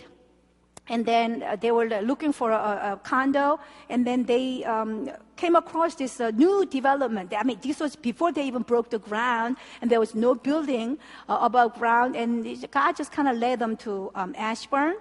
and 0.88 1.06
then 1.06 1.42
uh, 1.42 1.56
they 1.56 1.70
were 1.70 1.86
looking 2.02 2.32
for 2.32 2.50
a, 2.50 2.56
a, 2.56 3.00
condo, 3.04 3.60
and 3.88 4.04
then 4.04 4.24
they 4.24 4.64
um, 4.64 5.08
came 5.36 5.54
across 5.54 5.94
this 5.94 6.20
uh, 6.20 6.30
new 6.32 6.66
development. 6.66 7.32
I 7.38 7.44
mean, 7.44 7.58
this 7.62 7.78
was 7.78 7.94
before 7.94 8.32
they 8.32 8.44
even 8.46 8.62
broke 8.62 8.90
the 8.90 8.98
ground, 8.98 9.58
and 9.80 9.90
there 9.90 10.00
was 10.00 10.14
no 10.14 10.34
building 10.34 10.98
uh, 11.28 11.38
above 11.40 11.74
ground, 11.74 12.16
and 12.16 12.44
God 12.72 12.96
just 12.96 13.12
kind 13.12 13.28
of 13.28 13.36
led 13.36 13.60
them 13.60 13.76
to 13.78 14.10
um, 14.16 14.34
Ashburn, 14.36 14.96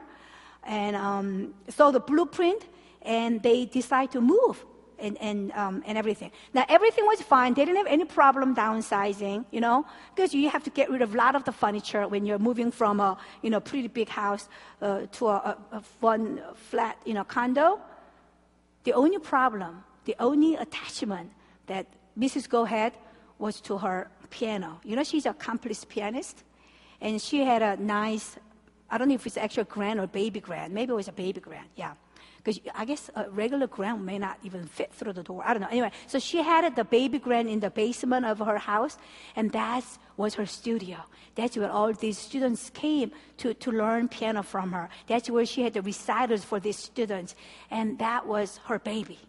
and 0.64 0.96
um, 0.96 1.54
saw 1.70 1.92
the 1.92 2.00
blueprint, 2.00 2.64
and 3.02 3.42
they 3.42 3.66
decided 3.66 4.12
to 4.12 4.22
move 4.22 4.64
and, 5.02 5.18
and, 5.20 5.52
um, 5.54 5.84
and 5.86 5.98
everything. 5.98 6.32
Now, 6.54 6.66
everything 6.70 7.06
was 7.06 7.22
fine. 7.22 7.54
They 7.54 7.66
didn't 7.66 7.78
have 7.78 7.88
any 7.88 8.06
problem 8.06 8.56
downsizing, 8.56 9.46
you 9.52 9.60
know, 9.60 9.86
because 10.16 10.34
you 10.34 10.50
have 10.50 10.64
to 10.64 10.70
get 10.70 10.90
rid 10.90 11.02
of 11.02 11.14
a 11.14 11.18
lot 11.18 11.36
of 11.36 11.44
the 11.44 11.52
furniture 11.52 12.08
when 12.08 12.26
you're 12.26 12.40
moving 12.40 12.72
from 12.72 13.00
a, 13.00 13.18
you 13.42 13.50
know, 13.50 13.60
pretty 13.60 13.88
big 13.88 14.10
house 14.10 14.48
uh, 14.82 15.08
to 15.14 15.28
a, 15.28 15.58
a, 15.72 15.82
flat, 16.54 16.98
you 17.06 17.14
know, 17.14 17.24
condo. 17.24 17.80
The 18.84 18.94
only 18.94 19.20
problem, 19.20 19.84
the 20.06 20.16
only 20.20 20.56
attachment 20.56 21.32
that 21.68 21.88
Mrs. 22.18 22.48
Go 22.48 22.66
had 22.66 22.94
was 23.40 23.60
to 23.62 23.78
her 23.78 24.10
piano. 24.30 24.80
You 24.84 24.96
know, 24.96 25.04
she's 25.04 25.26
a 25.26 25.32
accomplished 25.32 25.90
pianist, 25.90 26.44
and 27.00 27.22
she 27.22 27.44
had 27.44 27.62
a 27.62 27.76
nice, 27.78 28.38
I 28.92 28.98
don't 28.98 29.08
know 29.08 29.16
if 29.16 29.26
it's 29.26 29.38
actually 29.38 29.64
grand 29.64 30.00
or 30.00 30.08
baby 30.08 30.40
grand. 30.40 30.74
Maybe 30.74 30.92
it 30.92 30.96
was 30.96 31.08
a 31.08 31.14
baby 31.14 31.42
grand, 31.42 31.68
yeah 31.76 31.94
because 32.44 32.60
I 32.74 32.86
guess 32.86 33.10
a 33.16 33.30
regular 33.30 33.68
grand 33.68 34.06
may 34.06 34.18
not 34.18 34.38
even 34.44 34.66
fit 34.66 34.94
through 34.94 35.14
the 35.14 35.24
door. 35.24 35.44
I 35.46 35.54
don't 35.54 35.62
know. 35.62 35.68
Anyway, 35.70 35.92
so 36.08 36.20
she 36.20 36.42
had 36.42 36.76
the 36.76 36.84
baby 36.84 37.20
grand 37.20 37.50
in 37.50 37.60
the 37.60 37.70
basement 37.70 38.26
of 38.26 38.40
her 38.40 38.58
house, 38.58 38.98
and 39.36 39.52
that 39.52 39.84
was 40.18 40.36
her 40.36 40.46
studio. 40.46 40.98
That's 41.36 41.56
where 41.56 41.72
all 41.72 41.94
these 41.94 42.18
students 42.18 42.70
came 42.72 43.12
to, 43.38 43.54
to 43.54 43.72
learn 43.72 44.08
piano 44.08 44.44
from 44.44 44.72
her. 44.72 44.90
That's 45.08 45.30
where 45.30 45.46
she 45.46 45.62
had 45.62 45.74
the 45.74 45.82
recitals 45.82 46.44
for 46.44 46.60
these 46.60 46.78
students, 46.78 47.36
and 47.70 48.00
that 48.00 48.28
was 48.28 48.60
her 48.66 48.80
baby 48.80 49.20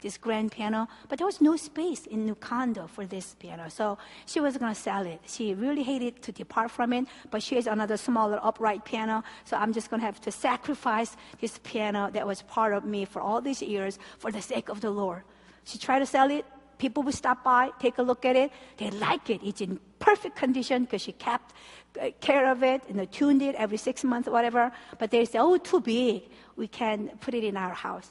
this 0.00 0.16
grand 0.16 0.52
piano, 0.52 0.88
but 1.08 1.18
there 1.18 1.26
was 1.26 1.40
no 1.40 1.56
space 1.56 2.06
in 2.06 2.26
the 2.26 2.34
condo 2.34 2.86
for 2.86 3.06
this 3.06 3.34
piano. 3.38 3.68
So 3.68 3.98
she 4.26 4.40
was 4.40 4.56
going 4.56 4.74
to 4.74 4.80
sell 4.80 5.06
it. 5.06 5.20
She 5.26 5.54
really 5.54 5.82
hated 5.82 6.22
to 6.22 6.32
depart 6.32 6.70
from 6.70 6.92
it, 6.92 7.06
but 7.30 7.42
she 7.42 7.56
has 7.56 7.66
another 7.66 7.96
smaller 7.96 8.38
upright 8.42 8.84
piano. 8.84 9.22
So 9.44 9.56
I'm 9.56 9.72
just 9.72 9.90
going 9.90 10.00
to 10.00 10.06
have 10.06 10.20
to 10.22 10.30
sacrifice 10.30 11.16
this 11.40 11.58
piano 11.62 12.10
that 12.12 12.26
was 12.26 12.42
part 12.42 12.72
of 12.72 12.84
me 12.84 13.04
for 13.04 13.20
all 13.20 13.40
these 13.40 13.62
years 13.62 13.98
for 14.18 14.30
the 14.30 14.42
sake 14.42 14.68
of 14.68 14.80
the 14.80 14.90
Lord. 14.90 15.22
She 15.64 15.78
tried 15.78 16.00
to 16.00 16.06
sell 16.06 16.30
it. 16.30 16.44
People 16.78 17.02
would 17.02 17.14
stop 17.14 17.44
by, 17.44 17.70
take 17.78 17.98
a 17.98 18.02
look 18.02 18.24
at 18.24 18.36
it. 18.36 18.50
They 18.78 18.90
like 18.90 19.28
it. 19.28 19.42
It's 19.44 19.60
in 19.60 19.78
perfect 19.98 20.34
condition 20.34 20.84
because 20.84 21.02
she 21.02 21.12
kept 21.12 21.52
uh, 22.00 22.08
care 22.20 22.50
of 22.50 22.62
it 22.62 22.82
and 22.88 23.12
tuned 23.12 23.42
it 23.42 23.54
every 23.56 23.76
six 23.76 24.02
months, 24.02 24.30
whatever. 24.30 24.72
But 24.98 25.10
they 25.10 25.26
say, 25.26 25.38
oh, 25.38 25.58
too 25.58 25.80
big. 25.80 26.22
We 26.56 26.68
can't 26.68 27.20
put 27.20 27.34
it 27.34 27.44
in 27.44 27.58
our 27.58 27.74
house. 27.74 28.10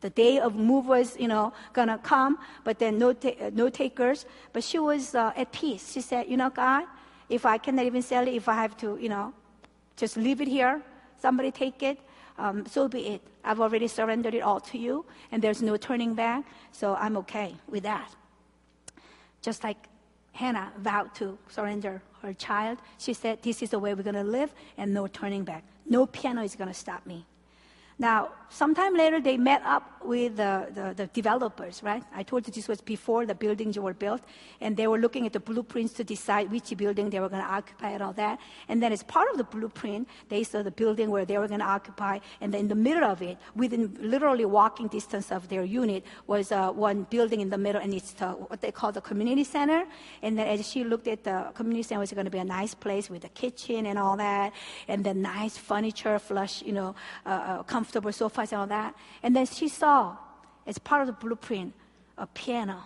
The 0.00 0.10
day 0.10 0.38
of 0.38 0.54
move 0.54 0.86
was, 0.86 1.16
you 1.18 1.28
know, 1.28 1.52
gonna 1.72 1.98
come, 1.98 2.38
but 2.64 2.78
then 2.78 2.98
no, 2.98 3.12
ta- 3.12 3.50
no 3.52 3.68
takers. 3.68 4.26
But 4.52 4.62
she 4.62 4.78
was 4.78 5.14
uh, 5.14 5.32
at 5.36 5.52
peace. 5.52 5.92
She 5.92 6.00
said, 6.00 6.28
you 6.28 6.36
know, 6.36 6.50
God, 6.50 6.84
if 7.28 7.46
I 7.46 7.58
cannot 7.58 7.86
even 7.86 8.02
sell 8.02 8.26
it, 8.26 8.34
if 8.34 8.48
I 8.48 8.54
have 8.54 8.76
to, 8.78 8.98
you 9.00 9.08
know, 9.08 9.32
just 9.96 10.16
leave 10.16 10.40
it 10.40 10.48
here, 10.48 10.82
somebody 11.18 11.50
take 11.50 11.82
it, 11.82 11.98
um, 12.38 12.66
so 12.66 12.88
be 12.88 13.06
it. 13.06 13.22
I've 13.44 13.60
already 13.60 13.88
surrendered 13.88 14.34
it 14.34 14.40
all 14.40 14.60
to 14.60 14.78
you, 14.78 15.04
and 15.32 15.42
there's 15.42 15.62
no 15.62 15.76
turning 15.76 16.14
back, 16.14 16.44
so 16.72 16.94
I'm 16.96 17.16
okay 17.18 17.54
with 17.68 17.84
that. 17.84 18.14
Just 19.40 19.64
like 19.64 19.88
Hannah 20.32 20.72
vowed 20.78 21.14
to 21.14 21.38
surrender 21.48 22.02
her 22.22 22.34
child, 22.34 22.78
she 22.98 23.14
said, 23.14 23.42
This 23.42 23.62
is 23.62 23.70
the 23.70 23.78
way 23.78 23.94
we're 23.94 24.02
going 24.02 24.14
to 24.14 24.24
live, 24.24 24.52
and 24.76 24.92
no 24.92 25.06
turning 25.06 25.44
back. 25.44 25.64
No 25.88 26.06
piano 26.06 26.42
is 26.42 26.56
going 26.56 26.68
to 26.68 26.74
stop 26.74 27.06
me. 27.06 27.24
Now, 27.98 28.32
sometime 28.50 28.94
later, 28.94 29.20
they 29.20 29.38
met 29.38 29.62
up 29.64 30.04
with 30.04 30.36
the, 30.36 30.68
the, 30.72 30.94
the, 30.94 31.06
developers, 31.08 31.82
right? 31.82 32.02
I 32.14 32.22
told 32.22 32.46
you 32.46 32.52
this 32.52 32.68
was 32.68 32.80
before 32.80 33.26
the 33.26 33.34
buildings 33.34 33.78
were 33.78 33.94
built, 33.94 34.20
and 34.60 34.76
they 34.76 34.86
were 34.86 34.98
looking 34.98 35.26
at 35.26 35.32
the 35.32 35.40
blueprints 35.40 35.94
to 35.94 36.04
decide 36.04 36.50
which 36.50 36.76
building 36.76 37.10
they 37.10 37.20
were 37.20 37.28
going 37.28 37.42
to 37.42 37.48
occupy 37.48 37.90
and 37.90 38.02
all 38.02 38.12
that. 38.12 38.38
And 38.68 38.82
then, 38.82 38.92
as 38.92 39.02
part 39.02 39.30
of 39.30 39.38
the 39.38 39.44
blueprint, 39.44 40.08
they 40.28 40.44
saw 40.44 40.62
the 40.62 40.70
building 40.70 41.10
where 41.10 41.24
they 41.24 41.38
were 41.38 41.48
going 41.48 41.60
to 41.60 41.66
occupy, 41.66 42.18
and 42.40 42.54
in 42.54 42.68
the 42.68 42.74
middle 42.74 43.04
of 43.04 43.22
it, 43.22 43.38
within 43.54 43.96
literally 44.00 44.44
walking 44.44 44.88
distance 44.88 45.32
of 45.32 45.48
their 45.48 45.64
unit, 45.64 46.04
was 46.26 46.52
uh, 46.52 46.70
one 46.70 47.04
building 47.04 47.40
in 47.40 47.48
the 47.48 47.58
middle, 47.58 47.80
and 47.80 47.94
it's 47.94 48.12
the, 48.12 48.28
what 48.28 48.60
they 48.60 48.70
call 48.70 48.92
the 48.92 49.00
community 49.00 49.44
center. 49.44 49.86
And 50.22 50.38
then, 50.38 50.46
as 50.46 50.68
she 50.68 50.84
looked 50.84 51.08
at 51.08 51.24
the 51.24 51.50
community 51.54 51.82
center, 51.82 52.00
it 52.00 52.02
was 52.02 52.12
going 52.12 52.26
to 52.26 52.30
be 52.30 52.38
a 52.38 52.44
nice 52.44 52.74
place 52.74 53.08
with 53.08 53.24
a 53.24 53.30
kitchen 53.30 53.86
and 53.86 53.98
all 53.98 54.18
that, 54.18 54.52
and 54.86 55.02
the 55.02 55.14
nice 55.14 55.56
furniture, 55.56 56.18
flush, 56.18 56.62
you 56.62 56.72
know, 56.72 56.94
uh, 57.24 57.28
uh, 57.28 57.62
comfortable 57.86 58.12
sofas 58.12 58.52
and 58.52 58.60
all 58.60 58.66
that. 58.66 58.94
And 59.22 59.34
then 59.34 59.46
she 59.46 59.68
saw, 59.68 60.16
as 60.66 60.78
part 60.78 61.02
of 61.02 61.06
the 61.06 61.12
blueprint, 61.12 61.72
a 62.18 62.26
piano. 62.26 62.82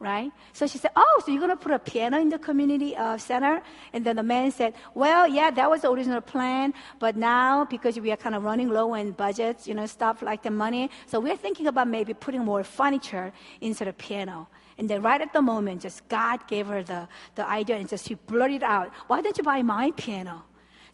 Right? 0.00 0.30
So 0.52 0.68
she 0.68 0.78
said, 0.78 0.92
Oh, 0.94 1.22
so 1.26 1.32
you're 1.32 1.40
going 1.40 1.50
to 1.50 1.56
put 1.56 1.72
a 1.72 1.78
piano 1.80 2.20
in 2.20 2.28
the 2.28 2.38
community 2.38 2.96
uh, 2.96 3.18
center? 3.18 3.60
And 3.92 4.06
then 4.06 4.14
the 4.14 4.22
man 4.22 4.52
said, 4.52 4.74
Well, 4.94 5.26
yeah, 5.26 5.50
that 5.50 5.68
was 5.68 5.82
the 5.82 5.90
original 5.90 6.20
plan, 6.20 6.72
but 7.00 7.16
now 7.16 7.64
because 7.64 7.98
we 7.98 8.12
are 8.12 8.16
kind 8.16 8.36
of 8.36 8.44
running 8.44 8.68
low 8.68 8.94
in 8.94 9.10
budgets, 9.10 9.66
you 9.66 9.74
know, 9.74 9.86
stuff 9.86 10.22
like 10.22 10.44
the 10.44 10.52
money, 10.52 10.88
so 11.06 11.18
we're 11.18 11.36
thinking 11.36 11.66
about 11.66 11.88
maybe 11.88 12.14
putting 12.14 12.44
more 12.44 12.62
furniture 12.62 13.32
instead 13.60 13.88
of 13.88 13.98
piano. 13.98 14.46
And 14.78 14.88
then 14.88 15.02
right 15.02 15.20
at 15.20 15.32
the 15.32 15.42
moment, 15.42 15.82
just 15.82 16.08
God 16.08 16.46
gave 16.46 16.68
her 16.68 16.84
the, 16.84 17.08
the 17.34 17.44
idea 17.44 17.74
and 17.74 17.88
just 17.88 18.06
she 18.06 18.14
blurted 18.14 18.62
out, 18.62 18.92
Why 19.08 19.20
don't 19.20 19.36
you 19.36 19.42
buy 19.42 19.62
my 19.62 19.90
piano? 19.96 20.44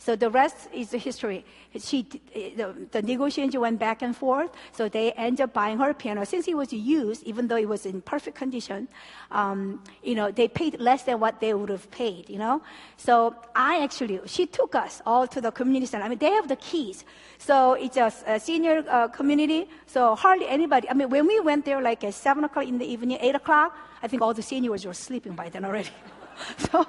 So 0.05 0.15
the 0.15 0.29
rest 0.29 0.69
is 0.71 0.91
history. 0.91 1.47
She, 1.79 2.03
the, 2.35 2.75
the 2.91 3.01
negotiation 3.01 3.59
went 3.59 3.79
back 3.79 4.03
and 4.03 4.15
forth. 4.15 4.51
So 4.73 4.87
they 4.87 5.13
ended 5.13 5.41
up 5.41 5.55
buying 5.55 5.79
her 5.79 5.95
piano. 5.95 6.27
Since 6.27 6.47
it 6.47 6.55
was 6.55 6.75
used, 6.75 7.23
even 7.23 7.49
though 7.49 7.57
it 7.57 7.67
was 7.67 7.87
in 7.87 8.03
perfect 8.03 8.37
condition, 8.37 8.87
um, 9.31 9.83
you 10.03 10.15
know, 10.15 10.31
they 10.31 10.47
paid 10.47 10.79
less 10.79 11.05
than 11.05 11.21
what 11.21 11.41
they 11.41 11.55
would 11.55 11.71
have 11.71 11.91
paid, 11.91 12.29
you 12.29 12.37
know. 12.37 12.61
So 12.99 13.35
I 13.57 13.83
actually, 13.83 14.21
she 14.27 14.45
took 14.45 14.75
us 14.75 15.01
all 15.07 15.27
to 15.27 15.41
the 15.41 15.51
community 15.51 15.87
center. 15.87 16.05
I 16.05 16.09
mean, 16.11 16.19
they 16.19 16.33
have 16.33 16.49
the 16.49 16.57
keys. 16.57 17.07
So 17.39 17.73
it's 17.73 17.97
a, 17.97 18.13
a 18.27 18.39
senior 18.39 18.85
uh, 18.87 19.09
community. 19.09 19.71
So 19.87 20.15
hardly 20.17 20.47
anybody, 20.49 20.87
I 20.91 20.93
mean, 20.93 21.09
when 21.09 21.27
we 21.27 21.41
went 21.41 21.65
there 21.65 21.81
like 21.81 22.05
at 22.05 22.13
7 22.13 22.45
o'clock 22.45 22.69
in 22.69 22.77
the 22.77 22.85
evening, 22.85 23.17
8 23.23 23.37
o'clock, 23.37 23.75
I 24.05 24.07
think 24.07 24.21
all 24.21 24.35
the 24.35 24.43
seniors 24.43 24.85
were 24.85 24.93
sleeping 24.93 25.33
by 25.33 25.49
then 25.49 25.65
already. 25.65 25.89
so 26.59 26.87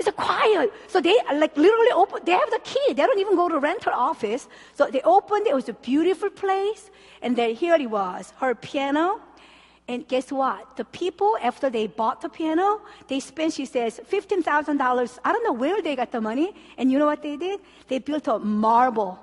it's 0.00 0.08
a 0.08 0.12
quiet. 0.12 0.72
So 0.88 1.00
they 1.00 1.16
like 1.32 1.56
literally 1.56 1.92
open. 1.92 2.22
They 2.24 2.32
have 2.32 2.50
the 2.50 2.58
key. 2.64 2.88
They 2.88 3.06
don't 3.06 3.20
even 3.20 3.36
go 3.36 3.48
to 3.48 3.60
rental 3.60 3.92
office. 3.92 4.48
So 4.74 4.90
they 4.90 5.00
opened. 5.02 5.46
It 5.46 5.54
was 5.54 5.68
a 5.68 5.74
beautiful 5.74 6.28
place, 6.28 6.90
and 7.22 7.36
then 7.36 7.54
here 7.54 7.76
it 7.76 7.88
was, 7.88 8.32
her 8.40 8.54
piano. 8.56 9.20
And 9.86 10.08
guess 10.08 10.32
what? 10.32 10.76
The 10.76 10.84
people 10.86 11.36
after 11.40 11.70
they 11.70 11.86
bought 11.86 12.20
the 12.20 12.28
piano, 12.28 12.80
they 13.06 13.20
spent. 13.20 13.52
She 13.52 13.64
says 13.64 14.00
fifteen 14.04 14.42
thousand 14.42 14.78
dollars. 14.78 15.20
I 15.24 15.32
don't 15.32 15.44
know 15.44 15.52
where 15.52 15.80
they 15.80 15.94
got 15.94 16.10
the 16.10 16.20
money. 16.20 16.52
And 16.78 16.90
you 16.90 16.98
know 16.98 17.06
what 17.06 17.22
they 17.22 17.36
did? 17.36 17.60
They 17.86 18.00
built 18.00 18.26
a 18.26 18.40
marble 18.40 19.20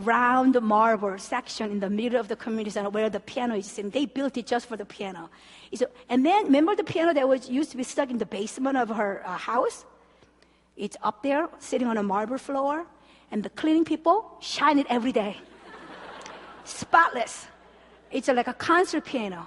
round 0.00 0.60
marble 0.60 1.18
section 1.18 1.70
in 1.70 1.80
the 1.80 1.90
middle 1.90 2.18
of 2.18 2.28
the 2.28 2.36
community 2.36 2.70
center 2.70 2.90
where 2.90 3.10
the 3.10 3.20
piano 3.20 3.54
is 3.54 3.66
sitting. 3.66 3.90
They 3.90 4.06
built 4.06 4.36
it 4.36 4.46
just 4.46 4.66
for 4.66 4.76
the 4.76 4.84
piano. 4.84 5.30
And 6.08 6.24
then 6.24 6.44
remember 6.44 6.74
the 6.74 6.84
piano 6.84 7.14
that 7.14 7.28
was 7.28 7.48
used 7.48 7.70
to 7.72 7.76
be 7.76 7.82
stuck 7.82 8.10
in 8.10 8.18
the 8.18 8.26
basement 8.26 8.76
of 8.76 8.88
her 8.88 9.22
uh, 9.24 9.36
house? 9.36 9.84
It's 10.76 10.96
up 11.02 11.22
there, 11.22 11.48
sitting 11.58 11.86
on 11.86 11.98
a 11.98 12.02
marble 12.02 12.38
floor, 12.38 12.86
and 13.30 13.42
the 13.42 13.50
cleaning 13.50 13.84
people 13.84 14.36
shine 14.40 14.78
it 14.78 14.86
every 14.88 15.12
day. 15.12 15.36
Spotless. 16.64 17.46
It's 18.10 18.28
like 18.28 18.48
a 18.48 18.54
concert 18.54 19.04
piano. 19.04 19.46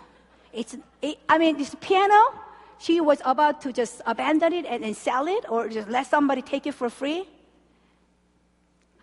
It's, 0.53 0.77
it, 1.01 1.17
I 1.27 1.37
mean, 1.37 1.57
this 1.57 1.75
piano, 1.81 2.39
she 2.77 3.01
was 3.01 3.19
about 3.25 3.61
to 3.61 3.73
just 3.73 4.01
abandon 4.05 4.53
it 4.53 4.65
and, 4.65 4.83
and 4.83 4.95
sell 4.95 5.27
it 5.27 5.45
or 5.49 5.67
just 5.67 5.89
let 5.89 6.07
somebody 6.07 6.41
take 6.41 6.67
it 6.67 6.73
for 6.73 6.89
free. 6.89 7.27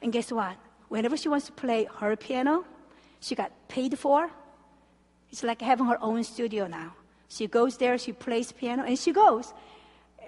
And 0.01 0.13
guess 0.13 0.33
what? 0.33 0.57
Whenever 0.91 1.17
she 1.17 1.29
wants 1.29 1.47
to 1.47 1.53
play 1.53 1.89
her 2.01 2.15
piano, 2.17 2.65
she 3.21 3.35
got 3.35 3.51
paid 3.69 3.99
for. 3.99 4.29
It's 5.31 5.43
like 5.43 5.63
having 5.63 5.87
her 5.87 5.99
own 6.03 6.23
studio 6.25 6.67
now. 6.67 6.93
She 7.29 7.47
goes 7.47 7.77
there, 7.79 7.97
she 7.97 8.13
plays 8.13 8.53
piano, 8.53 8.83
and 8.85 8.99
she 8.99 9.13
goes. 9.13 9.55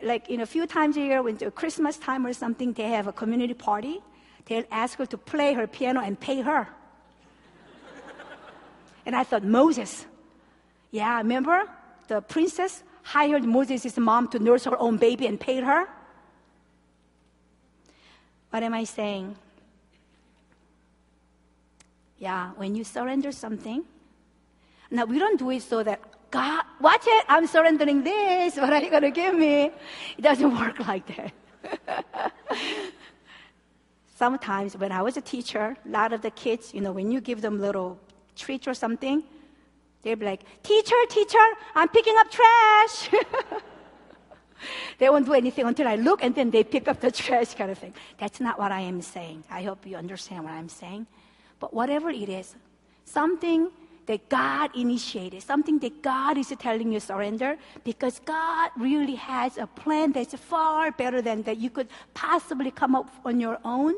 Like 0.03 0.31
in 0.31 0.41
a 0.41 0.47
few 0.47 0.67
times 0.67 0.97
a 0.97 1.01
year, 1.01 1.21
when 1.23 1.37
Christmas 1.51 1.99
time 1.99 2.25
or 2.25 2.33
something, 2.33 2.73
they 2.73 2.89
have 2.91 3.09
a 3.09 3.13
community 3.13 3.55
party. 3.55 4.01
They'll 4.47 4.65
ask 4.71 4.99
her 4.99 5.07
to 5.07 5.19
play 5.19 5.53
her 5.53 5.67
piano 5.67 6.01
and 6.01 6.19
pay 6.19 6.41
her. 6.41 6.69
and 9.07 9.15
I 9.17 9.25
thought, 9.25 9.45
Moses. 9.45 10.07
Yeah, 10.93 11.19
remember? 11.19 11.69
The 12.07 12.21
princess 12.21 12.85
hired 13.03 13.45
Moses' 13.45 13.97
mom 13.99 14.29
to 14.29 14.39
nurse 14.39 14.65
her 14.65 14.79
own 14.79 14.97
baby 14.97 15.27
and 15.27 15.41
paid 15.41 15.65
her. 15.65 15.89
What 18.51 18.63
am 18.63 18.75
I 18.75 18.85
saying? 18.85 19.35
Yeah, 22.23 22.53
when 22.55 22.77
you 22.77 22.85
surrender 22.85 23.33
something, 23.33 23.83
now 24.93 25.07
we 25.07 25.18
don't 25.18 25.41
do 25.41 25.51
it 25.51 25.62
so 25.62 25.83
that 25.83 26.01
God, 26.31 26.62
watch 26.81 27.03
it, 27.05 27.25
I'm 27.29 27.49
surrendering 27.49 28.05
this, 28.05 28.55
what 28.59 28.73
are 28.73 28.81
you 28.81 28.91
going 28.91 29.03
to 29.03 29.11
give 29.11 29.35
me? 29.35 29.73
It 30.16 30.23
doesn't 30.23 30.57
work 30.62 30.79
like 30.87 31.05
that. 31.16 32.33
Sometimes 34.14 34.77
when 34.77 34.93
I 34.93 35.03
was 35.03 35.16
a 35.16 35.20
teacher, 35.20 35.77
a 35.85 35.89
lot 35.89 36.12
of 36.12 36.23
the 36.23 36.31
kids, 36.31 36.73
you 36.73 36.81
know, 36.81 36.93
when 36.93 37.11
you 37.11 37.20
give 37.20 37.41
them 37.41 37.61
little 37.61 37.99
treats 38.37 38.68
or 38.68 38.75
something, 38.75 39.25
they'd 40.03 40.14
be 40.14 40.25
like, 40.25 40.43
teacher, 40.62 40.95
teacher, 41.09 41.45
I'm 41.75 41.89
picking 41.89 42.14
up 42.18 42.31
trash. 42.31 43.11
they 44.99 45.11
won't 45.11 45.27
do 45.27 45.33
anything 45.33 45.66
until 45.66 45.89
I 45.89 45.97
look 45.97 46.23
and 46.23 46.37
then 46.37 46.53
they 46.53 46.62
pick 46.62 46.87
up 46.87 47.01
the 47.01 47.11
trash 47.11 47.55
kind 47.55 47.73
of 47.73 47.79
thing. 47.79 47.95
That's 48.18 48.39
not 48.39 48.61
what 48.61 48.70
I 48.70 48.83
am 48.83 49.03
saying. 49.03 49.43
I 49.51 49.64
hope 49.64 49.85
you 49.85 49.97
understand 49.97 50.45
what 50.45 50.53
I'm 50.53 50.68
saying. 50.68 51.09
But 51.63 51.73
whatever 51.73 52.11
it 52.11 52.29
is, 52.29 52.57
something 53.05 53.71
that 54.07 54.29
God 54.29 54.75
initiated, 54.75 55.45
something 55.45 55.79
that 55.79 56.03
God 56.03 56.37
is 56.37 56.53
telling 56.59 56.91
you 56.91 56.99
surrender, 56.99 57.57
because 57.85 58.19
God 58.19 58.73
really 58.77 59.15
has 59.15 59.59
a 59.59 59.69
plan 59.69 60.11
that's 60.11 60.35
far 60.35 60.91
better 60.91 61.23
than 61.23 61.43
that 61.45 61.59
you 61.59 61.71
could 61.71 61.87
possibly 62.15 62.73
come 62.73 62.97
up 62.97 63.09
on 63.25 63.39
your 63.39 63.59
own. 63.65 63.95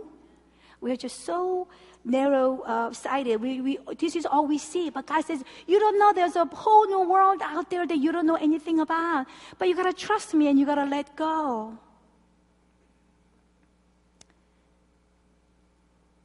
We're 0.83 0.97
just 0.97 1.25
so 1.25 1.69
narrow 2.05 2.61
uh, 2.67 2.93
sighted. 2.93 3.41
We, 3.41 3.63
we, 3.63 3.79
this 3.99 4.15
is 4.15 4.27
all 4.27 4.47
we 4.47 4.59
see. 4.59 4.91
But 4.91 5.07
God 5.07 5.25
says, 5.25 5.43
You 5.67 5.79
don't 5.81 5.99
know 5.99 6.13
there's 6.13 6.37
a 6.37 6.45
whole 6.45 6.87
new 6.87 7.09
world 7.09 7.41
out 7.43 7.71
there 7.71 7.87
that 7.87 7.97
you 7.97 8.13
don't 8.13 8.27
know 8.27 8.37
anything 8.37 8.81
about. 8.81 9.25
But 9.59 9.69
you 9.69 9.75
got 9.75 9.85
to 9.85 9.95
trust 9.95 10.35
me 10.35 10.49
and 10.49 10.59
you 10.59 10.67
got 10.67 10.75
to 10.75 10.85
let 10.85 11.17
go. 11.17 11.79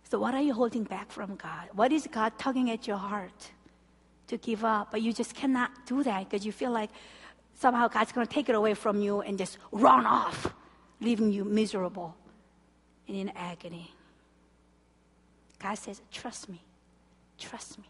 So, 0.09 0.19
what 0.19 0.33
are 0.33 0.41
you 0.41 0.53
holding 0.53 0.83
back 0.83 1.11
from 1.11 1.35
God? 1.35 1.69
What 1.73 1.91
is 1.91 2.07
God 2.11 2.33
tugging 2.37 2.71
at 2.71 2.87
your 2.87 2.97
heart 2.97 3.51
to 4.27 4.37
give 4.37 4.65
up? 4.65 4.89
But 4.91 5.01
you 5.01 5.13
just 5.13 5.35
cannot 5.35 5.71
do 5.85 6.03
that 6.03 6.29
because 6.29 6.45
you 6.45 6.51
feel 6.51 6.71
like 6.71 6.89
somehow 7.59 7.87
God's 7.87 8.11
going 8.11 8.25
to 8.25 8.33
take 8.33 8.49
it 8.49 8.55
away 8.55 8.73
from 8.73 9.01
you 9.01 9.21
and 9.21 9.37
just 9.37 9.57
run 9.71 10.05
off, 10.05 10.53
leaving 10.99 11.31
you 11.31 11.45
miserable 11.45 12.15
and 13.07 13.17
in 13.17 13.29
agony. 13.35 13.93
God 15.59 15.75
says, 15.75 16.01
Trust 16.11 16.49
me. 16.49 16.61
Trust 17.37 17.77
me. 17.77 17.85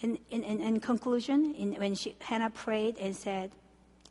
In, 0.00 0.18
in, 0.30 0.42
in, 0.42 0.60
in 0.60 0.80
conclusion, 0.80 1.54
in, 1.54 1.74
when 1.74 1.94
she, 1.94 2.14
Hannah 2.20 2.50
prayed 2.50 2.96
and 2.98 3.14
said, 3.14 3.50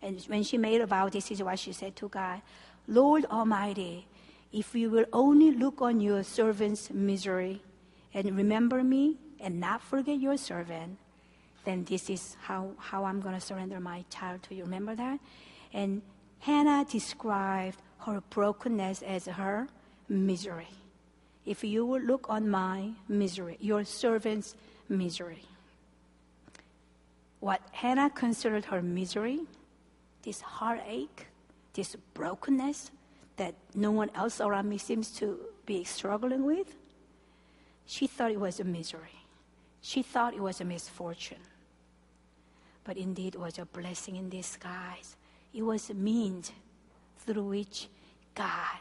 and 0.02 0.22
when 0.28 0.44
she 0.44 0.58
made 0.58 0.82
a 0.82 0.86
vow, 0.86 1.10
this 1.10 1.32
is 1.32 1.42
what 1.42 1.58
she 1.60 1.74
said 1.74 1.96
to 1.96 2.10
God 2.10 2.42
Lord 2.88 3.26
Almighty, 3.26 4.08
if 4.52 4.74
you 4.76 4.90
will 4.90 5.06
only 5.12 5.52
look 5.52 5.82
on 5.82 6.00
your 6.00 6.24
servant's 6.24 6.90
misery 6.92 7.62
and 8.14 8.36
remember 8.36 8.84
me 8.84 9.18
and 9.40 9.60
not 9.60 9.82
forget 9.82 10.20
your 10.20 10.38
servant, 10.38 10.98
then 11.66 11.84
this 11.84 12.10
is 12.10 12.38
how, 12.42 12.72
how 12.78 13.04
I'm 13.04 13.20
going 13.20 13.36
to 13.36 13.42
surrender 13.42 13.80
my 13.80 14.06
child 14.10 14.44
to 14.44 14.56
you. 14.56 14.64
Remember 14.64 14.96
that? 14.96 15.20
And 15.74 16.02
Hannah 16.40 16.86
described 16.90 17.78
her 18.00 18.22
brokenness 18.30 19.02
as 19.02 19.26
her 19.26 19.68
misery. 20.08 20.70
If 21.46 21.64
you 21.64 21.86
will 21.86 22.02
look 22.02 22.30
on 22.30 22.50
my 22.50 22.92
misery, 23.08 23.58
your 23.60 23.84
servant's 23.84 24.56
misery. 24.90 25.44
What 27.40 27.62
Hannah 27.72 28.10
considered 28.10 28.66
her 28.66 28.82
misery, 28.82 29.42
this 30.24 30.42
heartache, 30.42 31.28
this 31.74 31.96
brokenness 32.14 32.92
that 33.38 33.56
no 33.74 33.92
one 33.92 34.10
else 34.16 34.42
around 34.42 34.68
me 34.70 34.78
seems 34.78 35.10
to 35.12 35.40
be 35.66 35.84
struggling 35.84 36.44
with, 36.46 36.76
she 37.86 38.08
thought 38.08 38.32
it 38.32 38.40
was 38.40 38.60
a 38.60 38.64
misery. 38.64 39.24
She 39.82 40.02
thought 40.02 40.34
it 40.34 40.42
was 40.42 40.60
a 40.60 40.66
misfortune. 40.66 41.42
But 42.84 42.98
indeed, 42.98 43.36
it 43.36 43.40
was 43.40 43.60
a 43.60 43.66
blessing 43.66 44.16
in 44.16 44.30
disguise. 44.30 45.16
It 45.54 45.62
was 45.62 45.90
a 45.90 45.94
means 45.94 46.52
through 47.20 47.44
which 47.44 47.88
God 48.36 48.78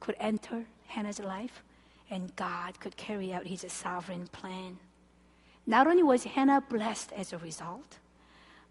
could 0.00 0.16
enter 0.18 0.64
Hannah's 0.86 1.18
life 1.18 1.62
and 2.10 2.34
God 2.36 2.80
could 2.80 2.96
carry 2.96 3.32
out 3.32 3.46
his 3.46 3.64
sovereign 3.70 4.26
plan. 4.28 4.78
Not 5.66 5.86
only 5.86 6.02
was 6.02 6.24
Hannah 6.24 6.62
blessed 6.62 7.12
as 7.12 7.32
a 7.32 7.38
result, 7.38 7.98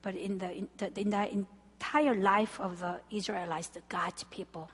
but 0.01 0.15
in 0.15 0.39
the, 0.39 0.51
in 0.51 0.67
the, 0.77 0.99
in 0.99 1.09
the 1.09 1.31
entire 1.31 2.15
life 2.15 2.59
of 2.59 2.79
the 2.79 2.99
Israelites, 3.11 3.67
the 3.67 3.81
God's 3.87 4.23
people, 4.25 4.71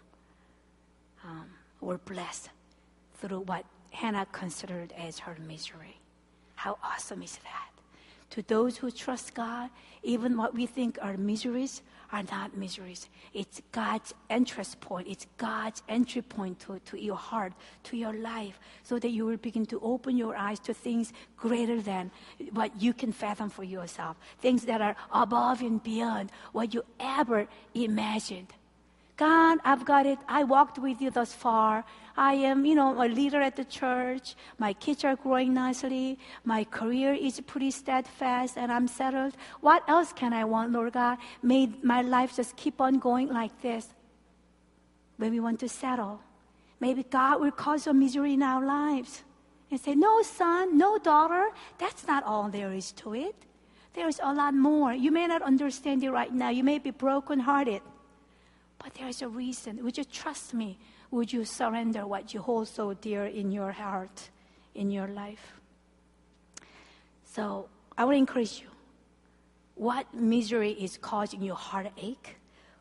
um, 1.24 1.50
were 1.82 1.98
blessed 1.98 2.50
through 3.16 3.42
what 3.42 3.66
Hannah 3.92 4.28
considered 4.32 4.94
as 4.98 5.20
her 5.20 5.38
misery. 5.48 5.98
How 6.56 6.78
awesome 6.84 7.22
is 7.22 7.38
that? 7.38 7.70
To 8.32 8.42
those 8.42 8.78
who 8.78 8.90
trust 8.90 9.36
God, 9.36 9.70
even 10.02 10.38
what 10.38 10.56
we 10.56 10.66
think 10.66 10.98
are 11.02 11.18
miseries 11.18 11.84
are 12.12 12.24
not 12.32 12.56
miseries. 12.56 13.10
It's 13.34 13.62
God's 13.72 14.14
entrance 14.30 14.76
point. 14.76 15.08
It's 15.08 15.28
God's 15.38 15.84
entry 15.90 16.22
point 16.22 16.60
to, 16.62 16.80
to 16.80 17.00
your 17.00 17.16
heart, 17.16 17.54
to 17.86 17.98
your 17.98 18.14
life, 18.14 18.60
so 18.84 18.98
that 19.00 19.10
you 19.10 19.26
will 19.26 19.38
begin 19.38 19.66
to 19.68 19.80
open 19.82 20.18
your 20.18 20.36
eyes 20.36 20.60
to 20.62 20.74
things 20.74 21.14
greater 21.38 21.82
than 21.82 22.12
what 22.52 22.82
you 22.82 22.94
can 22.94 23.12
fathom 23.12 23.50
for 23.50 23.64
yourself, 23.64 24.18
things 24.40 24.66
that 24.66 24.82
are 24.82 24.96
above 25.12 25.62
and 25.62 25.84
beyond 25.84 26.32
what 26.52 26.74
you 26.74 26.84
ever 27.00 27.48
imagined. 27.74 28.54
God, 29.16 29.60
I've 29.64 29.86
got 29.86 30.06
it. 30.06 30.18
I 30.28 30.44
walked 30.44 30.80
with 30.80 31.00
you 31.00 31.12
thus 31.12 31.34
far. 31.34 31.86
I 32.18 32.34
am, 32.34 32.66
you 32.66 32.76
know, 32.76 33.02
a 33.04 33.08
leader 33.08 33.42
at 33.42 33.56
the 33.56 33.66
church. 33.66 34.36
My 34.58 34.74
kids 34.74 35.04
are 35.04 35.16
growing 35.16 35.54
nicely. 35.54 36.18
My 36.44 36.64
career 36.64 37.14
is 37.14 37.40
pretty 37.42 37.72
steadfast 37.72 38.58
and 38.58 38.72
I'm 38.72 38.88
settled. 38.88 39.36
What 39.62 39.84
else 39.88 40.14
can 40.14 40.34
I 40.34 40.46
want, 40.46 40.72
Lord 40.72 40.94
God? 40.94 41.18
May 41.42 41.70
my 41.84 42.02
life 42.02 42.36
just 42.36 42.56
keep 42.56 42.82
on 42.82 43.00
going 43.00 43.30
like 43.30 43.62
this. 43.62 43.88
When 45.18 45.32
we 45.32 45.40
want 45.40 45.60
to 45.60 45.70
settle, 45.70 46.20
maybe 46.80 47.04
God 47.04 47.40
will 47.40 47.52
cause 47.52 47.86
a 47.86 47.94
misery 47.94 48.34
in 48.34 48.42
our 48.42 48.66
lives 48.66 49.24
and 49.70 49.80
say, 49.80 49.94
No, 49.94 50.22
son, 50.24 50.78
no, 50.78 50.98
daughter, 50.98 51.50
that's 51.78 52.08
not 52.08 52.24
all 52.24 52.50
there 52.50 52.74
is 52.74 52.92
to 52.94 53.14
it. 53.14 53.36
There 53.94 54.08
is 54.08 54.20
a 54.24 54.34
lot 54.34 54.56
more. 54.56 54.92
You 54.94 55.12
may 55.12 55.28
not 55.28 55.44
understand 55.44 56.04
it 56.04 56.10
right 56.10 56.34
now. 56.34 56.50
You 56.50 56.64
may 56.64 56.80
be 56.80 56.90
brokenhearted. 56.90 57.82
But 58.84 58.96
there's 58.96 59.22
a 59.22 59.30
reason. 59.30 59.82
Would 59.84 59.98
you 59.98 60.04
trust 60.04 60.54
me? 60.54 60.78
Would 61.10 61.32
you 61.32 61.46
surrender 61.46 62.06
what 62.06 62.34
you 62.34 62.42
hold 62.42 62.68
so 62.68 62.94
dear 62.94 63.26
in 63.26 63.52
your 63.52 63.72
heart, 63.72 64.30
in 64.76 64.92
your 64.92 65.08
life? 65.08 65.54
So 67.24 67.70
I 67.98 68.04
would 68.04 68.18
encourage 68.18 68.60
you. 68.60 68.68
What 69.76 70.14
misery 70.14 70.72
is 70.72 70.98
causing 70.98 71.42
you 71.42 71.54
heartache? 71.54 72.36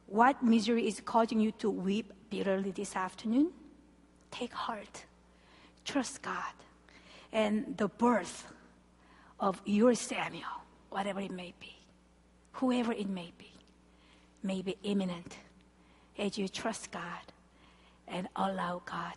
What 0.07 0.43
misery 0.43 0.89
is 0.89 1.01
causing 1.01 1.41
you 1.41 1.53
to 1.53 1.71
weep 1.71 2.13
bitterly 2.31 2.73
this 2.73 2.97
afternoon? 2.97 3.53
Take 4.31 4.53
heart. 4.53 5.05
Trust 5.85 6.21
God. 6.21 6.53
And 7.33 7.77
the 7.77 7.89
birth 7.89 8.47
of 9.39 9.63
your 9.65 9.95
Samuel, 9.95 10.65
whatever 10.91 11.21
it 11.21 11.31
may 11.31 11.55
be, 11.61 11.77
whoever 12.53 12.93
it 12.93 13.09
may 13.09 13.33
be, 13.39 13.53
may 14.43 14.63
be 14.63 14.77
imminent 14.83 15.37
as 16.19 16.39
you 16.39 16.49
trust 16.49 16.91
God 16.91 17.33
and 18.09 18.29
allow 18.37 18.83
God 18.85 19.15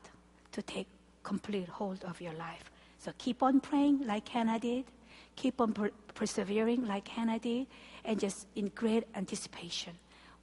to 0.54 0.62
take 0.62 0.88
complete 1.24 1.68
hold 1.68 2.04
of 2.04 2.22
your 2.22 2.34
life. 2.34 2.72
So 3.00 3.12
keep 3.18 3.44
on 3.44 3.60
praying 3.60 4.06
like 4.06 4.28
Hannah 4.30 4.60
did. 4.60 4.86
Keep 5.36 5.60
on 5.60 5.74
per- 5.74 5.92
persevering 6.14 6.88
like 6.88 7.08
Hannah 7.08 7.40
did. 7.40 7.68
And 8.06 8.20
just 8.20 8.48
in 8.56 8.70
great 8.70 9.04
anticipation, 9.16 9.94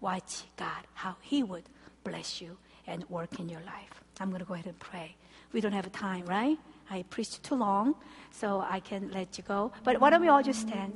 watch 0.00 0.44
God, 0.56 0.86
how 0.94 1.16
He 1.22 1.42
would 1.42 1.64
bless 2.04 2.40
you 2.40 2.58
and 2.86 3.08
work 3.08 3.38
in 3.38 3.48
your 3.48 3.60
life. 3.60 4.02
I'm 4.20 4.28
going 4.28 4.40
to 4.40 4.44
go 4.44 4.54
ahead 4.54 4.66
and 4.66 4.78
pray. 4.78 5.16
We 5.52 5.60
don't 5.60 5.72
have 5.72 5.90
time, 5.92 6.26
right? 6.26 6.58
I 6.90 7.02
preached 7.08 7.42
too 7.42 7.54
long, 7.54 7.94
so 8.30 8.64
I 8.68 8.80
can 8.80 9.10
let 9.12 9.38
you 9.38 9.44
go. 9.44 9.72
But 9.84 10.00
why 10.00 10.10
don't 10.10 10.20
we 10.20 10.28
all 10.28 10.42
just 10.42 10.60
stand 10.60 10.94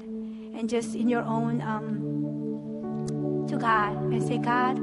and 0.57 0.69
just 0.69 0.95
in 0.95 1.09
your 1.09 1.23
own, 1.23 1.63
um, 1.63 3.47
to 3.49 3.57
God, 3.57 3.97
and 3.97 4.23
say, 4.23 4.39
God, 4.39 4.79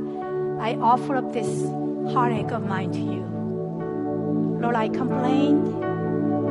I 0.59 0.75
offer 0.75 1.15
up 1.15 1.33
this 1.33 1.63
heartache 2.13 2.51
of 2.51 2.65
mine 2.67 2.91
to 2.91 2.99
you. 2.99 3.23
Lord, 4.61 4.75
I 4.75 4.89
complained. 4.89 5.81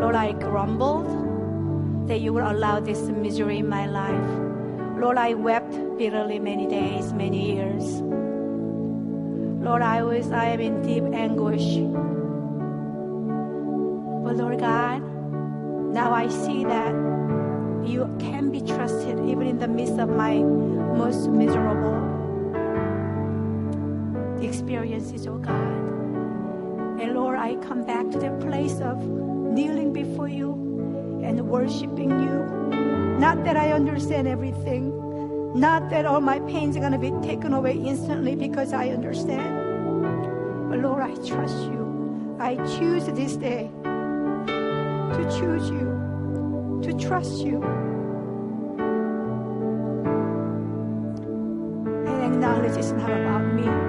Lord, 0.01 0.15
I 0.15 0.33
grumbled 0.33 2.09
that 2.09 2.21
you 2.21 2.33
would 2.33 2.45
allow 2.45 2.81
this 2.81 3.01
misery 3.09 3.59
in 3.59 3.69
my 3.69 3.87
life. 3.87 4.99
Lord, 4.99 5.17
I 5.17 5.35
wept 5.35 5.73
bitterly 5.99 6.39
many 6.39 6.67
days, 6.67 7.13
many 7.13 7.55
years. 7.55 8.01
Lord, 9.63 9.83
I 9.83 10.03
was, 10.03 10.31
I 10.31 10.47
am 10.47 10.61
in 10.61 10.83
deep 10.83 11.05
anguish. 11.05 11.77
But 14.25 14.37
Lord 14.37 14.59
God, 14.59 15.03
now 15.93 16.13
I 16.13 16.29
see 16.29 16.65
that 16.65 16.93
you 17.85 18.15
can 18.19 18.51
be 18.51 18.61
trusted 18.61 19.19
even 19.21 19.47
in 19.47 19.59
the 19.59 19.69
midst 19.69 19.99
of 19.99 20.09
my 20.09 20.39
most 20.39 21.29
miserable 21.29 21.92
experiences, 24.47 25.27
oh 25.27 25.39
God. 25.39 25.83
And 27.01 27.15
Lord, 27.15 27.39
I 27.39 27.57
come 27.57 27.85
back 27.85 28.11
to 28.11 28.19
the 28.19 28.31
place 28.47 28.81
of 28.81 28.99
kneeling 29.03 29.93
before 29.93 30.29
you 30.29 30.53
and 31.23 31.41
worshiping 31.49 32.11
you. 32.11 33.19
Not 33.19 33.45
that 33.45 33.57
I 33.57 33.73
understand 33.73 34.29
everything, 34.29 34.93
not 35.59 35.91
that 35.91 36.07
all 36.07 36.21
my 36.21 36.41
pains 36.41 36.77
are 36.77 36.81
going 36.81 36.93
to 36.93 36.99
be 36.99 37.13
taken 37.27 37.53
away 37.53 37.77
instantly 37.77 38.35
because 38.35 38.73
I 38.73 38.89
understand. 38.89 40.71
But 40.71 40.79
Lord, 40.79 41.03
I 41.03 41.15
trust 41.27 41.57
you. 41.65 42.37
I 42.41 42.57
choose 42.79 43.07
this 43.07 43.37
day 43.37 43.71
to 45.13 45.25
choose 45.39 45.71
you, 45.71 46.81
to 46.83 46.93
trust 46.99 47.45
you. 47.45 47.63
And 52.07 52.35
acknowledge 52.35 52.77
it's 52.77 52.93
not 52.93 53.11
about 53.11 53.45
me 53.55 53.82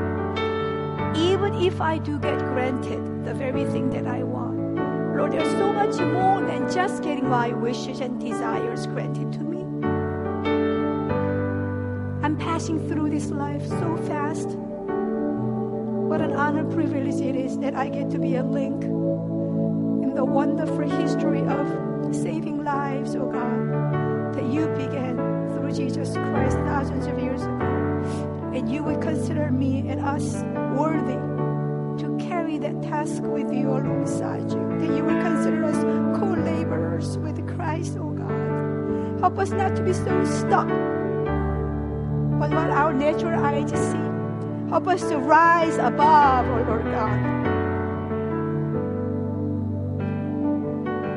if 1.56 1.82
I 1.82 1.98
do 1.98 2.18
get 2.20 2.40
granted 2.40 3.26
the 3.26 3.34
very 3.34 3.66
thing 3.66 3.90
that 3.92 4.08
I 4.08 4.24
want. 4.24 4.76
Lord, 5.16 5.32
there's 5.32 5.52
so 5.52 5.72
much 5.72 5.96
more 6.00 6.42
than 6.42 6.72
just 6.72 7.04
getting 7.04 7.30
my 7.30 7.50
wishes 7.50 8.00
and 8.00 8.20
desires 8.20 8.88
granted 8.88 9.32
to 9.34 9.40
me. 9.40 9.62
I'm 12.24 12.38
passing 12.38 12.88
through 12.88 13.12
this 13.12 13.30
life 13.30 13.66
so 13.68 13.98
fast. 14.08 14.50
What 16.10 16.22
an 16.22 16.34
honor 16.34 16.64
privilege 16.74 17.22
it 17.22 17.36
is 17.36 17.58
that 17.60 17.76
I 17.76 17.90
get 17.90 18.10
to 18.12 18.20
be 18.20 18.36
a 18.36 18.44
link 18.44 18.84
in 18.84 20.14
the 20.16 20.26
wonderful 20.26 20.90
history 20.90 21.42
of 21.42 22.16
saving 22.16 22.64
lives, 22.64 23.16
oh 23.16 23.32
God, 23.32 24.34
that 24.34 24.46
you 24.52 24.68
began 24.70 25.16
through 25.54 25.72
Jesus 25.72 26.14
Christ 26.14 26.58
thousands 26.58 27.06
of 27.06 27.20
years 27.20 27.42
ago. 27.44 28.52
And 28.54 28.72
you 28.72 28.84
would 28.84 29.02
consider 29.02 29.52
me 29.52 29.90
and 29.90 30.00
us 30.02 30.44
worthy 30.78 31.33
that 32.64 32.82
task 32.82 33.22
with 33.24 33.54
you 33.54 33.70
alongside 33.70 34.50
you, 34.50 34.78
that 34.80 34.96
you 34.96 35.04
will 35.04 35.22
consider 35.22 35.66
us 35.66 35.84
co 36.18 36.28
laborers 36.28 37.18
with 37.18 37.46
Christ, 37.56 37.98
oh 38.00 38.12
God. 38.12 39.20
Help 39.20 39.38
us 39.38 39.52
not 39.52 39.76
to 39.76 39.84
be 39.84 39.92
so 39.92 40.24
stuck 40.24 40.70
on 40.70 42.40
what 42.40 42.54
our 42.54 42.94
natural 42.94 43.44
eyes 43.44 43.70
see. 43.70 44.70
Help 44.70 44.88
us 44.88 45.02
to 45.10 45.18
rise 45.18 45.76
above, 45.76 46.46
oh 46.48 46.64
Lord 46.70 46.86
God. 46.86 47.20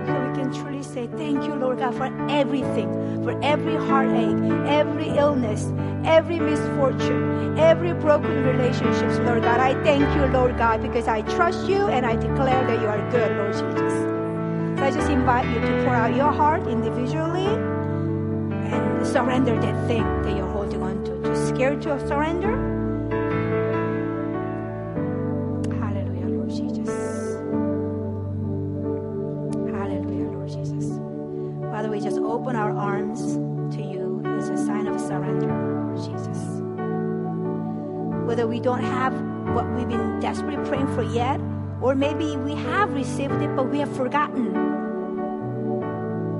So 0.06 0.12
we 0.26 0.34
can 0.34 0.52
truly 0.52 0.82
say 0.82 1.06
thank 1.06 1.44
you, 1.44 1.54
Lord 1.54 1.78
God, 1.78 1.94
for 1.94 2.12
everything, 2.28 2.90
for 3.26 3.36
every 3.42 3.74
heartache, 3.74 4.38
every 4.68 5.08
illness, 5.08 5.72
every 6.04 6.38
misfortune, 6.38 7.58
every 7.58 7.92
broken 7.92 8.44
relationships, 8.44 9.18
Lord 9.18 9.42
God. 9.42 9.58
I 9.58 9.74
thank 9.82 10.02
you, 10.14 10.26
Lord 10.26 10.56
God, 10.56 10.80
because 10.80 11.08
I 11.08 11.22
trust 11.22 11.68
you 11.68 11.88
and 11.88 12.06
I 12.06 12.14
declare 12.14 12.64
that 12.68 12.80
you 12.80 12.86
are 12.86 13.10
good, 13.10 13.36
Lord 13.36 13.52
Jesus. 13.52 13.94
So 14.78 14.84
I 14.84 14.92
just 14.92 15.10
invite 15.10 15.48
you 15.48 15.60
to 15.60 15.82
pour 15.84 15.96
out 15.96 16.14
your 16.14 16.30
heart 16.30 16.68
individually 16.68 17.46
and 17.46 19.04
surrender 19.04 19.60
that 19.60 19.88
thing 19.88 20.04
that 20.22 20.36
you're 20.36 20.52
holding 20.52 20.80
on 20.80 21.04
to. 21.06 21.22
Too 21.24 21.48
scared 21.48 21.82
to 21.82 21.98
surrender? 22.06 22.75
Don't 38.76 38.92
have 38.92 39.12
what 39.54 39.66
we've 39.74 39.88
been 39.88 40.20
desperately 40.20 40.64
praying 40.68 40.92
for 40.94 41.02
yet, 41.02 41.40
or 41.80 41.94
maybe 41.94 42.36
we 42.36 42.54
have 42.54 42.92
received 42.92 43.40
it, 43.42 43.54
but 43.56 43.70
we 43.70 43.78
have 43.78 43.94
forgotten. 43.96 44.52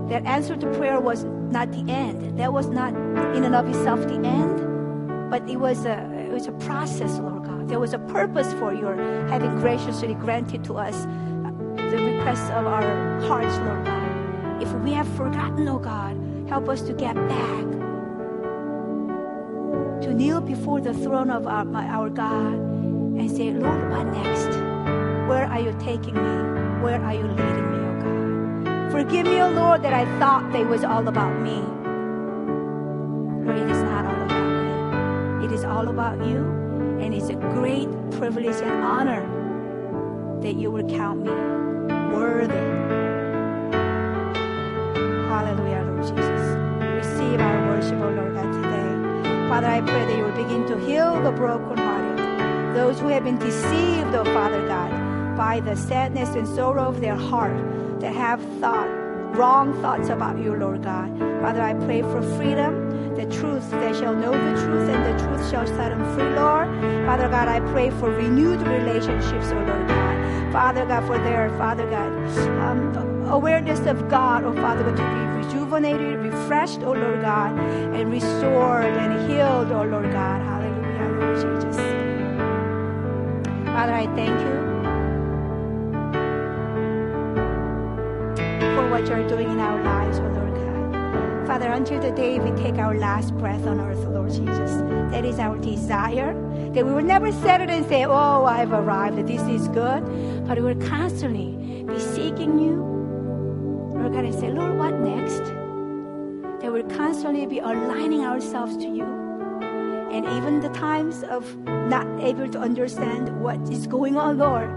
That 0.08 0.24
answer 0.24 0.56
to 0.56 0.66
prayer 0.74 1.00
was 1.00 1.24
not 1.24 1.72
the 1.72 1.84
end. 1.90 2.38
That 2.38 2.52
was 2.52 2.68
not 2.68 2.94
in 3.34 3.44
and 3.44 3.54
of 3.54 3.68
itself 3.68 4.00
the 4.06 4.20
end, 4.24 5.30
but 5.30 5.48
it 5.48 5.56
was 5.56 5.84
a 5.84 5.98
it 6.26 6.32
was 6.32 6.46
a 6.46 6.52
process, 6.52 7.18
Lord 7.18 7.44
God. 7.44 7.68
There 7.68 7.80
was 7.80 7.92
a 7.92 7.98
purpose 7.98 8.52
for 8.54 8.72
your 8.72 8.96
having 9.28 9.58
graciously 9.58 10.14
granted 10.14 10.62
to 10.64 10.76
us 10.76 11.06
uh, 11.06 11.50
the 11.90 11.98
requests 11.98 12.50
of 12.50 12.66
our 12.66 13.20
hearts, 13.22 13.56
Lord 13.58 13.84
God. 13.84 14.62
If 14.62 14.72
we 14.84 14.92
have 14.92 15.08
forgotten, 15.16 15.66
oh 15.68 15.78
God, 15.78 16.16
help 16.48 16.68
us 16.68 16.82
to 16.82 16.92
get 16.92 17.14
back 17.14 17.75
to 20.02 20.12
kneel 20.12 20.40
before 20.40 20.80
the 20.80 20.92
throne 20.92 21.30
of 21.30 21.46
our, 21.46 21.66
our 21.74 22.10
God 22.10 22.54
and 22.54 23.30
say, 23.30 23.50
Lord, 23.50 23.90
what 23.90 24.06
next? 24.06 24.48
Where 25.28 25.46
are 25.46 25.60
you 25.60 25.74
taking 25.80 26.14
me? 26.14 26.82
Where 26.82 27.02
are 27.02 27.14
you 27.14 27.26
leading 27.26 27.70
me, 27.72 27.78
oh 27.78 27.94
God? 28.02 28.92
Forgive 28.92 29.26
me, 29.26 29.40
oh 29.40 29.50
Lord, 29.50 29.82
that 29.82 29.94
I 29.94 30.04
thought 30.18 30.52
they 30.52 30.64
was 30.64 30.84
all 30.84 31.08
about 31.08 31.40
me. 31.40 31.62
Lord, 33.44 33.58
it 33.58 33.70
is 33.70 33.82
not 33.82 34.04
all 34.06 34.22
about 34.22 35.40
me. 35.40 35.46
It 35.46 35.52
is 35.52 35.64
all 35.64 35.88
about 35.88 36.18
you, 36.26 36.38
and 37.00 37.14
it's 37.14 37.28
a 37.28 37.34
great 37.34 37.88
privilege 38.12 38.56
and 38.62 38.82
honor 38.82 39.22
that 40.42 40.56
you 40.56 40.70
will 40.70 40.88
count 40.88 41.22
me 41.22 41.32
worthy. 42.14 42.75
Father, 49.56 49.68
I 49.68 49.80
pray 49.80 50.04
that 50.04 50.18
you 50.18 50.22
will 50.22 50.44
begin 50.44 50.66
to 50.66 50.78
heal 50.86 51.18
the 51.22 51.32
brokenhearted, 51.32 52.76
those 52.76 53.00
who 53.00 53.08
have 53.08 53.24
been 53.24 53.38
deceived, 53.38 54.14
oh 54.14 54.22
Father 54.22 54.66
God, 54.68 55.34
by 55.34 55.60
the 55.60 55.74
sadness 55.74 56.28
and 56.34 56.46
sorrow 56.46 56.88
of 56.88 57.00
their 57.00 57.14
heart, 57.14 57.56
that 58.00 58.12
have 58.12 58.38
thought 58.60 58.86
wrong 59.34 59.72
thoughts 59.80 60.10
about 60.10 60.36
you, 60.36 60.54
Lord 60.54 60.82
God. 60.82 61.08
Father, 61.40 61.62
I 61.62 61.72
pray 61.72 62.02
for 62.02 62.20
freedom, 62.36 63.14
the 63.14 63.24
truth. 63.34 63.70
They 63.70 63.94
shall 63.94 64.14
know 64.14 64.32
the 64.32 64.60
truth, 64.60 64.90
and 64.90 65.18
the 65.18 65.24
truth 65.24 65.50
shall 65.50 65.66
set 65.66 65.88
them 65.88 66.04
free, 66.14 66.28
Lord. 66.34 66.68
Father 67.06 67.30
God, 67.30 67.48
I 67.48 67.60
pray 67.72 67.88
for 67.88 68.10
renewed 68.10 68.60
relationships, 68.60 69.52
oh 69.52 69.64
Lord 69.66 69.88
God. 69.88 70.52
Father 70.52 70.84
God, 70.84 71.06
for 71.06 71.16
their, 71.16 71.48
Father 71.56 71.88
God, 71.88 72.12
um, 72.60 73.24
awareness 73.30 73.80
of 73.86 74.06
God, 74.10 74.44
oh 74.44 74.52
Father 74.52 74.84
God, 74.84 74.98
to 74.98 75.02
be 75.02 75.25
rejuvenated, 75.66 76.18
refreshed, 76.32 76.80
oh 76.82 76.92
Lord 76.92 77.22
God, 77.22 77.58
and 77.58 78.10
restored 78.10 78.84
and 78.84 79.30
healed, 79.30 79.72
oh 79.72 79.84
Lord 79.84 80.12
God. 80.12 80.40
Hallelujah, 80.40 81.08
Lord 81.18 81.36
Jesus. 81.36 81.76
Father, 83.66 83.92
I 83.92 84.06
thank 84.14 84.40
you 84.40 84.56
for 88.76 88.90
what 88.90 89.06
you're 89.06 89.28
doing 89.28 89.50
in 89.50 89.58
our 89.58 89.82
lives, 89.82 90.18
oh 90.18 90.22
Lord 90.22 90.54
God. 90.54 91.46
Father, 91.46 91.70
until 91.70 92.00
the 92.00 92.12
day 92.12 92.38
we 92.38 92.50
take 92.62 92.78
our 92.78 92.96
last 92.96 93.36
breath 93.36 93.66
on 93.66 93.80
earth, 93.80 94.04
Lord 94.06 94.30
Jesus, 94.30 94.70
that 95.10 95.24
is 95.24 95.38
our 95.38 95.58
desire. 95.58 96.34
That 96.72 96.84
we 96.84 96.92
will 96.92 97.02
never 97.02 97.32
settle 97.32 97.70
and 97.70 97.86
say, 97.86 98.04
Oh, 98.04 98.44
I've 98.44 98.72
arrived, 98.72 99.26
this 99.26 99.42
is 99.42 99.66
good. 99.68 100.04
But 100.46 100.58
we 100.58 100.74
will 100.74 100.88
constantly 100.88 101.65
constantly 107.16 107.46
be 107.46 107.60
aligning 107.60 108.26
ourselves 108.26 108.76
to 108.76 108.86
you. 108.86 109.06
And 110.12 110.26
even 110.36 110.60
the 110.60 110.68
times 110.68 111.22
of 111.22 111.56
not 111.66 112.06
able 112.20 112.46
to 112.50 112.58
understand 112.58 113.40
what 113.40 113.58
is 113.70 113.86
going 113.86 114.18
on, 114.18 114.36
Lord, 114.36 114.68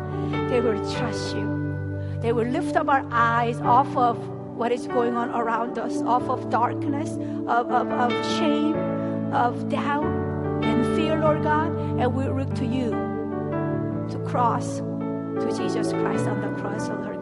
they 0.50 0.62
will 0.62 0.80
trust 0.94 1.36
you. 1.36 2.00
They 2.22 2.32
will 2.32 2.48
lift 2.48 2.78
up 2.78 2.88
our 2.88 3.06
eyes 3.12 3.60
off 3.60 3.94
of 3.98 4.16
what 4.56 4.72
is 4.72 4.88
going 4.88 5.18
on 5.18 5.32
around 5.32 5.78
us, 5.80 6.02
off 6.04 6.30
of 6.30 6.50
darkness, 6.50 7.12
of, 7.46 7.70
of, 7.72 7.92
of 7.92 8.12
shame, 8.38 8.76
of 9.34 9.68
doubt 9.68 10.06
and 10.64 10.96
fear, 10.96 11.20
Lord 11.20 11.44
God, 11.44 11.76
and 12.00 12.14
we 12.14 12.24
look 12.24 12.56
to 12.56 12.66
you 12.66 12.92
to 14.12 14.20
cross 14.26 14.78
to 14.78 15.58
Jesus 15.58 15.92
Christ 15.92 16.26
on 16.26 16.40
the 16.40 16.62
cross, 16.62 16.88
Lord. 16.88 17.19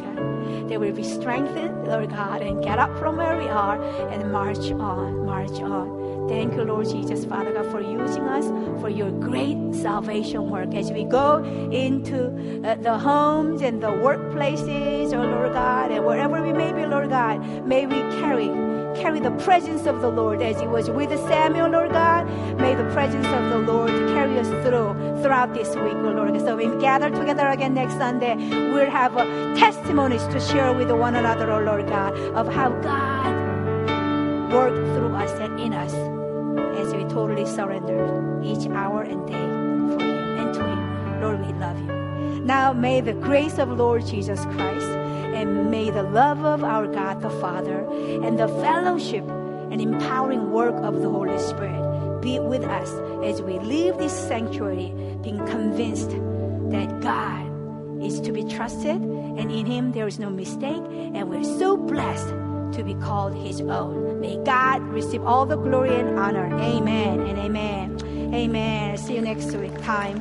They 0.67 0.77
will 0.77 0.93
be 0.93 1.03
strengthened, 1.03 1.87
Lord 1.87 2.09
God, 2.09 2.41
and 2.41 2.63
get 2.63 2.79
up 2.79 2.97
from 2.99 3.17
where 3.17 3.37
we 3.37 3.47
are 3.47 3.81
and 4.09 4.31
march 4.31 4.71
on, 4.71 5.25
march 5.25 5.59
on. 5.61 6.27
Thank 6.27 6.55
you, 6.55 6.63
Lord 6.63 6.89
Jesus, 6.89 7.23
Father 7.23 7.53
God, 7.53 7.71
for 7.71 7.79
using 7.79 8.23
us 8.23 8.45
for 8.81 8.89
your 8.89 9.11
great 9.11 9.57
salvation 9.73 10.49
work 10.49 10.73
as 10.75 10.91
we 10.91 11.05
go 11.05 11.43
into 11.71 12.65
uh, 12.65 12.75
the 12.75 12.97
homes 12.97 13.61
and 13.61 13.81
the 13.81 13.87
workplaces, 13.87 15.13
oh 15.13 15.23
Lord 15.23 15.53
God, 15.53 15.91
and 15.91 16.05
wherever 16.05 16.41
we 16.41 16.51
may 16.51 16.73
be, 16.73 16.85
Lord 16.85 17.09
God, 17.09 17.65
may 17.65 17.85
we 17.85 17.99
carry 18.19 18.66
carry 19.01 19.19
the 19.19 19.31
presence 19.31 19.85
of 19.85 20.01
the 20.01 20.09
Lord 20.09 20.41
as 20.41 20.59
He 20.59 20.67
was 20.67 20.89
with 20.89 21.09
Samuel, 21.27 21.69
Lord 21.69 21.91
God. 21.91 22.27
May 22.57 22.75
the 22.75 22.89
presence 22.91 23.27
of 23.27 23.49
the 23.49 23.59
Lord 23.59 23.91
carry 24.09 24.39
us 24.39 24.47
through 24.47 25.21
throughout 25.21 25.53
this 25.53 25.69
week, 25.75 25.93
Lord. 25.93 26.17
God 26.33 26.41
so 26.41 26.55
we 26.55 26.65
gather 26.79 27.09
together 27.09 27.47
again 27.47 27.73
next 27.73 27.93
Sunday, 27.93 28.35
we'll 28.71 28.89
have 28.89 29.15
uh, 29.17 29.25
testimonies 29.55 30.25
to 30.27 30.39
share 30.39 30.73
with 30.73 30.91
one 30.91 31.15
another, 31.15 31.51
oh 31.51 31.61
Lord 31.61 31.87
God, 31.87 32.13
of 32.35 32.47
how 32.53 32.69
God 32.81 33.47
worked 34.51 34.77
through 34.95 35.15
us 35.15 35.31
and 35.39 35.59
in 35.59 35.73
us 35.73 35.93
as 36.79 36.93
we 36.93 37.03
totally 37.05 37.45
surrender 37.45 38.41
each 38.43 38.67
hour 38.69 39.03
and 39.03 39.25
day 39.27 39.33
for 39.33 40.03
Him 40.03 40.39
and 40.39 40.53
to 40.53 40.63
Him. 40.63 41.21
Lord, 41.21 41.45
we 41.45 41.53
love 41.53 41.77
you. 41.79 42.41
Now 42.45 42.73
may 42.73 43.01
the 43.01 43.13
grace 43.13 43.57
of 43.57 43.69
Lord 43.69 44.05
Jesus 44.05 44.43
Christ 44.45 44.87
and 45.41 45.71
may 45.71 45.89
the 45.89 46.03
love 46.03 46.43
of 46.43 46.63
our 46.63 46.88
God 46.88 47.21
the 47.21 47.29
Father 47.29 47.88
and 48.23 48.39
the 48.39 48.47
fellowship 48.47 49.23
and 49.71 49.81
empowering 49.81 50.51
work 50.51 50.75
of 50.83 51.01
the 51.01 51.09
Holy 51.09 51.38
Spirit 51.38 52.21
be 52.21 52.39
with 52.39 52.63
us 52.63 52.91
as 53.23 53.41
we 53.41 53.59
leave 53.59 53.97
this 53.97 54.13
sanctuary 54.13 54.93
being 55.21 55.45
convinced 55.45 56.09
that 56.71 57.01
God 57.01 58.03
is 58.03 58.19
to 58.21 58.31
be 58.31 58.43
trusted 58.43 59.01
and 59.38 59.51
in 59.51 59.65
Him 59.67 59.91
there 59.91 60.07
is 60.07 60.17
no 60.17 60.29
mistake, 60.29 60.81
and 61.13 61.29
we're 61.29 61.43
so 61.43 61.77
blessed 61.77 62.29
to 62.75 62.83
be 62.83 62.95
called 62.95 63.35
His 63.35 63.61
own. 63.61 64.19
May 64.19 64.38
God 64.43 64.81
receive 64.89 65.23
all 65.23 65.45
the 65.45 65.57
glory 65.57 65.95
and 65.95 66.17
honor. 66.17 66.47
Amen 66.59 67.19
and 67.21 67.38
amen. 67.38 68.33
Amen. 68.33 68.97
See 68.97 69.15
you 69.15 69.21
next 69.21 69.53
week 69.55 69.79
time. 69.83 70.17